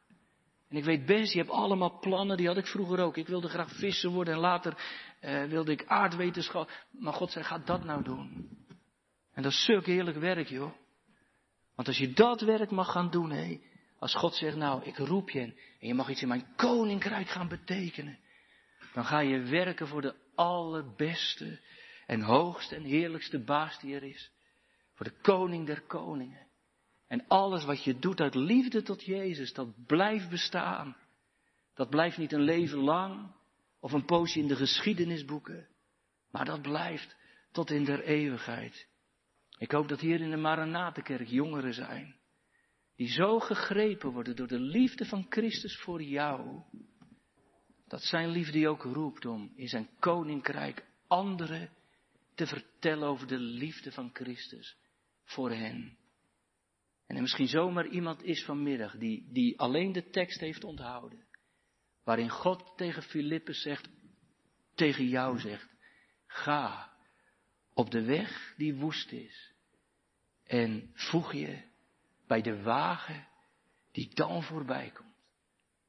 En 0.69 0.77
ik 0.77 0.85
weet 0.85 1.07
best, 1.07 1.33
je 1.33 1.39
hebt 1.39 1.51
allemaal 1.51 1.99
plannen, 1.99 2.37
die 2.37 2.47
had 2.47 2.57
ik 2.57 2.67
vroeger 2.67 2.99
ook. 2.99 3.17
Ik 3.17 3.27
wilde 3.27 3.49
graag 3.49 3.71
visser 3.71 4.11
worden 4.11 4.35
en 4.35 4.41
later 4.41 4.77
eh, 5.21 5.45
wilde 5.45 5.73
ik 5.73 5.87
aardwetenschap. 5.87 6.71
Maar 6.91 7.13
God 7.13 7.31
zei, 7.31 7.45
ga 7.45 7.59
dat 7.59 7.85
nou 7.85 8.03
doen. 8.03 8.49
En 9.33 9.43
dat 9.43 9.53
is 9.53 9.65
zulk 9.65 9.87
heerlijk 9.87 10.17
werk, 10.17 10.49
joh. 10.49 10.73
Want 11.75 11.89
als 11.89 11.99
je 11.99 12.13
dat 12.13 12.41
werk 12.41 12.71
mag 12.71 12.93
gaan 12.93 13.11
doen, 13.11 13.31
hé, 13.31 13.61
als 13.99 14.15
God 14.15 14.35
zegt, 14.35 14.57
nou, 14.57 14.85
ik 14.85 14.97
roep 14.97 15.31
je 15.31 15.41
en 15.81 15.87
je 15.89 15.95
mag 15.95 16.09
iets 16.09 16.23
in 16.23 16.29
mijn 16.29 16.55
koninkrijk 16.57 17.29
gaan 17.29 17.49
betekenen. 17.49 18.19
Dan 18.93 19.05
ga 19.05 19.21
je 19.21 19.43
werken 19.43 19.89
voor 19.89 20.03
de 20.03 20.15
allerbeste 20.35 21.61
en 22.07 22.21
hoogste 22.21 22.75
en 22.75 22.85
heerlijkste 22.85 23.45
baas 23.45 23.81
die 23.81 23.95
er 23.95 24.03
is. 24.03 24.34
Voor 24.95 25.07
de 25.07 25.21
koning 25.21 25.67
der 25.67 25.83
koningen. 25.83 26.47
En 27.07 27.25
alles 27.29 27.65
wat 27.65 27.85
je 27.85 27.99
doet 27.99 28.21
uit 28.21 28.35
liefde 28.35 28.83
tot 28.83 29.05
Jezus, 29.05 29.53
dat 29.53 29.87
blijft 29.87 30.31
bestaan. 30.31 30.97
Dat 31.75 31.91
blijft 31.91 32.19
niet 32.19 32.33
een 32.33 32.43
leven 32.43 32.79
lang 32.79 33.35
of 33.81 33.93
een 33.93 34.05
poosje 34.05 34.39
in 34.39 34.49
de 34.49 34.57
geschiedenisboeken. 34.57 35.69
Maar 36.31 36.45
dat 36.45 36.63
blijft 36.63 37.17
tot 37.53 37.71
in 37.71 37.85
der 37.85 38.03
eeuwigheid. 38.03 38.89
Ik 39.59 39.71
hoop 39.71 39.89
dat 39.89 40.01
hier 40.01 40.21
in 40.21 40.31
de 40.31 40.37
Maranatenkerk 40.37 41.29
jongeren 41.29 41.75
zijn. 41.75 42.17
Die 42.97 43.09
zo 43.09 43.39
gegrepen 43.39 44.11
worden 44.11 44.37
door 44.37 44.49
de 44.49 44.61
liefde 44.61 45.05
van 45.05 45.27
Christus 45.29 45.77
voor 45.77 46.03
jou. 46.03 46.63
Dat 47.87 48.03
zijn 48.03 48.29
liefde 48.29 48.69
ook 48.69 48.83
roept 48.83 49.27
om 49.27 49.53
in 49.57 49.69
zijn 49.69 49.89
koninkrijk 49.99 50.87
anderen 51.07 51.71
te 52.35 52.47
vertellen 52.47 53.09
over 53.09 53.27
de 53.27 53.39
liefde 53.39 53.93
van 53.93 54.11
Christus 54.13 54.77
voor 55.25 55.51
hen. 55.51 55.99
En 57.07 57.17
er 57.17 57.23
misschien 57.23 57.49
zomaar 57.49 57.87
iemand 57.87 58.23
is 58.23 58.45
vanmiddag 58.45 58.97
die, 58.97 59.33
die 59.33 59.59
alleen 59.59 59.93
de 59.93 60.11
tekst 60.11 60.41
heeft 60.41 60.65
onthouden. 60.65 61.27
Waarin 62.05 62.31
God 62.31 62.73
tegen 62.77 63.03
Filippus 63.03 63.63
zegt, 63.63 63.89
tegen 64.75 65.09
jou 65.09 65.39
zegt, 65.39 65.75
ga 66.27 66.93
op 67.75 67.91
de 67.91 68.03
weg 68.03 68.55
die 68.57 68.75
woest 68.75 69.13
is. 69.13 69.53
En 70.45 70.91
voeg 70.93 71.33
je 71.33 71.63
bij 72.27 72.43
de 72.43 72.63
wagen 72.63 73.29
die 73.93 74.15
dan 74.15 74.43
voorbij 74.43 74.91
komt. 74.91 75.15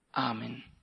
Amen. 0.10 0.75